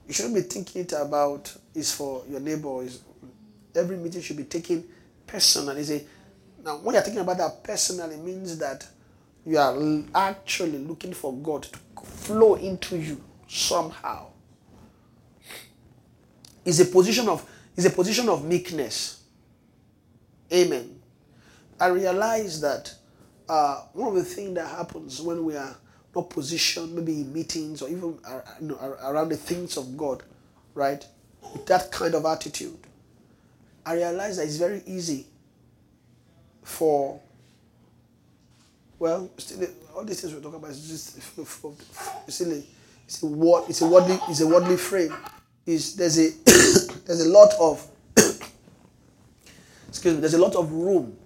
[0.08, 2.82] You shouldn't be thinking it about is for your neighbor.
[2.82, 3.00] Is
[3.74, 4.84] every meeting should be taken
[5.26, 5.82] personally.
[5.84, 6.04] Say,
[6.64, 8.86] now when you're thinking about that personally means that
[9.46, 9.76] you are
[10.14, 14.28] actually looking for God to flow into you somehow.
[16.64, 17.46] Is a position of
[17.76, 19.22] is a position of meekness.
[20.52, 21.00] Amen.
[21.78, 22.94] I realize that
[23.48, 25.76] uh, one of the things that happens when we are
[26.14, 28.18] not positioned, maybe in meetings or even
[28.60, 30.22] you know, around the things of God,
[30.74, 31.04] right?
[31.52, 32.78] With that kind of attitude,
[33.86, 35.26] I realize that it's very easy
[36.62, 37.20] for,
[38.98, 41.22] well, still, all these things we're talking about is just
[42.28, 42.62] still a,
[43.04, 45.14] it's a word, it's a worldly, it's a worldly frame.
[45.66, 46.30] Is there's a
[47.06, 47.86] there's a lot of
[49.88, 51.16] excuse me, there's a lot of room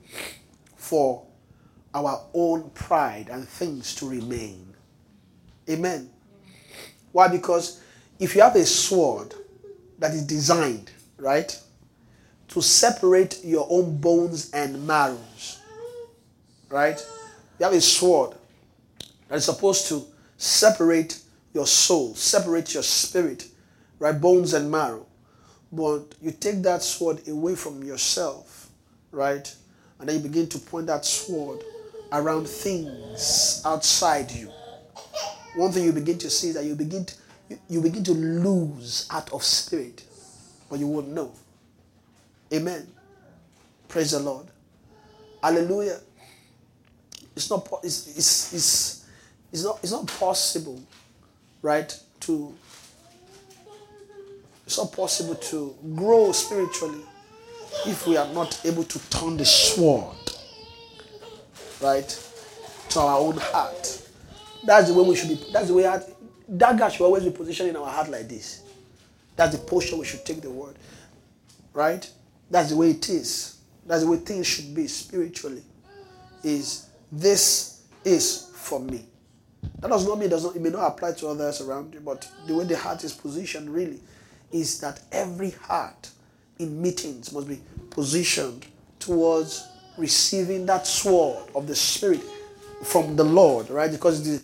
[0.77, 1.25] for
[1.95, 4.75] our own pride and things to remain.
[5.69, 6.11] Amen.
[7.13, 7.29] Why?
[7.29, 7.81] Because
[8.19, 9.35] if you have a sword
[9.99, 11.59] that is designed, right,
[12.49, 15.61] to separate your own bones and marrows,
[16.69, 17.05] right?
[17.59, 18.37] You have a sword
[19.29, 20.05] that is supposed to
[20.37, 21.21] separate
[21.53, 23.49] your soul, separate your spirit,
[23.99, 24.19] right?
[24.19, 25.07] Bones and marrow.
[25.71, 28.71] But you take that sword away from yourself,
[29.11, 29.55] right?
[29.99, 31.63] And then you begin to point that sword
[32.13, 34.51] around things outside you
[35.59, 37.15] one thing you begin to see is that you begin to,
[37.69, 40.05] you, begin to lose out of spirit,
[40.71, 41.33] but you won't know.
[42.53, 42.87] Amen.
[43.89, 44.47] Praise the Lord.
[45.43, 46.01] Hallelujah.
[47.37, 49.07] It's not it's, it's, it's,
[49.53, 50.81] it's not it's not possible,
[51.63, 51.97] right?
[52.21, 52.55] To
[54.67, 57.01] it's not possible to grow spiritually
[57.87, 60.17] if we are not able to turn the sword,
[61.81, 62.09] right,
[62.91, 64.03] to our own heart.
[64.65, 65.47] That's the way we should be.
[65.53, 66.05] That's the way heart,
[66.55, 68.63] dagger should always be positioned in our heart like this.
[69.37, 70.75] That's the posture we should take the word,
[71.73, 72.11] right?
[72.51, 73.59] That's the way it is.
[73.87, 75.63] That's the way things should be spiritually.
[76.43, 79.07] Is this is for me?
[79.81, 80.57] That does not mean it does not.
[80.57, 83.71] It may not apply to others around you, but the way the heart is positioned
[83.71, 84.01] really
[84.53, 86.11] is that every heart
[86.59, 88.67] in meetings must be positioned
[88.99, 92.21] towards receiving that sword of the Spirit
[92.85, 93.91] from the Lord, right?
[93.91, 94.43] Because the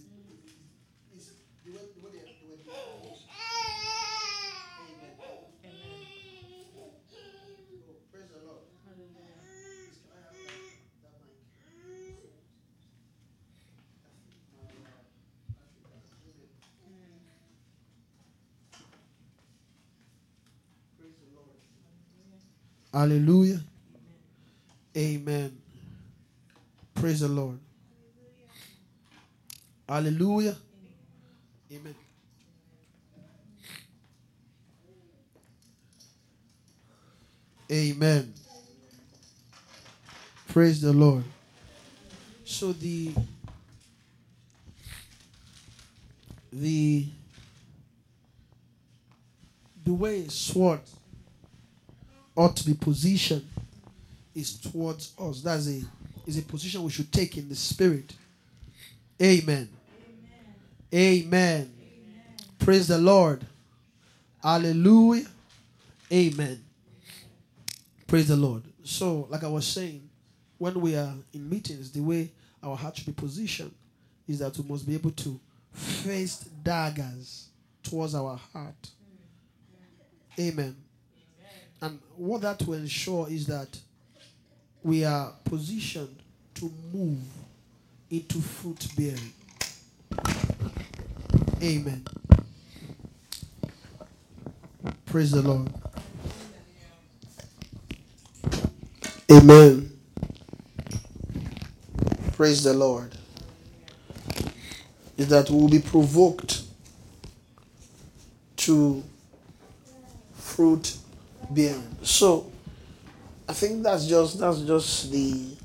[22.95, 23.61] Hallelujah.
[24.97, 25.59] Amen.
[26.95, 27.59] Praise the Lord.
[29.89, 30.55] Hallelujah.
[31.73, 31.95] Amen.
[37.69, 38.33] Amen.
[40.47, 41.25] Praise the Lord.
[42.45, 43.13] So the
[46.53, 47.07] the
[49.85, 50.79] the way is sword
[52.37, 53.47] ought to be positioned
[54.35, 55.43] is towards us.
[55.43, 55.83] That's a
[56.27, 58.13] is a position we should take in the spirit.
[59.23, 59.69] Amen.
[60.93, 61.27] Amen.
[61.27, 61.73] Amen.
[62.59, 63.47] Praise the Lord.
[64.43, 65.27] Hallelujah.
[66.13, 66.63] Amen.
[68.07, 68.63] Praise the Lord.
[68.85, 70.09] So, like I was saying,
[70.59, 72.31] when we are in meetings, the way
[72.63, 73.75] our heart should be positioned
[74.29, 75.39] is that we must be able to
[75.73, 77.49] face daggers
[77.83, 78.91] towards our heart.
[80.39, 80.77] Amen.
[81.85, 83.79] And what that will ensure is that
[84.83, 86.17] we are positioned
[86.55, 87.21] to move
[88.11, 89.35] into fruit bearing.
[91.63, 92.07] Amen.
[95.05, 95.71] Praise the Lord.
[99.31, 99.93] Amen.
[102.33, 103.15] Praise the Lord.
[105.19, 106.63] Is that we will be provoked
[108.57, 109.05] to
[110.33, 110.97] fruit
[112.03, 112.51] So
[113.49, 115.57] I think that's just that's just the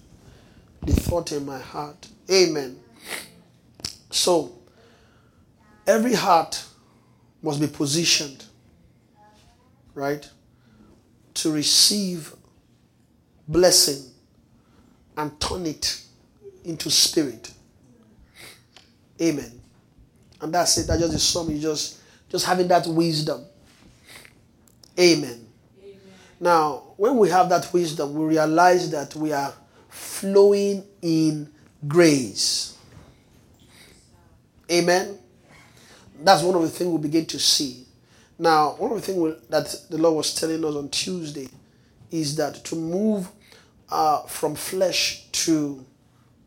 [0.83, 2.07] the thought in my heart.
[2.31, 2.79] Amen.
[4.11, 4.53] So
[5.87, 6.63] every heart
[7.41, 8.45] must be positioned,
[9.93, 10.29] right,
[11.35, 12.33] to receive
[13.47, 14.11] blessing
[15.17, 16.01] and turn it
[16.63, 17.51] into spirit.
[19.21, 19.59] Amen.
[20.41, 20.87] And that's it.
[20.87, 21.49] That's just the sum.
[21.49, 23.43] You just just having that wisdom.
[24.99, 25.48] Amen.
[26.39, 29.53] Now, when we have that wisdom, we realize that we are
[29.89, 31.49] flowing in
[31.87, 32.77] grace.
[34.71, 35.17] Amen.
[36.21, 37.85] That's one of the things we begin to see.
[38.37, 41.49] Now, one of the things that the Lord was telling us on Tuesday
[42.11, 43.27] is that to move
[43.89, 45.85] uh, from flesh to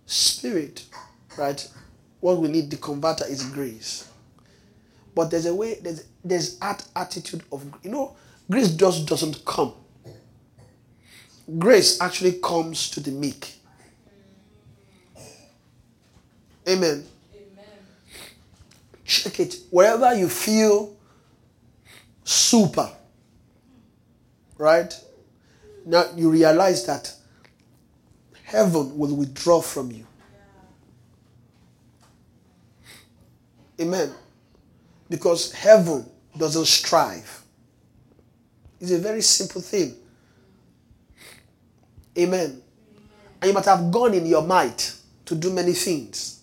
[0.07, 0.85] spirit,
[1.37, 1.69] right?
[2.21, 4.09] What we need the converter is grace.
[5.15, 8.17] But there's a way, there's there's that attitude of you know,
[8.49, 9.75] grace just doesn't come
[11.59, 13.55] grace actually comes to the meek.
[16.69, 17.05] Amen.
[17.35, 17.65] Amen.
[19.05, 19.57] Check it.
[19.71, 20.97] Wherever you feel
[22.25, 22.91] super,
[24.59, 24.95] right?
[25.85, 27.13] Now you realize that
[28.45, 30.07] heaven will withdraw from you.
[33.81, 34.13] Amen.
[35.09, 37.43] Because heaven doesn't strive.
[38.81, 39.97] It's a very simple thing.
[42.19, 42.63] Amen.
[43.41, 44.95] And you might have gone in your might
[45.27, 46.41] to do many things.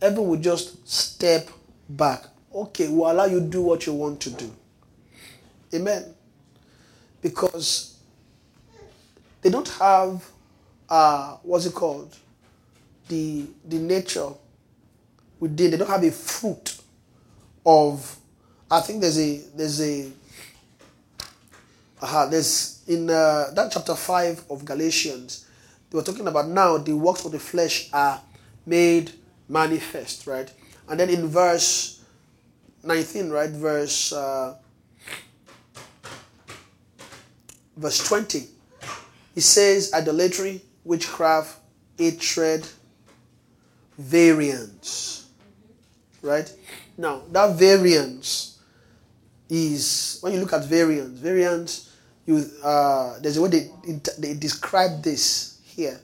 [0.00, 1.48] Heaven will just step
[1.88, 2.24] back.
[2.54, 4.54] Okay, we'll allow you do what you want to do.
[5.74, 6.14] Amen.
[7.22, 7.98] Because
[9.42, 10.24] they don't have
[10.88, 12.16] uh what's it called?
[13.08, 14.28] The the nature
[15.40, 15.70] within.
[15.72, 16.76] They don't have a fruit
[17.64, 18.16] of
[18.70, 20.10] I think there's a there's a
[22.30, 25.46] there's in uh, that chapter 5 of Galatians,
[25.90, 28.20] they were talking about now the works of the flesh are
[28.64, 29.12] made
[29.48, 30.52] manifest, right?
[30.88, 32.02] And then in verse
[32.84, 33.50] 19, right?
[33.50, 34.56] Verse uh,
[37.76, 38.46] verse 20.
[39.34, 41.58] It says idolatry, witchcraft,
[41.98, 42.66] hatred,
[43.98, 45.28] variance.
[46.22, 46.50] Right?
[46.96, 48.58] Now, that variance
[49.48, 51.85] is when you look at variance, variance,
[52.26, 53.70] you uh, there's a way they,
[54.18, 56.00] they describe this here.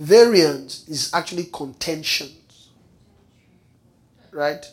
[0.00, 2.70] Variance is actually contentions.
[4.32, 4.64] Right?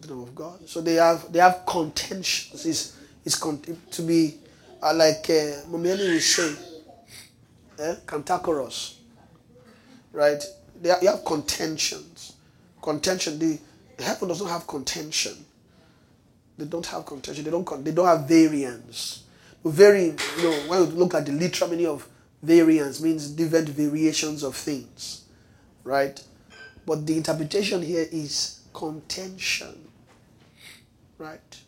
[0.00, 0.68] The name of God.
[0.68, 2.64] So they have they have contentions.
[2.66, 4.38] Is is con- to be
[4.82, 6.54] uh, like uh, Momiani will say,
[7.80, 7.94] eh?
[8.06, 8.98] cantankerous,
[10.12, 10.42] right?
[10.80, 12.34] They have, you have contentions.
[12.80, 13.38] Contention.
[13.38, 13.58] The
[13.98, 15.44] heaven does not have contention.
[16.58, 17.44] They don't have contention.
[17.44, 17.84] They don't.
[17.84, 19.22] They don't have variance.
[19.64, 22.06] Very, you know, when you look at the literal meaning of
[22.42, 25.24] variance, means different variations of things,
[25.84, 26.20] right?
[26.84, 29.88] But the interpretation here is contention,
[31.18, 31.60] right?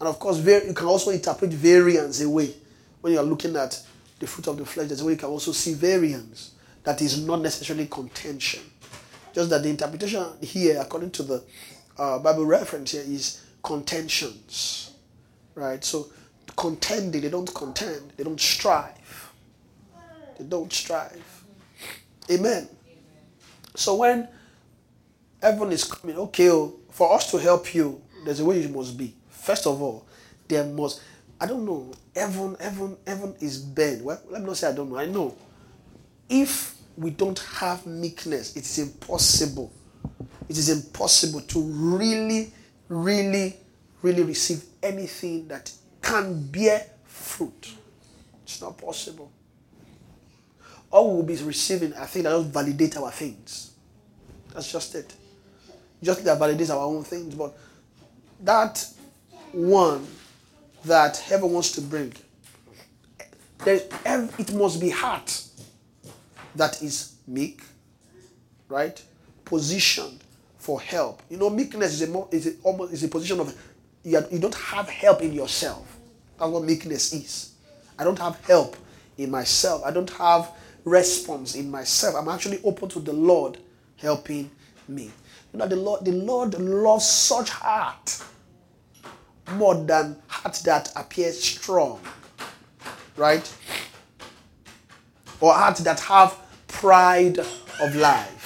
[0.00, 2.54] And of course, you can also interpret variance away
[3.00, 3.80] when you are looking at
[4.18, 4.88] the fruit of the flesh.
[4.88, 8.60] There's a way you can also see variance that is not necessarily contention.
[9.32, 11.44] Just that the interpretation here, according to the
[11.98, 14.92] uh, Bible reference here, is contentions,
[15.56, 15.82] right?
[15.82, 16.10] So
[16.56, 19.32] contending, they don't contend, they don't strive,
[20.38, 21.42] they don't strive.
[22.30, 22.68] Amen.
[23.74, 24.28] So when
[25.42, 28.96] everyone is coming, okay, oh, for us to help you, there's a way you must
[28.96, 29.14] be.
[29.28, 30.06] First of all,
[30.46, 31.00] there must
[31.40, 31.92] I don't know.
[32.14, 34.02] Heaven, heaven, heaven is bent.
[34.02, 34.96] Well, let me not say I don't know.
[34.98, 35.36] I know.
[36.28, 39.72] If we don't have meekness, it is impossible.
[40.48, 42.52] It is impossible to really,
[42.88, 43.56] really,
[44.02, 45.72] really receive anything that
[46.02, 47.72] can bear fruit.
[48.42, 49.30] It's not possible.
[50.90, 53.72] All we will be receiving, I think, that will validate our things.
[54.52, 55.12] That's just it.
[56.02, 57.34] Just that validates our own things.
[57.34, 57.56] But
[58.42, 58.86] that
[59.52, 60.06] one
[60.84, 62.12] that heaven wants to bring,
[63.66, 65.42] it must be heart
[66.54, 67.62] that is meek,
[68.68, 69.02] right?
[69.44, 70.20] Positioned
[70.64, 71.22] for help.
[71.28, 73.54] You know, meekness is a more, is a, almost is a position of
[74.02, 75.98] you, you don't have help in yourself.
[76.38, 77.52] That's what meekness is.
[77.98, 78.74] I don't have help
[79.18, 79.82] in myself.
[79.84, 80.50] I don't have
[80.84, 82.14] response in myself.
[82.16, 83.58] I'm actually open to the Lord
[83.98, 84.50] helping
[84.88, 85.10] me.
[85.52, 88.22] You know, the Lord, the Lord loves such heart
[89.52, 92.00] more than heart that appears strong.
[93.18, 93.54] Right?
[95.40, 96.38] Or heart that have
[96.68, 98.43] pride of life.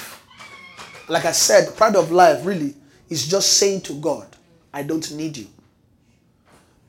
[1.09, 2.75] Like I said, pride of life really
[3.09, 4.27] is just saying to God,
[4.73, 5.47] I don't need you.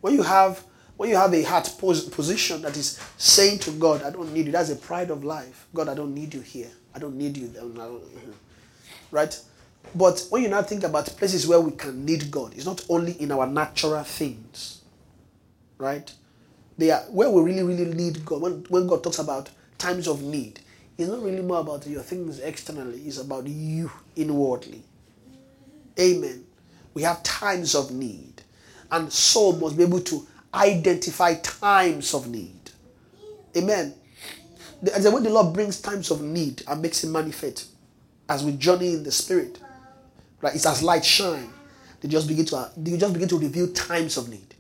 [0.01, 0.63] When you have
[0.97, 4.47] when you have a heart pos- position that is saying to God, I don't need
[4.47, 5.65] you, that's a pride of life.
[5.73, 6.67] God, I don't need you here.
[6.93, 7.53] I don't need you.
[9.11, 9.39] Right?
[9.95, 13.13] But when you now think about places where we can need God, it's not only
[13.13, 14.81] in our natural things,
[15.77, 16.11] right?
[16.77, 18.41] They are where we really, really need God.
[18.41, 20.59] When, when God talks about times of need,
[20.99, 24.83] it's not really more about your things externally, it's about you inwardly.
[25.99, 26.45] Amen.
[26.93, 28.41] We have times of need,
[28.91, 32.71] and soul must be able to identify times of need.
[33.55, 33.93] Amen.
[34.81, 37.67] The way the Lord brings times of need and makes it manifest
[38.29, 39.59] as we journey in the Spirit
[40.41, 40.55] Right?
[40.55, 41.49] It's as light shine.
[42.01, 44.55] They just begin to they just begin to reveal times of need.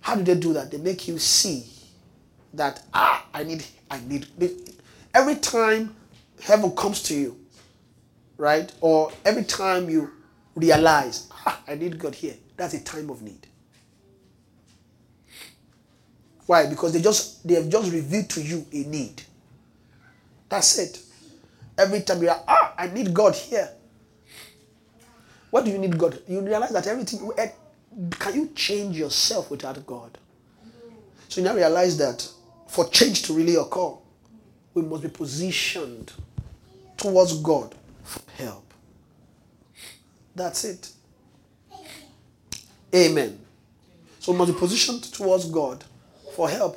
[0.00, 0.70] How do they do that?
[0.70, 1.64] They make you see
[2.52, 4.26] that ah, I need I need
[5.14, 5.94] every time
[6.42, 7.38] heaven comes to you,
[8.36, 8.72] right?
[8.80, 10.10] Or every time you
[10.54, 12.34] realize, ah, I need God here.
[12.56, 13.46] That's a time of need.
[16.46, 16.66] Why?
[16.66, 19.22] Because they just they have just revealed to you a need.
[20.48, 21.00] That's it.
[21.78, 23.70] Every time you're ah, I need God here.
[25.50, 26.20] What do you need God?
[26.26, 27.50] You realize that everything, eh,
[28.18, 30.18] can you change yourself without God?
[31.28, 32.28] So you now realize that
[32.74, 33.92] for change to really occur,
[34.74, 36.12] we must be positioned
[36.96, 37.72] towards God
[38.02, 38.74] for help.
[40.34, 40.90] That's it.
[42.92, 43.38] Amen.
[44.18, 45.84] So we must be positioned towards God
[46.34, 46.76] for help.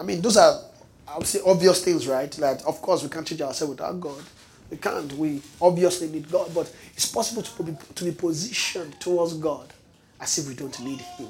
[0.00, 0.58] I mean, those are,
[1.06, 2.32] I would say, obvious things, right?
[2.32, 4.22] That, of course, we can't change ourselves without God.
[4.70, 5.12] We can't.
[5.12, 9.70] We obviously need God, but it's possible to be, to be positioned towards God
[10.18, 11.28] as if we don't need Him.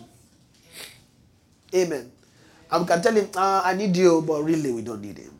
[1.75, 2.13] Amen.
[2.71, 5.39] And we can tell Him, ah, I need you, but really we don't need Him.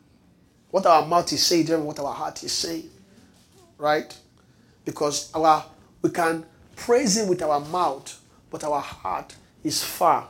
[0.71, 2.89] What our mouth is saying, what our heart is saying.
[3.77, 4.15] Right?
[4.85, 5.65] Because our
[6.01, 6.45] we can
[6.75, 10.27] praise Him with our mouth, but our heart is far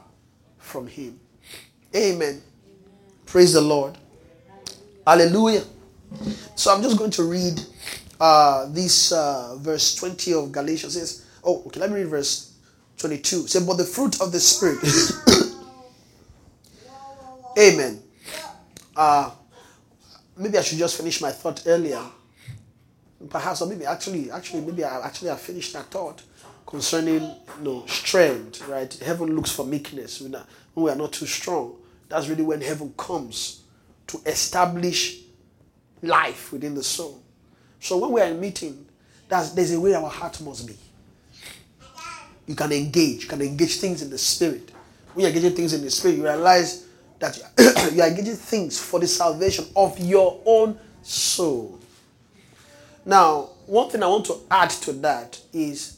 [0.58, 1.20] from Him.
[1.96, 2.42] Amen.
[3.26, 3.98] Praise the Lord.
[5.06, 5.64] Hallelujah.
[6.56, 7.62] So I'm just going to read
[8.20, 10.96] uh, this uh, verse 20 of Galatians.
[10.96, 12.54] It says, oh, okay, let me read verse
[12.98, 13.42] 22.
[13.42, 14.80] It says, but the fruit of the Spirit
[17.58, 18.02] Amen.
[18.96, 19.32] Uh,
[20.38, 22.02] maybe I should just finish my thought earlier.
[23.30, 26.22] Perhaps, or maybe actually, actually, maybe I actually have finished that thought
[26.68, 28.68] concerning you know strength.
[28.68, 28.94] Right?
[28.94, 30.36] Heaven looks for meekness when
[30.76, 31.76] we are not too strong.
[32.10, 33.64] That's really when heaven comes
[34.08, 35.22] to establish
[36.02, 37.22] life within the soul.
[37.80, 38.86] So when we are in meeting,
[39.28, 40.78] that's, there's a way our heart must be.
[42.46, 44.72] You can engage, you can engage things in the spirit.
[45.14, 46.87] When you're engaging things in the spirit, you realize
[47.20, 47.38] that
[47.94, 51.80] you are engaging things for the salvation of your own soul.
[53.06, 55.98] Now, one thing I want to add to that is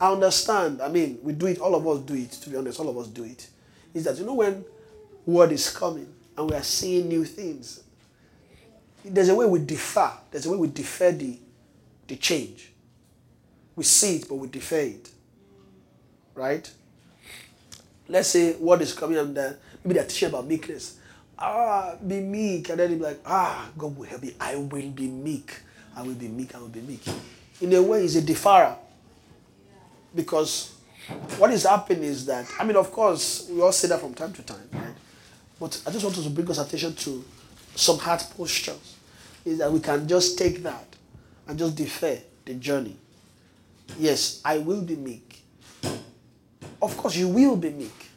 [0.00, 2.80] I understand, I mean, we do it, all of us do it, to be honest,
[2.80, 3.48] all of us do it.
[3.94, 4.64] Is that you know when
[5.24, 7.84] word is coming and we are seeing new things,
[9.04, 11.38] there's a way we defer, there's a way we defer the,
[12.08, 12.72] the change.
[13.76, 15.08] We see it, but we defer it.
[16.34, 16.68] Right?
[18.08, 20.98] Let's say word is coming and then maybe they're teaching about meekness.
[21.38, 22.68] Ah, be meek.
[22.68, 24.34] And then they'll be like, ah, God will help me.
[24.40, 25.52] I will be meek.
[25.96, 26.54] I will be meek.
[26.54, 27.02] I will be meek.
[27.60, 28.76] In a way, it's a deferral.
[30.14, 30.72] Because
[31.38, 34.32] what is happening is that, I mean, of course, we all say that from time
[34.34, 34.94] to time, right?
[35.58, 37.24] But I just want to bring us attention to
[37.74, 38.96] some heart postures.
[39.44, 40.86] Is that we can just take that
[41.48, 42.96] and just defer the journey.
[43.98, 45.42] Yes, I will be meek.
[46.80, 48.10] Of course, you will be meek,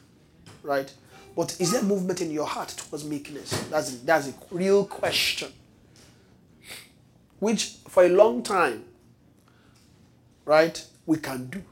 [0.62, 0.92] right?
[1.36, 3.50] But is there movement in your heart towards meekness?
[3.68, 5.52] That's, that's a real question.
[7.38, 8.84] Which, for a long time,
[10.46, 11.62] right, we can do.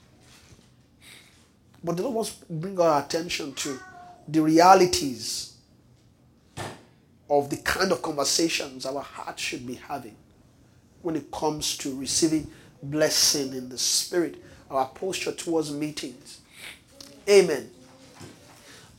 [1.82, 3.80] But the Lord wants to bring our attention to
[4.28, 5.54] the realities
[7.30, 10.16] of the kind of conversations our heart should be having
[11.00, 12.50] when it comes to receiving
[12.82, 14.36] blessing in the spirit,
[14.70, 16.40] our posture towards meetings.
[17.28, 17.70] Amen.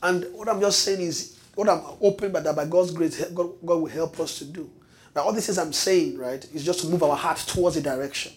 [0.02, 3.76] And what I'm just saying is, what I'm hoping that by God's grace, God, God
[3.80, 4.70] will help us to do.
[5.14, 7.82] Now, all this is I'm saying, right, is just to move our heart towards a
[7.82, 8.32] direction.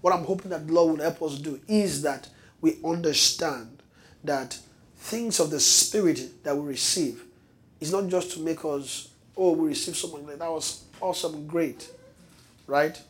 [0.00, 2.28] What I'm hoping that the Lord will help us do is that
[2.60, 3.82] we understand
[4.24, 4.58] that
[4.96, 7.22] things of the Spirit that we receive
[7.80, 11.88] is not just to make us, oh, we received something like that was awesome, great,
[12.66, 13.00] right?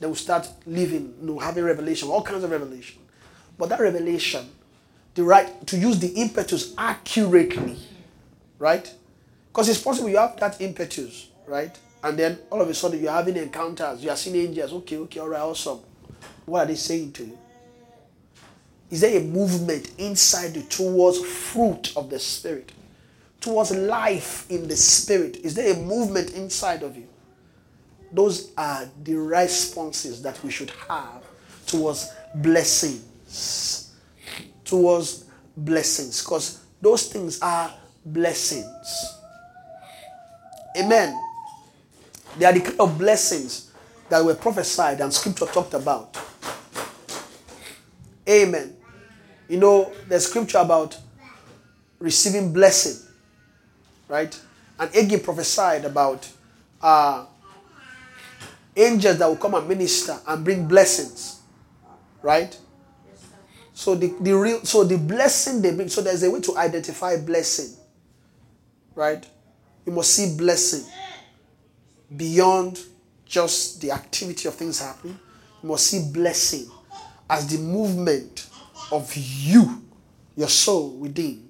[0.00, 3.00] Then we start living, you know, having revelation, all kinds of revelation.
[3.56, 4.50] But that revelation,
[5.16, 7.76] the right to use the impetus accurately,
[8.58, 8.94] right?
[9.48, 11.76] Because it's possible you have that impetus, right?
[12.04, 14.72] And then all of a sudden you're having encounters, you are seeing angels.
[14.72, 15.80] Okay, okay, all right, awesome.
[16.44, 17.38] What are they saying to you?
[18.90, 22.70] Is there a movement inside you towards fruit of the Spirit?
[23.40, 25.38] Towards life in the Spirit?
[25.38, 27.08] Is there a movement inside of you?
[28.12, 31.24] Those are the responses that we should have
[31.66, 33.85] towards blessings.
[34.66, 35.24] Towards
[35.56, 36.22] blessings.
[36.22, 37.72] Because those things are
[38.04, 39.14] blessings.
[40.76, 41.18] Amen.
[42.38, 43.70] They are the kind of blessings
[44.08, 46.16] that were prophesied and scripture talked about.
[48.28, 48.76] Amen.
[49.48, 50.98] You know, the scripture about
[51.98, 53.08] receiving blessing,
[54.08, 54.38] right?
[54.78, 56.28] And Agin prophesied about
[56.82, 57.24] uh,
[58.76, 61.40] angels that will come and minister and bring blessings,
[62.22, 62.58] right?
[63.76, 65.90] So the, the real so the blessing they bring.
[65.90, 67.76] So there's a way to identify blessing,
[68.94, 69.24] right?
[69.84, 70.82] You must see blessing
[72.16, 72.80] beyond
[73.26, 75.18] just the activity of things happening.
[75.62, 76.70] You must see blessing
[77.28, 78.48] as the movement
[78.90, 79.84] of you,
[80.36, 81.46] your soul within,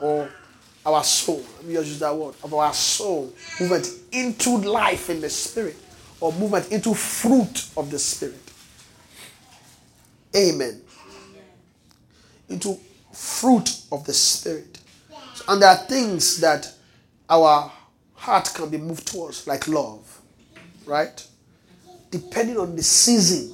[0.00, 0.28] or
[0.84, 1.44] our soul.
[1.58, 5.76] Let me just use that word of our soul movement into life in the spirit,
[6.18, 8.50] or movement into fruit of the spirit.
[10.34, 10.81] Amen.
[12.52, 12.78] Into
[13.12, 14.78] fruit of the spirit.
[15.48, 16.72] And there are things that
[17.28, 17.70] our
[18.14, 20.20] heart can be moved towards, like love,
[20.86, 21.26] right?
[22.10, 23.52] Depending on the season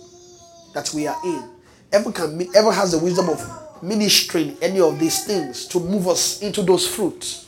[0.75, 1.49] that we are in.
[1.93, 6.43] Ever can ever has the wisdom of ministering any of these things to move us
[6.43, 7.47] into those fruits.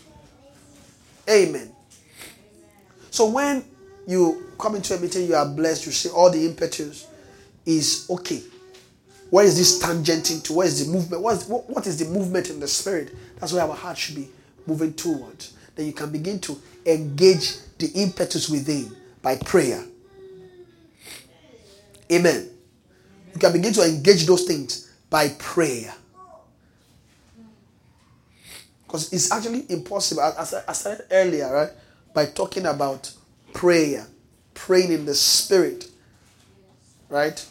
[1.29, 1.71] Amen.
[3.11, 3.65] So when
[4.07, 7.07] you come into a meeting, you are blessed, you see all the impetus
[7.67, 8.43] is okay.
[9.31, 10.53] Where is this tangent into?
[10.53, 11.23] Where is the movement?
[11.23, 13.15] What is, what, what is the movement in the spirit?
[13.39, 14.29] That's where our heart should be
[14.67, 15.55] moving towards.
[15.77, 19.85] Then you can begin to engage the impetus within by prayer.
[22.11, 22.51] Amen.
[23.33, 25.95] You can begin to engage those things by prayer.
[28.85, 31.71] Because it's actually impossible, as I said earlier, right?
[32.13, 33.13] By talking about
[33.53, 34.05] prayer,
[34.55, 35.89] praying in the spirit,
[37.09, 37.47] right?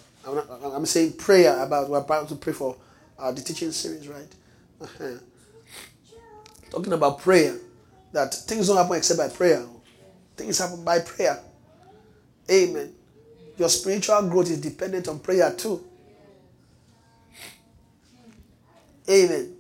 [0.74, 2.76] I'm, saying prayer about, we're about to pray for
[3.18, 4.28] uh, the teaching series, right?
[4.82, 5.18] Uh-huh.
[6.70, 7.58] Talking about prayer,
[8.12, 9.66] that things don't happen except by prayer.
[10.36, 11.40] Things happen by prayer.
[12.50, 12.94] Amen.
[13.58, 15.84] Your spiritual growth is dependent on prayer too.
[19.10, 19.56] Amen.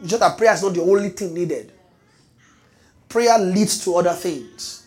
[0.00, 1.72] It's just that prayer is not the only thing needed.
[3.08, 4.86] Prayer leads to other things.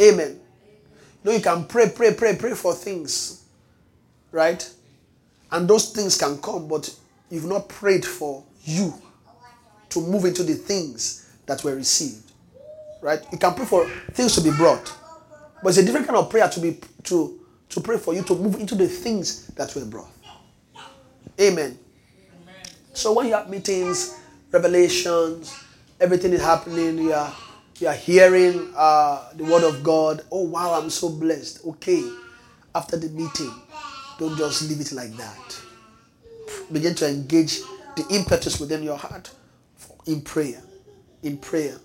[0.00, 0.40] Amen.
[1.26, 3.42] Know, you can pray, pray, pray, pray for things,
[4.30, 4.72] right?
[5.50, 6.88] And those things can come, but
[7.30, 8.94] you've not prayed for you
[9.88, 12.30] to move into the things that were received,
[13.00, 13.20] right?
[13.32, 14.94] You can pray for things to be brought,
[15.64, 17.40] but it's a different kind of prayer to be to
[17.70, 20.12] to pray for you to move into the things that were brought.
[21.40, 21.76] Amen.
[22.92, 24.16] So when you have meetings,
[24.52, 25.52] revelations,
[25.98, 27.34] everything is happening, you are
[27.80, 30.22] you are hearing uh, the word of God.
[30.32, 31.64] Oh wow, I'm so blessed.
[31.66, 32.08] Okay,
[32.74, 33.52] after the meeting,
[34.18, 35.60] don't just leave it like that.
[36.72, 37.60] Begin to engage
[37.96, 39.30] the impetus within your heart
[40.06, 40.62] in prayer,
[41.22, 41.76] in prayer,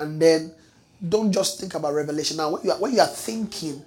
[0.00, 0.52] and then
[1.08, 2.36] don't just think about revelation.
[2.36, 3.82] Now, when you are, when you are thinking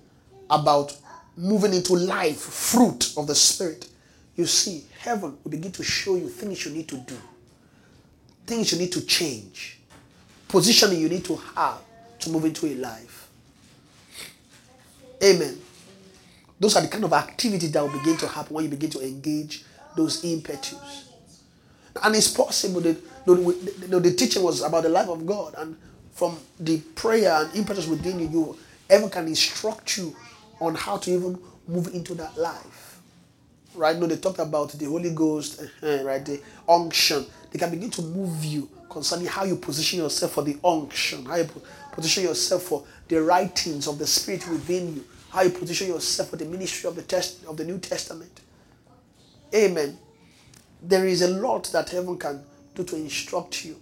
[0.50, 0.96] about
[1.36, 3.90] moving into life, fruit of the Spirit,
[4.36, 7.18] you see, heaven will begin to show you things you need to do,
[8.46, 9.77] things you need to change,
[10.48, 11.82] positioning you need to have
[12.20, 13.30] to move into a life.
[15.24, 15.58] Amen.
[16.60, 19.02] Those are the kind of activities that will begin to happen when you begin to
[19.02, 19.64] engage
[19.96, 21.10] those impetus.
[22.04, 23.36] And it's possible that the,
[23.88, 25.76] the, the teaching was about the life of God, and
[26.14, 28.58] from the prayer and impetus within you, you
[28.90, 30.16] ever can instruct you
[30.60, 32.88] on how to even move into that life
[33.78, 33.98] right?
[33.98, 36.26] No, they talked about the Holy Ghost, right?
[36.26, 37.26] The unction.
[37.52, 41.36] They can begin to move you concerning how you position yourself for the unction, how
[41.36, 41.48] you
[41.92, 46.36] position yourself for the writings of the Spirit within you, how you position yourself for
[46.36, 48.42] the ministry of the test of the New Testament.
[49.54, 50.00] Amen.
[50.82, 52.44] There is a lot that heaven can
[52.74, 53.80] do to instruct you,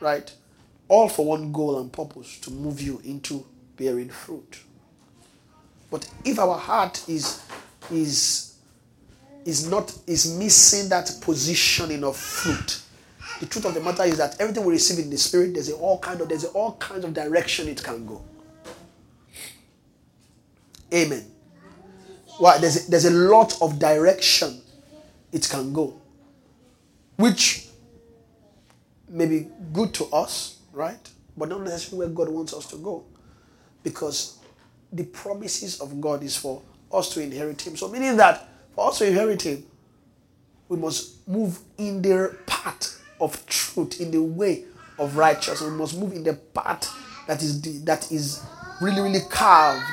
[0.00, 0.32] right?
[0.88, 3.44] All for one goal and purpose to move you into
[3.76, 4.58] bearing fruit.
[5.90, 7.44] But if our heart is
[7.90, 8.54] is
[9.44, 12.80] is not is missing that positioning of fruit.
[13.40, 15.74] The truth of the matter is that everything we receive in the spirit, there's a
[15.74, 18.22] all kind of there's a all kinds of direction it can go.
[20.92, 21.24] Amen.
[22.38, 24.60] Well, there's a, there's a lot of direction
[25.32, 25.98] it can go,
[27.16, 27.68] which
[29.08, 31.08] may be good to us, right?
[31.36, 33.04] But not necessarily where God wants us to go,
[33.82, 34.38] because
[34.92, 36.60] the promises of God is for
[36.92, 37.76] us to inherit Him.
[37.76, 39.64] So meaning that for us to inherit Him,
[40.68, 44.64] we must move in their path of truth, in the way
[44.98, 45.62] of righteousness.
[45.62, 46.88] We must move in the path
[47.26, 48.42] that is the, that is
[48.80, 49.84] really, really carved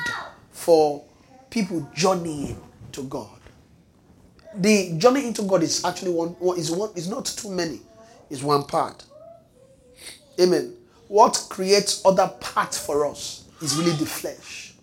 [0.50, 1.04] for
[1.50, 2.60] people journeying
[2.92, 3.38] to God.
[4.54, 7.80] The journey into God is actually one, is one is not too many,
[8.28, 9.04] is one part.
[10.40, 10.74] Amen.
[11.06, 14.74] What creates other paths for us is really the flesh.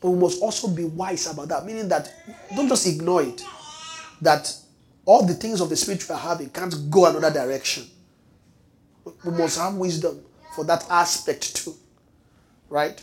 [0.00, 2.12] But we must also be wise about that, meaning that
[2.54, 3.42] don't just ignore it.
[4.20, 4.54] That
[5.06, 7.84] all the things of the spirit we are having can't go another direction.
[9.24, 10.22] We must have wisdom
[10.54, 11.74] for that aspect too.
[12.68, 13.02] Right?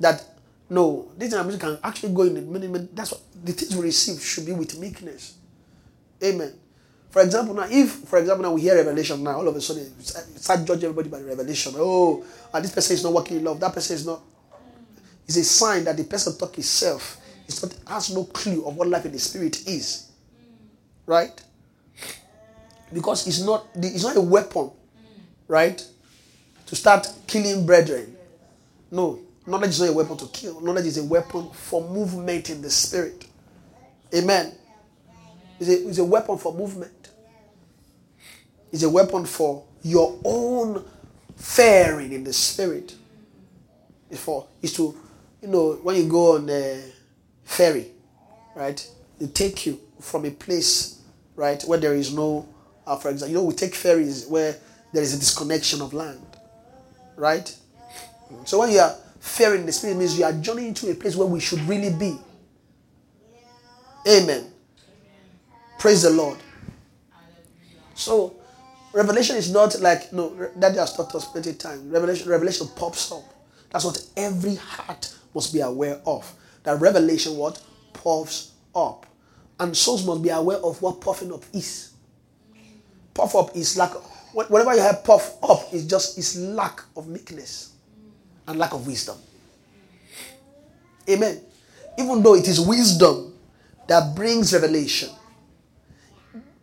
[0.00, 0.24] That
[0.70, 2.88] no, this music can actually go in the minimum.
[2.94, 5.36] That's what the things we receive should be with meekness.
[6.22, 6.54] Amen.
[7.10, 10.00] For example, now if for example now we hear revelation now, all of a sudden
[10.00, 11.74] start judging everybody by revelation.
[11.76, 12.24] Oh,
[12.54, 13.60] and this person is not working in love.
[13.60, 14.22] That person is not
[15.26, 17.18] is a sign that the person talk itself.
[17.46, 20.11] is not has no clue of what life in the spirit is.
[21.06, 21.40] Right?
[22.92, 24.70] Because it's not it's not a weapon,
[25.48, 25.84] right?
[26.66, 28.16] To start killing brethren.
[28.90, 30.60] No, knowledge is not a weapon to kill.
[30.60, 33.26] Knowledge is a weapon for movement in the spirit.
[34.14, 34.52] Amen.
[35.58, 37.10] It's a, it's a weapon for movement.
[38.70, 40.84] It's a weapon for your own
[41.36, 42.94] faring in the spirit.
[44.10, 44.94] It's for is to
[45.42, 46.80] you know, when you go on a
[47.44, 47.88] ferry,
[48.54, 48.88] right,
[49.18, 51.00] they take you from a place,
[51.36, 52.48] right, where there is no,
[52.86, 54.56] uh, for example, you know, we take ferries where
[54.92, 56.20] there is a disconnection of land,
[57.16, 57.56] right?
[58.44, 61.26] So when you are ferrying, the spirit means you are journeying to a place where
[61.26, 62.18] we should really be.
[64.08, 64.52] Amen.
[65.78, 66.38] Praise the Lord.
[67.94, 68.36] So,
[68.92, 70.30] revelation is not like no.
[70.56, 71.82] That has taught us plenty of times.
[71.84, 73.22] Revelation, revelation pops up.
[73.70, 76.32] That's what every heart must be aware of.
[76.64, 77.60] That revelation what
[77.92, 79.06] puffs up.
[79.62, 81.92] And souls must be aware of what puffing up is.
[83.14, 83.92] Puff up is lack
[84.32, 87.72] whatever you have puff up is just is lack of meekness
[88.48, 89.16] and lack of wisdom.
[91.08, 91.40] Amen.
[91.96, 93.34] Even though it is wisdom
[93.86, 95.10] that brings revelation,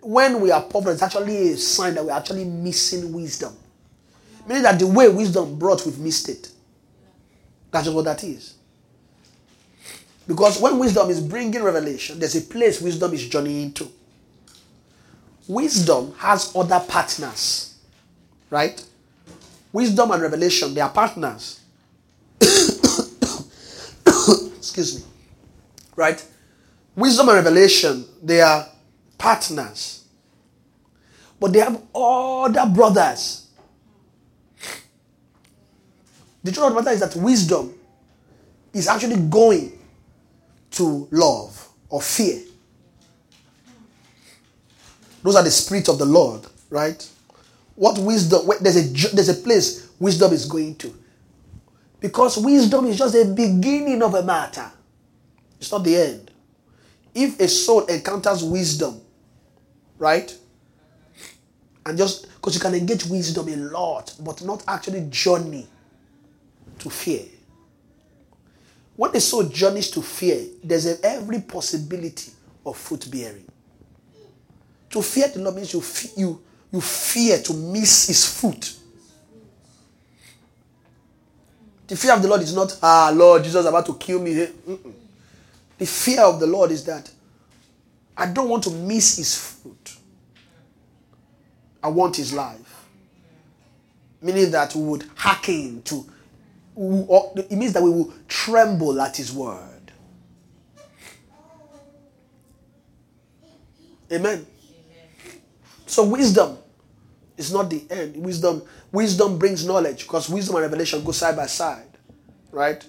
[0.02, 3.56] when we are poor, it's actually a sign that we're actually missing wisdom.
[4.46, 6.52] Meaning that the way wisdom brought, we've missed it.
[7.72, 8.56] That's just what that is.
[10.30, 13.92] Because when wisdom is bringing revelation, there's a place wisdom is journeying to.
[15.48, 17.74] Wisdom has other partners,
[18.52, 18.86] right?
[19.74, 21.62] Wisdom and revelation, they are partners.
[24.06, 25.06] Excuse me.
[25.96, 26.24] Right?
[26.96, 28.70] Wisdom and revelation, they are
[29.18, 30.06] partners.
[31.40, 33.48] But they have other brothers.
[36.44, 37.74] The truth of the matter is that wisdom
[38.76, 39.79] is actually going
[40.72, 42.42] to love or fear.
[45.24, 47.08] Those are the spirits of the Lord, right?
[47.76, 48.50] What wisdom?
[48.62, 50.94] There's a there's a place wisdom is going to,
[52.00, 54.72] because wisdom is just the beginning of a matter.
[55.60, 56.32] It's not the end.
[57.14, 59.02] If a soul encounters wisdom,
[59.98, 60.34] right,
[61.86, 65.68] and just because you can engage wisdom a lot, but not actually journey
[66.80, 67.26] to fear.
[69.00, 72.34] When a soul journeys to fear, there's every possibility
[72.66, 73.46] of fruit bearing.
[74.90, 75.82] To fear the Lord means you,
[76.18, 78.76] you, you fear to miss his fruit.
[81.88, 84.34] The fear of the Lord is not, ah, Lord, Jesus is about to kill me.
[84.34, 84.94] Mm-mm.
[85.78, 87.10] The fear of the Lord is that
[88.18, 89.96] I don't want to miss his fruit.
[91.82, 92.86] I want his life.
[94.22, 96.06] Meaning that we would hearken to
[96.80, 99.92] it means that we will tremble at his word.
[104.12, 104.46] Amen.
[105.86, 106.58] So wisdom
[107.38, 108.16] is not the end.
[108.18, 111.98] Wisdom, wisdom brings knowledge because wisdom and revelation go side by side,
[112.52, 112.86] right?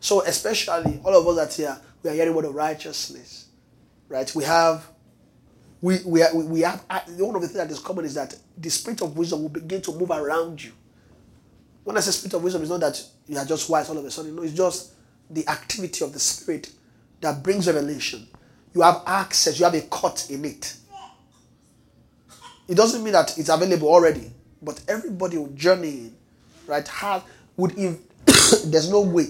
[0.00, 3.46] So especially all of us that here, we are hearing word of righteousness,
[4.08, 4.32] right?
[4.34, 4.86] We have,
[5.80, 6.84] we we are, we have
[7.18, 9.80] one of the things that is common is that the spirit of wisdom will begin
[9.82, 10.72] to move around you.
[11.84, 14.04] When I say spirit of wisdom, it's not that you are just wise all of
[14.04, 14.36] a sudden.
[14.36, 14.92] No, it's just
[15.30, 16.70] the activity of the spirit
[17.20, 18.26] that brings revelation.
[18.74, 20.76] You have access, you have a cut in it.
[22.68, 24.30] It doesn't mean that it's available already,
[24.62, 26.12] but everybody will journey
[26.70, 26.86] right?
[26.88, 27.24] Have
[27.56, 27.98] would if
[28.70, 29.26] there's no way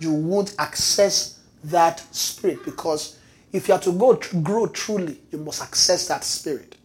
[0.00, 3.18] you won't access that spirit because
[3.52, 6.76] if you are to go grow truly, you must access that spirit.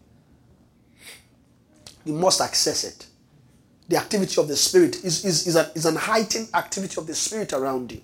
[2.06, 3.08] You must access it
[3.90, 7.16] the activity of the Spirit is, is, is, a, is an heightened activity of the
[7.16, 8.02] Spirit around you.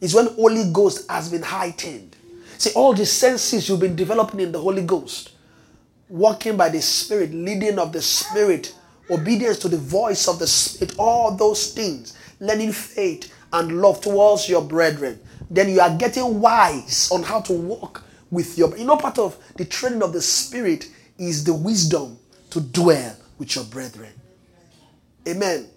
[0.00, 2.14] It's when Holy Ghost has been heightened.
[2.58, 5.32] See, all the senses you've been developing in the Holy Ghost,
[6.10, 8.74] walking by the Spirit, leading of the Spirit,
[9.10, 14.50] obedience to the voice of the Spirit, all those things, learning faith and love towards
[14.50, 15.18] your brethren,
[15.50, 18.76] then you are getting wise on how to walk with your.
[18.76, 22.18] You know, part of the training of the Spirit is the wisdom
[22.50, 24.12] to dwell with your brethren.
[25.28, 25.68] Amen.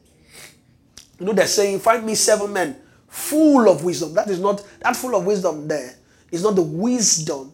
[1.19, 4.13] You know, they're saying, Find me seven men full of wisdom.
[4.13, 5.95] That is not, that full of wisdom there
[6.31, 7.53] is not the wisdom,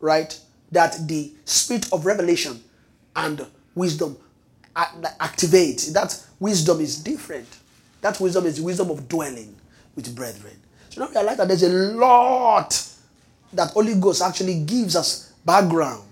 [0.00, 0.38] right?
[0.72, 2.62] That the spirit of revelation
[3.14, 4.16] and wisdom
[4.74, 5.92] activates.
[5.92, 7.48] That wisdom is different.
[8.00, 9.54] That wisdom is wisdom of dwelling
[9.94, 10.56] with brethren.
[10.88, 12.88] So now realize that there's a lot
[13.52, 16.02] that Holy Ghost actually gives us background.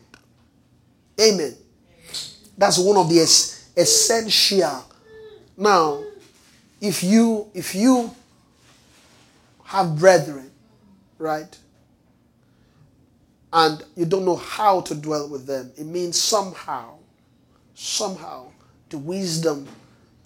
[1.21, 1.55] Amen.
[2.57, 4.85] That's one of the essential
[5.61, 6.03] now,
[6.81, 8.11] if you if you
[9.65, 10.51] have brethren,
[11.19, 11.57] right?
[13.53, 16.95] And you don't know how to dwell with them, it means somehow,
[17.75, 18.47] somehow,
[18.89, 19.69] the wisdom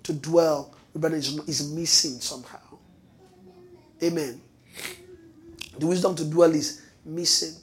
[0.04, 2.58] to dwell with brethren is, is missing somehow.
[4.02, 4.40] Amen.
[5.78, 7.54] The wisdom to dwell is missing.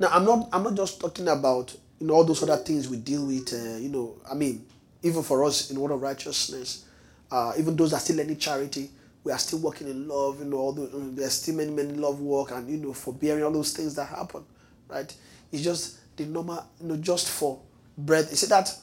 [0.00, 0.48] Now, I'm not.
[0.52, 3.52] I'm not just talking about you know all those other things we deal with.
[3.52, 4.66] Uh, you know, I mean,
[5.04, 6.86] even for us in order of righteousness,
[7.30, 8.90] uh, even those that still learning charity,
[9.22, 10.40] we are still working in love.
[10.40, 13.72] You know, um, there's still many many love work and you know forbearing all those
[13.72, 14.44] things that happen,
[14.88, 15.12] right?
[15.52, 17.60] It's just the normal, you know, just for
[17.96, 18.26] bread.
[18.30, 18.74] You see that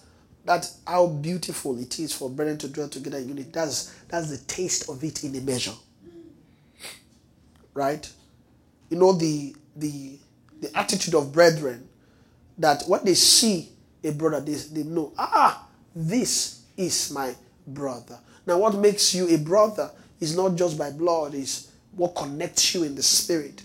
[0.45, 3.49] that how beautiful it is for brethren to dwell together in unity.
[3.51, 5.73] That's that's the taste of it in a measure,
[7.73, 8.09] right?
[8.89, 10.17] You know the the
[10.61, 11.87] the attitude of brethren
[12.57, 13.69] that when they see
[14.03, 18.19] a brother, they, they know ah this is my brother.
[18.47, 22.83] Now, what makes you a brother is not just by blood, is what connects you
[22.83, 23.61] in the spirit.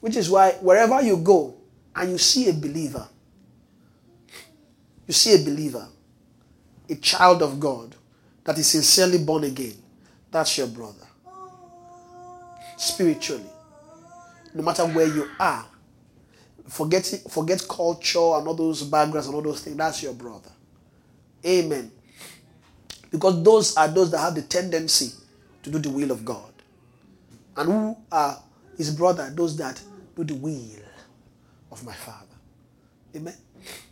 [0.00, 1.54] Which is why wherever you go
[1.94, 3.06] and you see a believer,
[5.06, 5.86] you see a believer,
[6.88, 7.94] a child of God
[8.44, 9.74] that is sincerely born again,
[10.30, 11.06] that's your brother.
[12.78, 13.44] Spiritually.
[14.54, 15.66] No matter where you are,
[16.68, 19.76] Forget forget culture and all those backgrounds and all those things.
[19.76, 20.50] That's your brother.
[21.44, 21.90] Amen.
[23.12, 25.12] Because those are those that have the tendency
[25.62, 26.50] to do the will of God.
[27.56, 28.42] And who are
[28.76, 29.30] his brother?
[29.32, 29.80] Those that
[30.16, 30.82] do the will
[31.70, 32.26] of my Father.
[33.14, 33.34] Amen.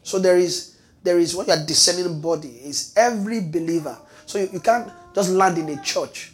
[0.02, 3.96] So there is there is what you are discerning body is every believer.
[4.26, 6.32] So you, you can't just land in a church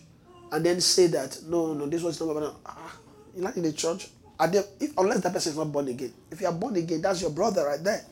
[0.53, 2.97] and then say that no no this was not about ah,
[3.35, 4.09] you land in a church
[4.51, 6.13] they, if, unless that person is not born again.
[6.31, 8.05] If you are born again, that's your brother right there.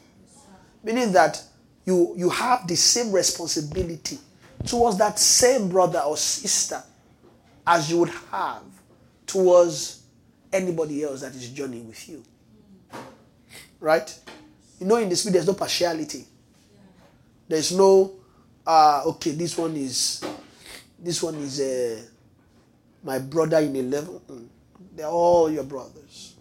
[0.82, 1.42] Meaning that
[1.84, 4.18] you you have the same responsibility
[4.66, 6.82] towards that same brother or sister
[7.66, 8.62] as you would have
[9.26, 10.02] towards
[10.52, 12.22] anybody else that is journeying with you.
[13.80, 14.18] Right?
[14.80, 16.24] You know, in the spirit, there's no partiality.
[17.48, 18.12] There's no,
[18.66, 20.24] uh, okay, this one is,
[20.98, 22.02] this one is uh,
[23.02, 24.22] my brother in a level.
[24.94, 26.34] They're all your brothers.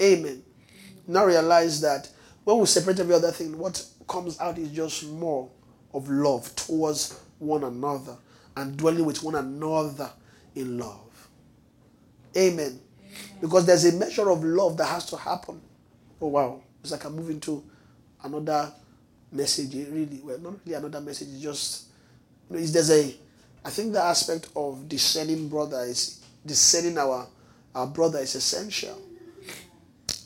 [0.00, 0.42] Amen.
[1.06, 2.08] Now realize that
[2.44, 5.50] when we separate every other thing, what comes out is just more
[5.92, 8.16] of love towards one another
[8.56, 10.10] and dwelling with one another
[10.54, 11.28] in love.
[12.36, 12.80] Amen.
[13.40, 15.60] Because there's a measure of love that has to happen.
[16.20, 16.62] Oh wow.
[16.80, 17.62] It's like I'm moving to
[18.22, 18.72] another
[19.30, 19.74] message.
[19.74, 21.86] Really, well, not really another message, just
[22.50, 23.14] you know, there's a
[23.64, 27.26] I think the aspect of discerning brother is discerning our
[27.74, 29.00] our brother is essential.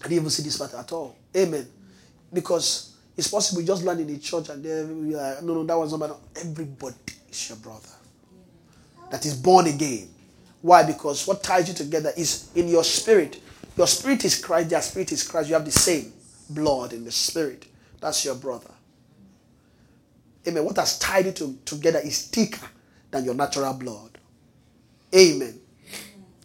[0.00, 1.16] I didn't even see this part at all.
[1.36, 1.66] Amen.
[2.32, 5.78] Because it's possible you just land in a church and then are, no, no, that
[5.78, 6.96] was not Everybody
[7.30, 7.88] is your brother.
[9.10, 10.08] That is born again.
[10.60, 10.82] Why?
[10.82, 13.40] Because what ties you together is in your spirit.
[13.76, 15.48] Your spirit is Christ, their spirit is Christ.
[15.48, 16.12] You have the same
[16.50, 17.66] blood in the spirit.
[18.00, 18.70] That's your brother.
[20.46, 20.64] Amen.
[20.64, 22.66] What has tied you to, together is thicker
[23.10, 24.18] than your natural blood.
[25.14, 25.58] Amen.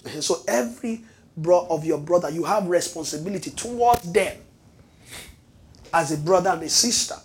[0.06, 1.02] And so every
[1.38, 4.38] bro of your brother, you have responsibility towards them
[5.94, 7.16] as a brother and a sister.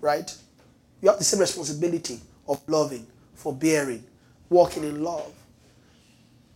[0.00, 0.34] Right?
[1.00, 4.04] You have the same responsibility of loving, forbearing,
[4.48, 5.32] walking in love.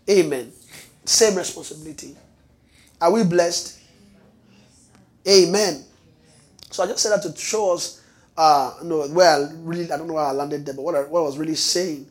[0.08, 0.52] Amen.
[1.04, 2.16] Same responsibility.
[3.00, 3.78] Are we blessed?
[5.26, 5.84] Amen.
[6.70, 8.02] So I just said that to show us,
[8.36, 11.20] uh, no, well, really, I don't know why I landed there, but what I, what
[11.20, 12.06] I was really saying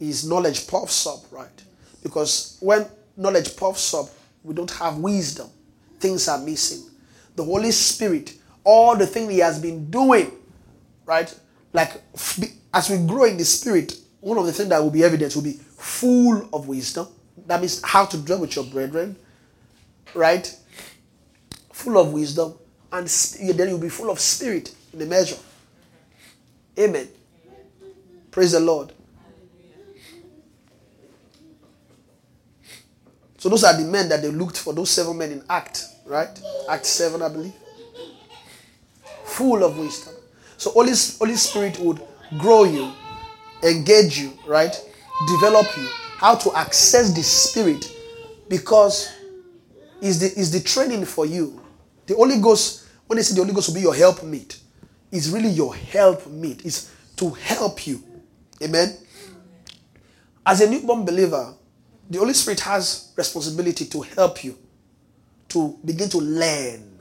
[0.00, 1.62] is knowledge puffs up, right?
[2.02, 2.86] Because when
[3.16, 4.06] knowledge puffs up,
[4.42, 5.48] we don't have wisdom.
[5.98, 6.90] Things are missing.
[7.36, 8.34] The Holy Spirit,
[8.64, 10.32] all the things He has been doing,
[11.04, 11.32] right?
[11.72, 12.02] Like
[12.72, 15.42] as we grow in the Spirit, one of the things that will be evident will
[15.42, 17.06] be full of wisdom.
[17.46, 19.16] That means how to dwell with your brethren,
[20.14, 20.54] right?
[21.72, 22.54] Full of wisdom,
[22.90, 25.36] and then you'll be full of spirit in the measure.
[26.78, 27.08] Amen.
[28.30, 28.92] Praise the Lord.
[33.36, 36.30] So those are the men that they looked for, those seven men in Act, right?
[36.68, 37.52] Act 7, I believe.
[39.34, 40.14] Full of wisdom.
[40.56, 42.00] So Holy, Holy Spirit would
[42.38, 42.92] grow you,
[43.64, 44.72] engage you, right?
[45.26, 45.88] Develop you.
[46.18, 47.92] How to access the Spirit
[48.48, 49.12] because
[50.00, 51.60] is the is the training for you.
[52.06, 54.60] The Holy Ghost, when they say the Holy Ghost will be your help meet,
[55.10, 56.64] is really your help meet.
[56.64, 58.02] Is to help you.
[58.62, 58.96] Amen.
[60.46, 61.54] As a newborn believer,
[62.08, 64.56] the Holy Spirit has responsibility to help you
[65.48, 67.00] to begin to learn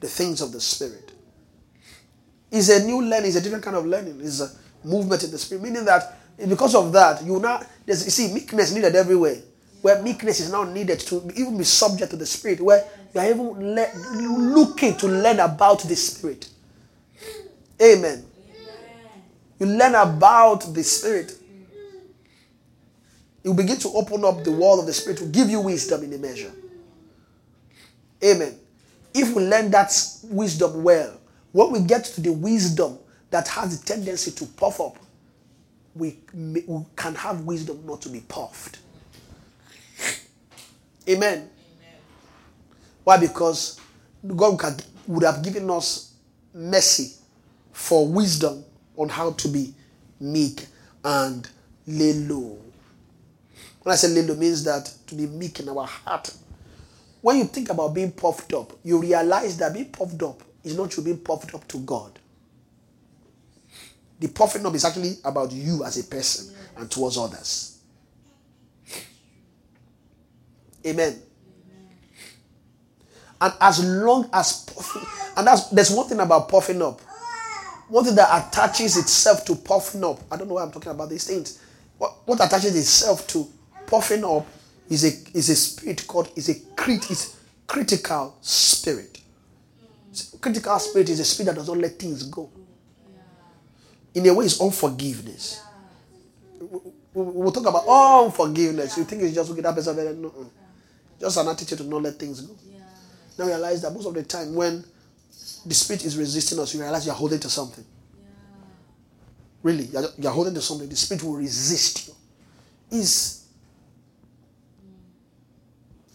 [0.00, 1.11] the things of the Spirit.
[2.52, 4.20] It's a new learning, it's a different kind of learning.
[4.20, 4.50] It's a
[4.84, 6.18] movement in the Spirit, meaning that
[6.48, 9.38] because of that, you now you see meekness needed everywhere.
[9.80, 12.84] Where meekness is now needed to even be subject to the Spirit, where
[13.14, 16.48] you are even le- looking to learn about the Spirit.
[17.82, 18.24] Amen.
[19.58, 21.38] You learn about the Spirit.
[23.42, 26.12] You begin to open up the world of the Spirit to give you wisdom in
[26.12, 26.52] a measure.
[28.22, 28.56] Amen.
[29.14, 29.92] If we learn that
[30.24, 31.18] wisdom well,
[31.52, 32.98] when we get to the wisdom
[33.30, 34.98] that has the tendency to puff up,
[35.94, 36.64] we, we
[36.96, 38.78] can have wisdom not to be puffed.
[41.08, 41.38] Amen.
[41.38, 41.48] Amen.
[43.04, 43.18] Why?
[43.18, 43.78] Because
[44.34, 46.14] God would have given us
[46.54, 47.12] mercy
[47.72, 48.64] for wisdom
[48.96, 49.74] on how to be
[50.20, 50.66] meek
[51.04, 51.48] and
[51.86, 52.58] lay low.
[53.82, 56.32] When I say lay low, means that to be meek in our heart.
[57.20, 60.96] When you think about being puffed up, you realize that being puffed up is not
[60.96, 62.18] you being puffed up to God.
[64.20, 67.78] The puffing up is actually about you as a person and towards others.
[70.86, 71.20] Amen.
[73.40, 75.02] And as long as puffing,
[75.36, 77.00] and that's there's one thing about puffing up.
[77.88, 80.20] One thing that attaches itself to puffing up.
[80.30, 81.60] I don't know why I'm talking about these things.
[81.98, 83.46] What, what attaches itself to
[83.86, 84.46] puffing up
[84.88, 87.36] is a is a spirit called is a crit is
[87.66, 89.21] critical spirit.
[90.40, 92.50] Critical spirit is a spirit that does not let things go.
[94.14, 95.60] In a way, it's unforgiveness.
[96.60, 98.96] We- we- We'll talk about unforgiveness.
[98.96, 100.30] You think it's just okay, that person, no, no.
[100.30, 100.50] Mm.
[101.20, 102.56] just an attitude to not let things go.
[103.38, 104.84] Now realize that most of the time when
[105.66, 107.84] the spirit is resisting us, you realize you're holding to something.
[109.62, 110.88] Really, you're, you're holding to something.
[110.88, 112.14] The spirit will resist you.
[112.98, 113.44] Is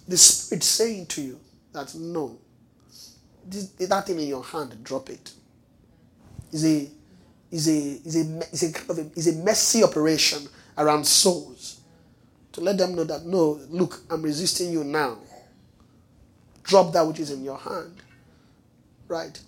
[0.08, 1.40] the spirit saying to you
[1.74, 2.40] that no,
[3.50, 5.32] this, that thing in your hand, drop it.
[6.52, 6.88] Is a
[7.52, 10.48] is a is a is a kind of a, is a messy operation
[10.78, 11.82] around souls
[12.54, 15.18] to let them know that no, look, I'm resisting you now.
[16.64, 18.02] Drop that which is in your hand,
[19.08, 19.40] right?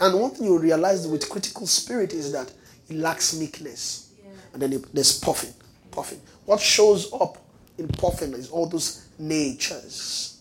[0.00, 2.52] And one thing you realize with critical spirit is that
[2.88, 4.12] it lacks meekness,
[4.52, 5.54] and then it, there's puffing,
[5.90, 6.20] puffing.
[6.44, 7.38] What shows up
[7.78, 10.31] in puffing is all those natures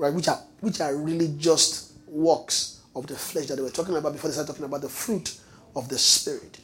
[0.00, 0.14] right?
[0.14, 4.12] Which are which are really just works of the flesh that they were talking about
[4.12, 5.38] before they started talking about the fruit
[5.76, 6.58] of the spirit.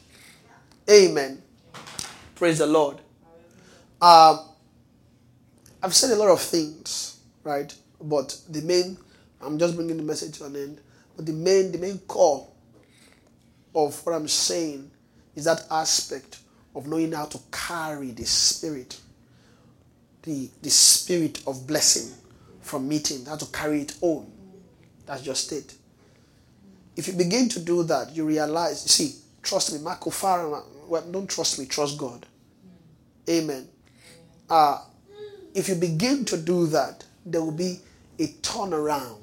[0.89, 1.41] Amen.
[2.35, 2.97] Praise the Lord.
[4.01, 4.39] Um,
[5.83, 7.73] I've said a lot of things, right?
[8.01, 8.97] But the main,
[9.41, 10.81] I'm just bringing the message to an end.
[11.15, 12.47] But the main, the main core
[13.75, 14.89] of what I'm saying
[15.35, 16.39] is that aspect
[16.75, 18.99] of knowing how to carry the spirit
[20.23, 22.13] the, the spirit of blessing
[22.67, 24.31] from meeting, how to carry it on.
[25.05, 25.73] That's just it.
[26.95, 31.29] If you begin to do that, you realize, see, trust me, Marco Farah, well, don't
[31.29, 32.25] trust me, trust God.
[33.29, 33.67] Amen.
[34.49, 34.81] Uh,
[35.53, 37.79] if you begin to do that, there will be
[38.19, 39.19] a turnaround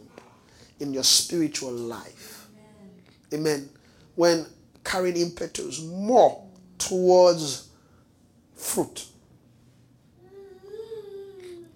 [0.80, 2.46] in your spiritual life.
[3.32, 3.68] Amen.
[4.14, 4.46] When
[4.84, 6.44] carrying impetus more
[6.78, 7.68] towards
[8.54, 9.06] fruit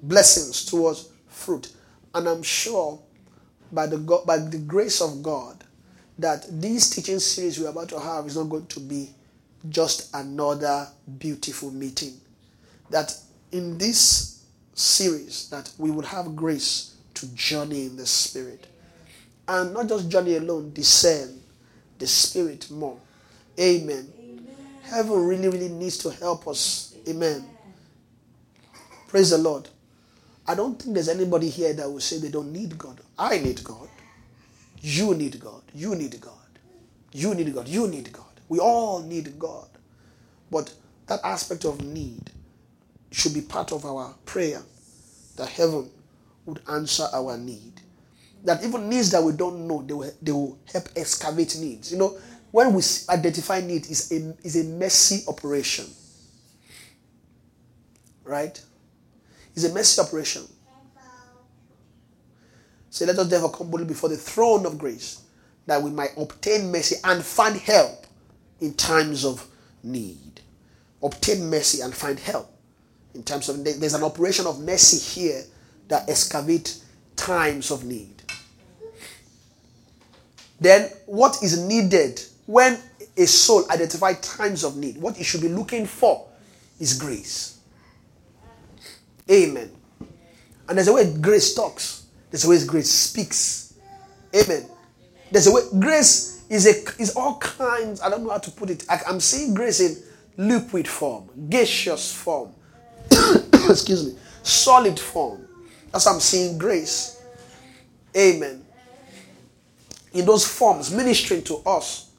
[0.02, 1.08] blessings towards
[1.48, 1.72] fruit.
[2.14, 3.00] And I'm sure
[3.72, 5.64] by the God, by the grace of God
[6.18, 9.08] that this teaching series we're about to have is not going to be
[9.70, 10.86] just another
[11.18, 12.12] beautiful meeting.
[12.90, 13.16] That
[13.50, 14.44] in this
[14.74, 18.66] series that we would have grace to journey in the spirit.
[19.46, 21.40] And not just journey alone, discern
[21.98, 22.98] the spirit more.
[23.58, 24.12] Amen.
[24.82, 26.94] Heaven really, really needs to help us.
[27.08, 27.48] Amen.
[29.08, 29.68] Praise the Lord.
[30.48, 32.98] I don't think there's anybody here that will say they don't need God.
[33.18, 33.88] I need God.
[34.80, 35.62] You need God.
[35.74, 36.32] You need God.
[37.12, 37.68] You need God.
[37.68, 38.24] You need God.
[38.48, 39.68] We all need God.
[40.50, 40.72] But
[41.06, 42.30] that aspect of need
[43.10, 44.62] should be part of our prayer
[45.36, 45.90] that heaven
[46.46, 47.82] would answer our need.
[48.44, 51.92] That even needs that we don't know, they will, they will help excavate needs.
[51.92, 52.18] You know,
[52.52, 55.86] when we identify need, is a, is a messy operation.
[58.24, 58.58] Right?
[59.58, 60.42] It's a messy operation.
[62.90, 65.22] So let us therefore come boldly before the throne of grace
[65.66, 68.06] that we might obtain mercy and find help
[68.60, 69.44] in times of
[69.82, 70.42] need.
[71.02, 72.48] Obtain mercy and find help
[73.16, 75.42] in times of There's an operation of mercy here
[75.88, 76.80] that excavate
[77.16, 78.22] times of need.
[80.60, 82.78] Then what is needed when
[83.16, 84.98] a soul identifies times of need?
[84.98, 86.28] What it should be looking for
[86.78, 87.57] is grace.
[89.30, 89.70] Amen.
[90.68, 92.06] And there's a way grace talks.
[92.30, 93.74] There's a way grace speaks.
[94.34, 94.66] Amen.
[95.30, 98.00] There's a way grace is a is all kinds.
[98.00, 98.84] I don't know how to put it.
[98.88, 99.96] I, I'm seeing grace in
[100.36, 102.54] liquid form, gaseous form.
[103.68, 105.46] Excuse me, solid form.
[105.92, 107.22] That's I'm seeing grace.
[108.16, 108.64] Amen.
[110.12, 112.10] In those forms, ministering to us.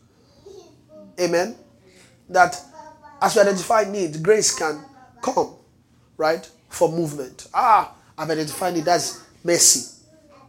[1.19, 1.55] Amen.
[2.29, 2.59] That
[3.21, 4.83] as we identify needs, grace can
[5.21, 5.55] come,
[6.17, 7.47] right, for movement.
[7.53, 8.85] Ah, I've identified it.
[8.85, 9.97] That's mercy.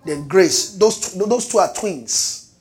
[0.04, 0.72] Then grace.
[0.76, 2.54] Those two, those two are twins.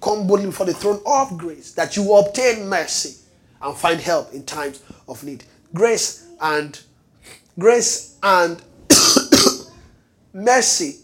[0.00, 3.22] Come boldly before the throne of grace that you will obtain mercy
[3.62, 5.44] and find help in times of need.
[5.72, 6.78] Grace and
[7.58, 8.62] grace and
[10.32, 10.98] mercy,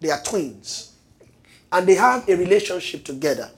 [0.00, 0.92] they are twins,
[1.70, 3.50] and they have a relationship together.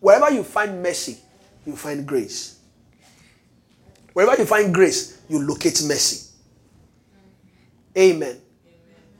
[0.00, 1.18] Wherever you find mercy,
[1.66, 2.58] you find grace.
[4.14, 6.29] Wherever you find grace, you locate mercy.
[7.96, 8.40] Amen.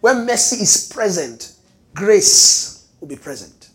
[0.00, 1.54] When mercy is present,
[1.94, 3.70] grace will be present.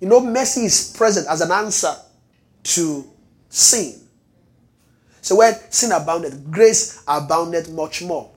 [0.00, 1.94] You know, mercy is present as an answer
[2.62, 3.04] to
[3.48, 4.00] sin.
[5.20, 8.30] So when sin abounded, grace abounded much more.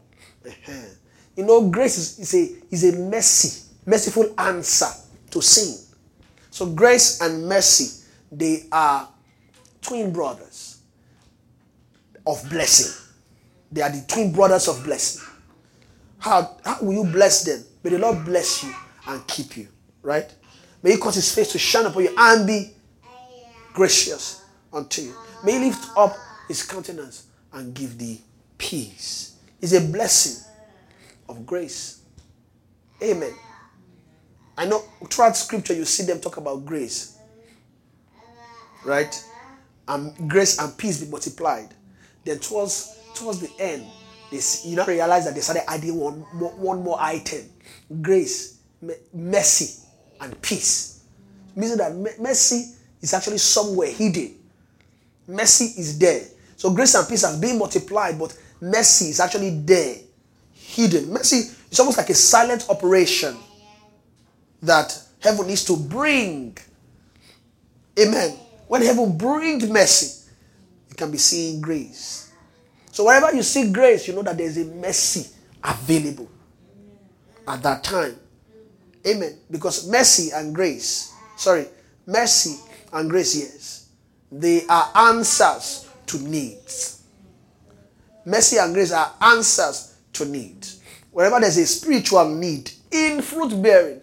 [0.46, 0.74] Uh-huh.
[1.36, 4.88] You know, grace is, is a is a mercy, merciful answer
[5.32, 5.86] to sin.
[6.50, 9.08] So grace and mercy, they are
[9.82, 10.80] twin brothers
[12.26, 12.91] of blessing.
[13.72, 15.28] They are the twin brothers of blessing.
[16.20, 17.64] How, how will you bless them?
[17.84, 18.74] May the Lord bless you
[19.08, 19.68] and keep you.
[20.02, 20.34] Right?
[20.84, 22.74] May he cause his face to shine upon you and be
[23.74, 25.16] gracious unto you.
[25.44, 26.16] May he lift up
[26.48, 28.22] his countenance and give thee
[28.58, 29.38] peace.
[29.62, 30.46] It's a blessing
[31.28, 32.02] of grace.
[33.02, 33.34] Amen.
[34.58, 37.18] I know throughout scripture you see them talk about grace.
[38.86, 39.24] Right?
[39.88, 41.74] And grace and peace be multiplied.
[42.26, 43.86] Then towards towards the end,
[44.31, 47.49] they, you now realize that they started adding one more, one more item
[48.01, 48.60] grace,
[49.14, 49.84] mercy,
[50.22, 51.03] and peace.
[51.56, 54.35] Meaning that mercy is actually somewhere hidden.
[55.27, 56.22] Mercy is there.
[56.56, 59.95] So grace and peace have been multiplied, but mercy is actually there,
[60.53, 61.11] hidden.
[61.11, 63.38] Mercy is almost like a silent operation
[64.61, 66.57] that heaven needs to bring.
[67.97, 68.38] Amen.
[68.68, 70.30] When heaven brings mercy,
[70.89, 72.28] you can be seeing grace.
[73.00, 75.30] So wherever you see grace, you know that there's a mercy
[75.64, 76.30] available
[77.48, 78.20] at that time.
[79.08, 79.38] Amen.
[79.50, 81.68] Because mercy and grace, sorry,
[82.06, 82.60] mercy
[82.92, 83.90] and grace, yes,
[84.30, 87.04] they are answers to needs.
[88.26, 90.82] Mercy and grace are answers to needs.
[91.12, 94.02] Wherever there's a spiritual need in fruit bearing,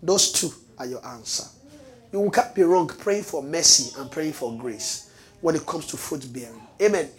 [0.00, 1.48] those two are your answer.
[2.12, 5.10] You can't be wrong praying for mercy and praying for grace
[5.40, 6.62] when it comes to fruit bearing.
[6.80, 7.10] Amen.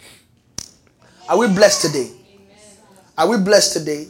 [1.28, 2.10] Are we blessed today?
[3.18, 4.08] Are we blessed today?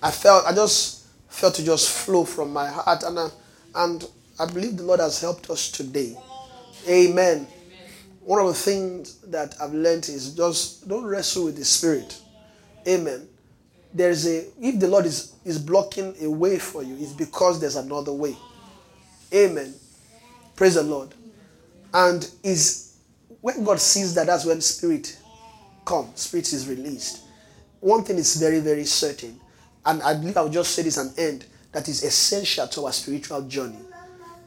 [0.00, 3.28] I felt I just felt to just flow from my heart and I,
[3.74, 4.04] and
[4.38, 6.16] I believe the Lord has helped us today.
[6.88, 7.48] Amen.
[8.20, 12.20] One of the things that I've learned is just don't wrestle with the spirit.
[12.86, 13.26] Amen.
[13.92, 17.76] There's a if the Lord is, is blocking a way for you, it's because there's
[17.76, 18.36] another way.
[19.34, 19.74] Amen.
[20.54, 21.14] Praise the Lord.
[21.92, 22.96] And is
[23.40, 25.18] when God sees that, that's when spirit
[25.84, 27.22] comes, spirit is released.
[27.80, 29.40] One thing is very, very certain,
[29.84, 33.42] and I believe I'll just say this and end, that is essential to our spiritual
[33.42, 33.78] journey,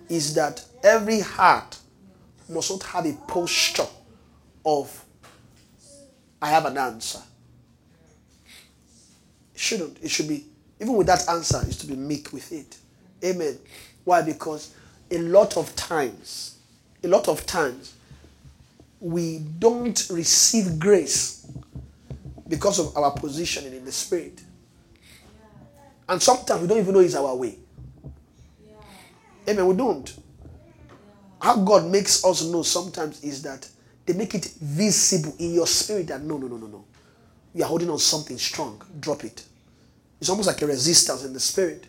[0.09, 1.77] is that every heart
[2.49, 3.87] must not have a posture
[4.65, 5.05] of
[6.41, 7.19] I have an answer.
[9.53, 9.97] It shouldn't.
[10.03, 10.45] It should be,
[10.79, 12.77] even with that answer, is to be meek with it.
[13.23, 13.57] Amen.
[14.03, 14.21] Why?
[14.21, 14.73] Because
[15.09, 16.57] a lot of times,
[17.03, 17.95] a lot of times,
[18.99, 21.47] we don't receive grace
[22.47, 24.41] because of our positioning in the spirit.
[26.09, 27.57] And sometimes we don't even know it's our way.
[29.47, 29.67] Amen.
[29.67, 30.17] We don't.
[31.41, 33.67] How God makes us know sometimes is that
[34.05, 36.85] they make it visible in your spirit that no, no, no, no, no.
[37.53, 38.81] You are holding on something strong.
[38.99, 39.45] Drop it.
[40.19, 41.85] It's almost like a resistance in the spirit.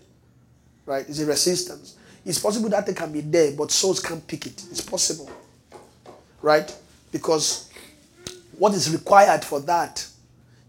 [0.85, 1.09] Right?
[1.09, 1.97] It's a resistance.
[2.25, 4.65] It's possible that thing can be there, but souls can't pick it.
[4.71, 5.31] It's possible.
[6.43, 6.75] Right?
[7.11, 7.71] Because
[8.59, 10.07] what is required for that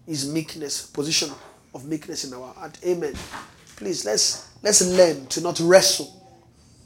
[0.07, 1.29] is meekness, position
[1.73, 2.77] of meekness in our heart.
[2.85, 3.13] Amen.
[3.75, 6.15] Please let's let's learn to not wrestle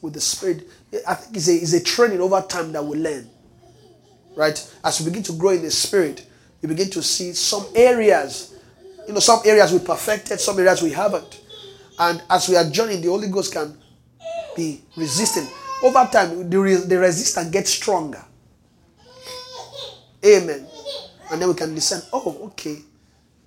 [0.02, 0.68] with the spirit.
[1.08, 3.30] I think it's a, it's a training over time that we learn.
[4.36, 4.74] Right?
[4.84, 6.28] As we begin to grow in the spirit,
[6.62, 8.56] you begin to see some areas,
[9.08, 11.42] you know, some areas we perfected, some areas we haven't.
[12.00, 13.78] And as we are journeying, the Holy Ghost can
[14.56, 15.48] be resisting.
[15.84, 18.24] Over time, the, the resistance gets stronger.
[20.26, 20.66] Amen.
[21.32, 22.02] And then we can listen.
[22.12, 22.78] Oh, okay.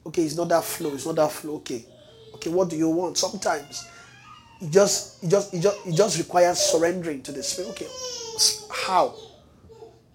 [0.07, 0.95] Okay, it's not that flow.
[0.95, 1.57] It's not that flow.
[1.57, 1.85] Okay.
[2.35, 3.17] Okay, what do you want?
[3.19, 3.87] Sometimes
[4.61, 7.71] it just it just it just it just requires surrendering to the spirit.
[7.71, 7.87] Okay.
[8.71, 9.15] How?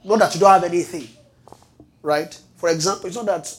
[0.04, 1.08] Not that you don't have anything.
[2.02, 2.38] Right?
[2.58, 3.54] For example, it's not that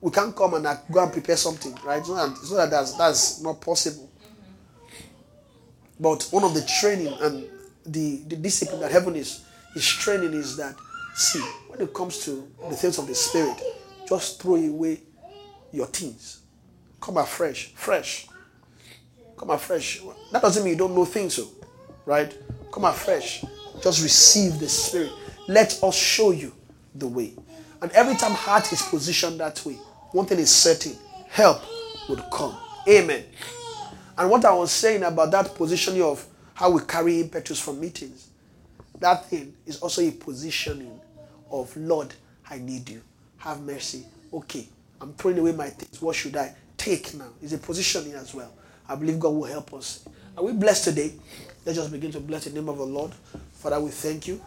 [0.00, 1.98] we can't come and uh, go and prepare something, right?
[1.98, 4.10] It's not that, it's not that that's, that's not possible.
[5.98, 7.46] But one of the training and
[7.86, 9.44] the, the discipline that heaven is
[9.74, 10.76] is training is that
[11.14, 13.60] see when it comes to the things of the spirit,
[14.08, 15.00] just throw away
[15.72, 16.40] your things.
[17.00, 18.26] Come afresh, fresh.
[19.36, 20.00] Come afresh.
[20.32, 21.48] That doesn't mean you don't know things, so
[22.06, 22.36] right?
[22.72, 23.44] Come afresh.
[23.82, 25.10] Just receive the spirit.
[25.48, 26.52] Let us show you
[26.94, 27.34] the way.
[27.82, 29.74] And every time heart is positioned that way,
[30.12, 30.96] one thing is certain
[31.28, 31.60] help
[32.08, 32.56] would come.
[32.88, 33.24] Amen.
[34.16, 36.24] And what I was saying about that positioning of
[36.54, 38.28] how we carry impetus from meetings,
[39.00, 41.00] that thing is also a positioning
[41.62, 42.14] of Lord,
[42.50, 43.02] I need you.
[43.38, 44.04] Have mercy.
[44.32, 44.66] Okay,
[45.00, 46.00] I'm throwing away my things.
[46.00, 47.28] What should I take now?
[47.42, 48.52] It's a positioning as well.
[48.88, 50.04] I believe God will help us.
[50.36, 51.12] Are we blessed today?
[51.64, 53.12] Let's just begin to bless the name of the Lord.
[53.52, 54.40] Father, we thank you.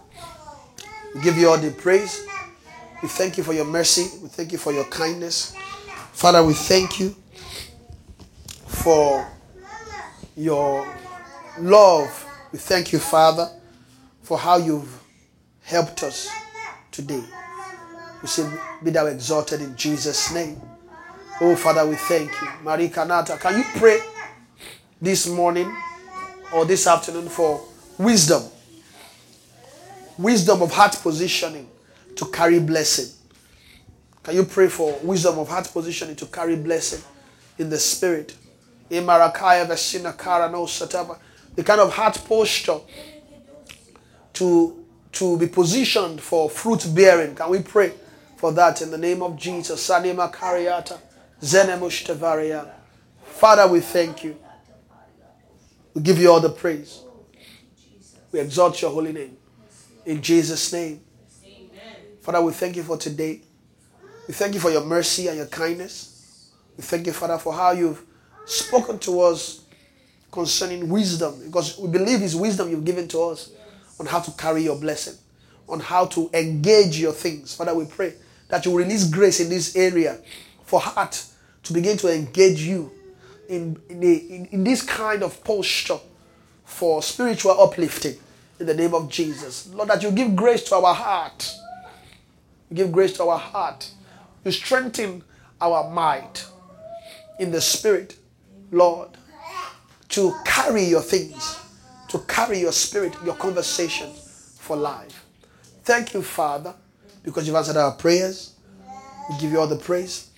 [1.15, 2.25] We give you all the praise.
[3.01, 4.19] We thank you for your mercy.
[4.21, 5.55] We thank you for your kindness.
[6.11, 7.15] Father, we thank you
[8.65, 9.27] for
[10.35, 10.88] your
[11.59, 12.25] love.
[12.51, 13.49] We thank you, Father,
[14.23, 15.01] for how you've
[15.61, 16.29] helped us
[16.98, 17.24] today.
[18.22, 18.52] We say,
[18.84, 20.60] Be thou exalted in Jesus' name.
[21.40, 22.48] Oh, Father, we thank you.
[22.64, 24.02] Marie Kanata, can you pray
[24.99, 25.72] this morning
[26.52, 27.64] or this afternoon for
[27.99, 28.44] wisdom.
[30.18, 31.69] Wisdom of heart positioning
[32.15, 33.14] to carry blessing.
[34.24, 37.03] Can you pray for wisdom of heart positioning to carry blessing
[37.60, 38.36] in the spirit?
[38.90, 39.02] The
[41.64, 42.80] kind of heart posture
[44.34, 47.35] to, to be positioned for fruit bearing.
[47.35, 47.93] Can we pray
[48.35, 49.88] for that in the name of Jesus?
[49.88, 50.99] Sanima Kariata.
[51.41, 52.69] Zenemushtavaria.
[53.23, 54.38] Father, we thank you.
[55.93, 57.01] We give you all the praise.
[58.31, 59.38] We exalt your holy name.
[60.05, 61.01] In Jesus' name.
[62.21, 63.41] Father, we thank you for today.
[64.27, 66.51] We thank you for your mercy and your kindness.
[66.75, 68.03] We thank you, Father, for how you've
[68.45, 69.63] spoken to us
[70.31, 73.51] concerning wisdom, because we believe it's wisdom you've given to us
[73.99, 75.15] on how to carry your blessing,
[75.68, 77.56] on how to engage your things.
[77.56, 78.14] Father, we pray
[78.49, 80.18] that you release grace in this area
[80.64, 81.26] for heart
[81.64, 82.91] to begin to engage you
[83.49, 85.99] in, in, in, in this kind of posture
[86.65, 88.15] for spiritual uplifting
[88.60, 89.68] in the name of Jesus.
[89.74, 91.53] Lord, that you give grace to our heart.
[92.69, 93.90] You give grace to our heart.
[94.44, 95.24] You strengthen
[95.60, 96.45] our might
[97.40, 98.18] in the spirit,
[98.72, 99.10] Lord,
[100.10, 101.60] to carry your things,
[102.09, 105.25] to carry your spirit, your conversation for life.
[105.84, 106.73] Thank you, Father,
[107.23, 108.53] because you've answered our prayers.
[109.29, 110.29] We give you all the praise.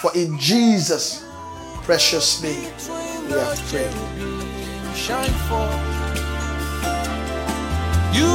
[0.00, 1.24] For in Jesus'
[1.82, 2.72] precious name
[3.26, 3.92] we have prayed.
[4.94, 5.94] Shine forth.
[8.12, 8.30] You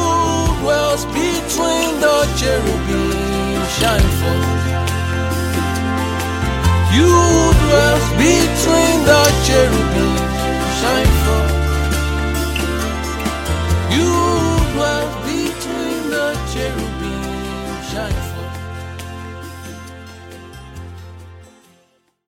[0.62, 3.66] dwells between the cherubim.
[3.80, 4.70] Shine forth.
[6.94, 7.10] You
[7.64, 9.99] dwells between the cherubim.